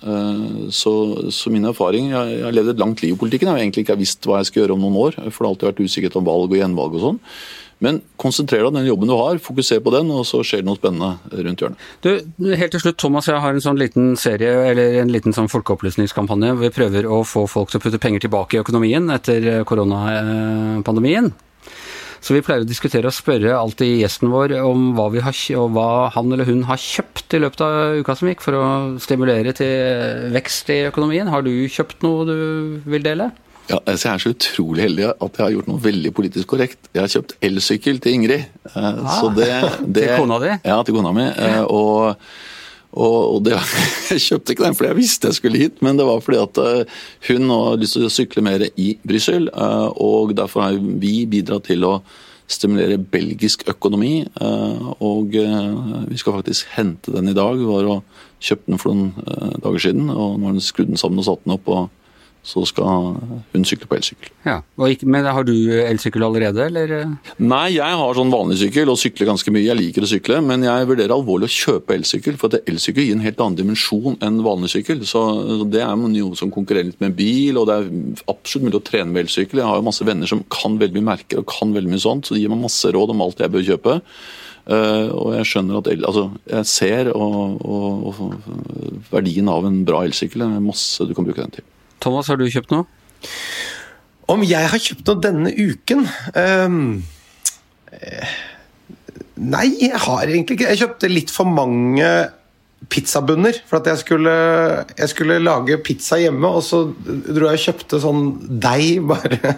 Så, 0.73 0.93
så 1.29 1.53
min 1.53 1.69
erfaring 1.69 2.09
Jeg 2.15 2.39
har 2.47 2.55
levd 2.55 2.73
et 2.73 2.81
langt 2.81 3.03
liv 3.05 3.13
i 3.13 3.19
politikken. 3.21 3.51
Jeg 3.51 3.53
har 3.53 3.61
egentlig 3.61 3.85
ikke 3.85 3.99
visst 4.01 4.25
hva 4.25 4.41
jeg 4.41 4.49
skal 4.49 4.63
gjøre 4.63 4.73
om 4.73 4.81
noen 4.87 4.97
år, 5.03 5.19
for 5.29 5.37
det 5.37 5.45
har 5.45 5.51
alltid 5.51 5.69
vært 5.69 5.85
usikkerhet 5.85 6.17
om 6.17 6.25
valg 6.25 6.49
og 6.49 6.57
gjenvalg 6.57 6.97
og 6.97 7.05
sånn. 7.05 7.21
Men 7.83 7.99
konsentrer 8.17 8.63
deg 8.63 8.71
om 8.71 8.77
den 8.79 8.87
jobben 8.87 9.11
du 9.11 9.13
har, 9.13 9.37
fokuser 9.43 9.81
på 9.85 9.93
den, 9.93 10.09
og 10.09 10.25
så 10.25 10.41
skjer 10.45 10.63
det 10.63 10.69
noe 10.69 10.79
spennende 10.79 11.41
rundt 11.45 11.61
hjørnet. 11.61 11.87
Du, 12.01 12.09
helt 12.57 12.73
til 12.73 12.81
slutt, 12.81 12.97
Thomas, 12.97 13.29
jeg 13.29 13.41
har 13.43 13.53
en 13.53 13.63
sånn 13.63 13.77
liten 13.77 14.15
serie, 14.17 14.53
eller 14.71 15.01
en 15.03 15.13
liten 15.13 15.35
sånn 15.35 15.51
folkeopplysningskampanje. 15.53 16.55
Vi 16.63 16.73
prøver 16.73 17.05
å 17.05 17.21
få 17.27 17.45
folk 17.51 17.69
til 17.69 17.81
å 17.81 17.85
putte 17.85 18.01
penger 18.01 18.25
tilbake 18.25 18.57
i 18.57 18.63
økonomien 18.63 19.11
etter 19.13 19.61
koronapandemien. 19.69 21.29
Så 22.17 22.33
vi 22.33 22.41
pleier 22.41 22.63
å 22.65 22.67
diskutere 22.67 23.09
og 23.11 23.15
spørre 23.15 23.53
alltid 23.53 24.01
gjesten 24.01 24.31
vår 24.33 24.55
om 24.63 24.89
hva, 24.97 25.05
har, 25.21 25.37
hva, 25.71 25.89
han 26.15 26.33
eller 26.33 26.49
hun 26.49 26.63
har 26.67 26.81
kjøpt 26.81 27.35
i 27.37 27.41
løpet 27.43 27.61
av 27.63 27.99
uka 28.01 28.15
som 28.17 28.31
gikk, 28.31 28.41
for 28.43 28.57
å 28.57 28.63
stimulere 29.03 29.53
til 29.57 30.31
vekst 30.33 30.71
i 30.73 30.81
økonomien. 30.89 31.29
Har 31.29 31.45
du 31.45 31.53
kjøpt 31.69 32.01
noe 32.05 32.25
du 32.25 32.39
vil 32.89 33.05
dele? 33.05 33.29
Ja, 33.67 33.79
altså 33.83 34.07
jeg 34.07 34.13
er 34.13 34.21
så 34.23 34.31
utrolig 34.31 34.83
heldig 34.85 35.07
at 35.11 35.37
jeg 35.37 35.43
har 35.43 35.55
gjort 35.57 35.67
noe 35.67 35.83
veldig 35.83 36.11
politisk 36.15 36.47
korrekt. 36.53 36.87
Jeg 36.93 37.03
har 37.03 37.11
kjøpt 37.11 37.33
elsykkel 37.43 37.97
til 38.03 38.15
Ingrid. 38.15 38.45
Eh, 38.71 38.77
ah, 38.79 39.25
det, 39.35 39.47
det, 39.97 40.05
til 40.05 40.21
kona 40.21 40.37
di? 40.43 40.53
Ja, 40.63 40.77
til 40.87 40.95
kona 40.95 41.11
mi. 41.15 41.25
Og, 41.65 42.29
og, 42.95 43.17
og 43.33 43.41
det, 43.43 43.57
jeg 44.13 44.23
kjøpte 44.23 44.55
ikke 44.55 44.67
den 44.69 44.77
fordi 44.77 44.93
jeg 44.93 44.99
visste 45.01 45.31
jeg 45.31 45.39
skulle 45.41 45.61
hit, 45.65 45.83
men 45.83 45.99
det 45.99 46.07
var 46.07 46.23
fordi 46.23 46.39
at 46.45 46.61
hun 47.27 47.43
hun 47.43 47.51
har 47.51 47.81
lyst 47.83 47.97
til 47.97 48.07
å 48.07 48.13
sykle 48.13 48.45
mer 48.47 48.63
i 48.69 48.93
Brussel. 49.03 49.51
Og 49.51 50.31
derfor 50.37 50.69
har 50.69 50.79
vi 50.79 51.19
bidratt 51.27 51.67
til 51.67 51.83
å 51.83 51.97
stimulere 52.47 52.95
belgisk 53.03 53.67
økonomi. 53.67 54.21
Og 55.03 55.35
vi 55.35 56.23
skal 56.23 56.39
faktisk 56.39 56.71
hente 56.77 57.11
den 57.11 57.27
i 57.27 57.35
dag. 57.35 57.59
Vi 57.59 57.67
var 57.67 57.91
og 57.97 58.19
kjøpte 58.39 58.71
den 58.71 58.79
for 58.79 58.95
noen 58.95 59.59
dager 59.59 59.89
siden, 59.89 60.07
og 60.07 60.39
nå 60.39 60.47
har 60.47 60.55
den 60.55 60.63
skrudd 60.63 60.93
den 60.93 61.01
sammen 61.01 61.19
og 61.19 61.27
satt 61.27 61.43
den 61.43 61.59
opp. 61.59 61.67
og 61.67 62.06
så 62.47 62.63
skal 62.67 63.17
hun 63.51 63.65
sykle 63.67 63.89
på 63.89 63.97
elsykkel. 63.97 64.31
Ja, 64.47 64.61
Men 65.03 65.25
har 65.25 65.43
du 65.43 65.53
elsykkel 65.83 66.23
allerede, 66.23 66.63
eller? 66.69 66.93
Nei, 67.43 67.75
jeg 67.75 67.97
har 67.99 68.15
sånn 68.15 68.31
vanlig 68.31 68.61
sykkel 68.61 68.87
og 68.93 68.99
sykler 69.01 69.27
ganske 69.33 69.51
mye. 69.51 69.65
Jeg 69.65 69.79
liker 69.81 70.05
å 70.05 70.09
sykle, 70.09 70.39
men 70.45 70.63
jeg 70.63 70.87
vurderer 70.87 71.15
alvorlig 71.15 71.49
å 71.49 71.55
kjøpe 71.57 71.97
elsykkel. 71.97 72.39
For 72.39 72.47
at 72.47 72.71
elsykkel 72.71 73.03
gir 73.03 73.17
en 73.17 73.25
helt 73.25 73.43
annen 73.43 73.59
dimensjon 73.59 74.15
enn 74.23 74.39
vanlig 74.47 74.71
sykkel. 74.77 75.03
Så 75.09 75.25
det 75.67 75.83
er 75.83 75.93
noe 75.99 76.39
som 76.39 76.53
konkurrerer 76.53 76.93
litt 76.93 77.03
med 77.03 77.19
bil, 77.19 77.59
og 77.59 77.67
det 77.67 77.77
er 77.81 77.93
absolutt 78.31 78.69
mulig 78.69 78.81
å 78.81 78.87
trene 78.93 79.11
med 79.11 79.25
elsykkel. 79.25 79.59
Jeg 79.59 79.67
har 79.67 79.81
jo 79.81 79.87
masse 79.89 80.07
venner 80.07 80.31
som 80.31 80.45
kan 80.53 80.79
veldig 80.79 81.01
mye 81.01 81.11
merker 81.11 81.43
og 81.43 81.49
kan 81.51 81.75
veldig 81.75 81.91
mye 81.91 82.07
sånt, 82.07 82.27
så 82.29 82.37
de 82.37 82.45
gir 82.45 82.53
meg 82.53 82.63
masse 82.63 82.95
råd 82.95 83.11
om 83.11 83.27
alt 83.27 83.43
jeg 83.43 83.57
bør 83.57 83.71
kjøpe. 83.73 84.01
Uh, 84.67 85.07
og 85.15 85.29
jeg 85.37 85.47
skjønner 85.47 85.79
at 85.79 85.87
altså, 85.95 86.25
jeg 86.51 86.67
ser 86.67 87.09
og, 87.15 87.59
og, 87.63 88.07
og 88.11 89.11
verdien 89.13 89.47
av 89.51 89.67
en 89.67 89.83
bra 89.87 90.03
elsykkel. 90.07 90.43
Det 90.43 90.59
er 90.61 90.63
masse 90.63 91.07
du 91.07 91.15
kan 91.15 91.27
bruke 91.27 91.43
den 91.43 91.59
til. 91.59 91.73
Thomas, 92.03 92.29
har 92.31 92.39
du 92.39 92.47
kjøpt 92.51 92.73
noe? 92.73 92.87
Om 94.27 94.43
jeg 94.43 94.71
har 94.71 94.81
kjøpt 94.83 95.07
noe 95.07 95.23
denne 95.23 95.51
uken? 95.55 96.03
Um, 96.35 96.81
nei, 99.39 99.67
jeg 99.79 100.01
har 100.03 100.25
egentlig 100.27 100.57
ikke 100.57 100.73
Jeg 100.73 100.81
kjøpte 100.81 101.09
litt 101.11 101.31
for 101.33 101.47
mange 101.49 102.09
pizzabunner. 102.91 103.57
For 103.67 103.79
at 103.79 103.89
jeg 103.89 104.01
skulle, 104.03 104.33
jeg 104.97 105.09
skulle 105.11 105.39
lage 105.41 105.79
pizza 105.83 106.19
hjemme, 106.21 106.47
og 106.47 106.63
så 106.65 106.83
dro 107.07 107.49
jeg 107.49 107.57
og 107.59 107.63
kjøpte 107.65 108.01
sånn 108.03 108.27
deig 108.61 109.01
bare 109.09 109.55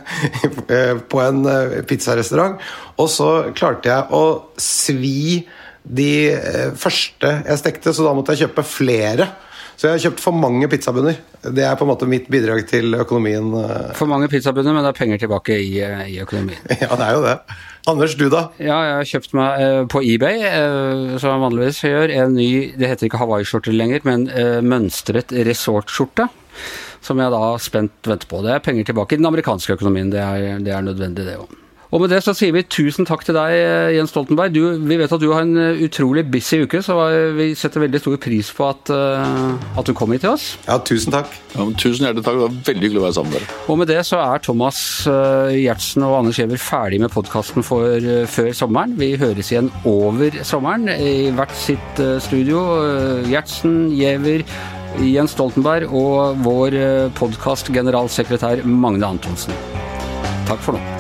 på 1.11 1.23
en 1.23 1.43
eh, 1.49 1.79
pizzarestaurant. 1.89 2.59
Og 2.97 3.11
så 3.11 3.29
klarte 3.57 3.91
jeg 3.91 4.07
å 4.15 4.23
svi 4.61 5.43
de 5.83 6.11
eh, 6.31 6.71
første 6.77 7.35
jeg 7.45 7.61
stekte, 7.61 7.93
så 7.95 8.07
da 8.07 8.15
måtte 8.15 8.35
jeg 8.35 8.47
kjøpe 8.47 8.65
flere. 8.67 9.29
Så 9.79 9.87
jeg 9.87 9.95
har 9.95 10.01
kjøpt 10.09 10.19
for 10.19 10.35
mange 10.35 10.67
pizzabunner. 10.67 11.15
Det 11.55 11.63
er 11.63 11.77
på 11.79 11.85
en 11.85 11.89
måte 11.93 12.07
mitt 12.09 12.25
bidrag 12.27 12.65
til 12.67 12.97
økonomien. 12.99 13.45
Eh. 13.61 13.93
For 13.95 14.11
mange 14.11 14.27
pizzabunner, 14.27 14.75
men 14.75 14.83
det 14.83 14.89
er 14.91 14.97
penger 14.97 15.21
tilbake 15.21 15.55
i, 15.55 15.69
eh, 15.79 16.01
i 16.11 16.17
økonomien. 16.19 16.59
Ja, 16.83 16.97
det 16.99 17.05
er 17.05 17.13
jo 17.15 17.21
det. 17.23 17.37
Anders, 17.87 18.15
du 18.19 18.25
da? 18.27 18.41
Ja, 18.59 18.81
jeg 18.83 18.97
har 18.97 19.07
kjøpt 19.13 19.37
meg 19.39 19.63
eh, 19.63 19.85
på 19.93 20.01
eBay, 20.03 20.43
som 21.15 21.31
jeg 21.31 21.43
vanligvis 21.45 21.79
gjør, 21.87 22.13
en 22.25 22.35
ny 22.35 22.49
Det 22.75 22.91
heter 22.91 23.07
ikke 23.07 23.21
hawaiiskjorte 23.23 23.71
lenger, 23.71 24.03
men 24.03 24.27
mønstret 24.67 25.31
resortskjorte. 25.47 26.27
som 26.99 27.23
jeg 27.23 27.31
da 27.31 27.43
spent 27.63 28.11
venter 28.11 28.27
på. 28.27 28.43
Det 28.43 28.51
er 28.51 28.59
penger 28.59 28.91
tilbake 28.91 29.15
i 29.15 29.21
den 29.21 29.31
amerikanske 29.31 29.79
økonomien. 29.79 30.11
Det 30.11 30.19
er, 30.19 30.59
det 30.59 30.75
er 30.75 30.83
nødvendig, 30.83 31.23
det 31.23 31.39
òg. 31.39 31.55
Og 31.89 32.03
med 32.03 32.11
det 32.13 32.19
så 32.21 32.35
sier 32.37 32.53
vi 32.53 32.61
tusen 32.69 33.07
takk 33.07 33.23
til 33.25 33.33
deg, 33.33 33.55
Jens 33.95 34.11
Stoltenberg. 34.13 34.53
Du, 34.53 34.61
vi 34.85 34.97
vet 34.99 35.13
at 35.15 35.21
du 35.21 35.31
har 35.31 35.41
en 35.41 35.57
eh, 35.57 35.79
utrolig 35.87 36.21
busy 36.29 36.61
uke, 36.61 36.83
så 36.85 36.93
vi 37.33 37.47
setter 37.57 37.81
veldig 37.81 38.01
stor 38.03 38.19
pris 38.21 38.51
på 38.53 38.67
at, 38.67 38.91
uh, 38.93 39.55
at 39.79 39.89
du 39.89 39.95
kom 39.97 40.13
hit 40.13 40.21
til 40.21 40.35
oss. 40.35 40.51
Ja, 40.67 40.77
tusen 40.85 41.15
takk. 41.15 41.33
Ja, 41.55 41.65
tusen 41.73 42.05
hjertelig 42.05 42.27
takk. 42.27 42.37
Det 42.37 42.43
var 42.43 42.59
veldig 42.69 42.85
hyggelig 42.85 43.01
å 43.01 43.05
være 43.07 43.17
sammen 43.17 43.33
med 43.33 43.41
dere. 43.41 43.57
Og 43.65 43.81
med 43.81 43.89
det 43.89 43.97
så 44.05 44.21
er 44.21 44.45
Thomas 44.45 44.83
uh, 45.09 45.49
Gjertsen 45.55 46.05
og 46.05 46.19
Anders 46.19 46.41
Giæver 46.41 46.61
ferdig 46.61 47.01
med 47.01 47.13
podkasten 47.15 47.65
for 47.65 47.97
uh, 48.05 48.21
før 48.29 48.51
sommeren. 48.61 48.93
Vi 49.01 49.15
høres 49.17 49.49
igjen 49.49 49.73
over 49.89 50.39
sommeren 50.45 50.93
i 50.93 51.33
hvert 51.33 51.57
sitt 51.57 52.05
studio. 52.21 52.61
Gjertsen, 53.25 53.89
Giæver, 53.97 54.45
Jens 55.09 55.33
Stoltenberg 55.33 55.89
og 55.89 56.37
vår 56.45 56.77
podkast-generalsekretær 57.17 58.61
Magne 58.69 59.15
Antonsen. 59.15 59.57
Takk 60.49 60.61
for 60.61 60.77
nå. 60.77 60.98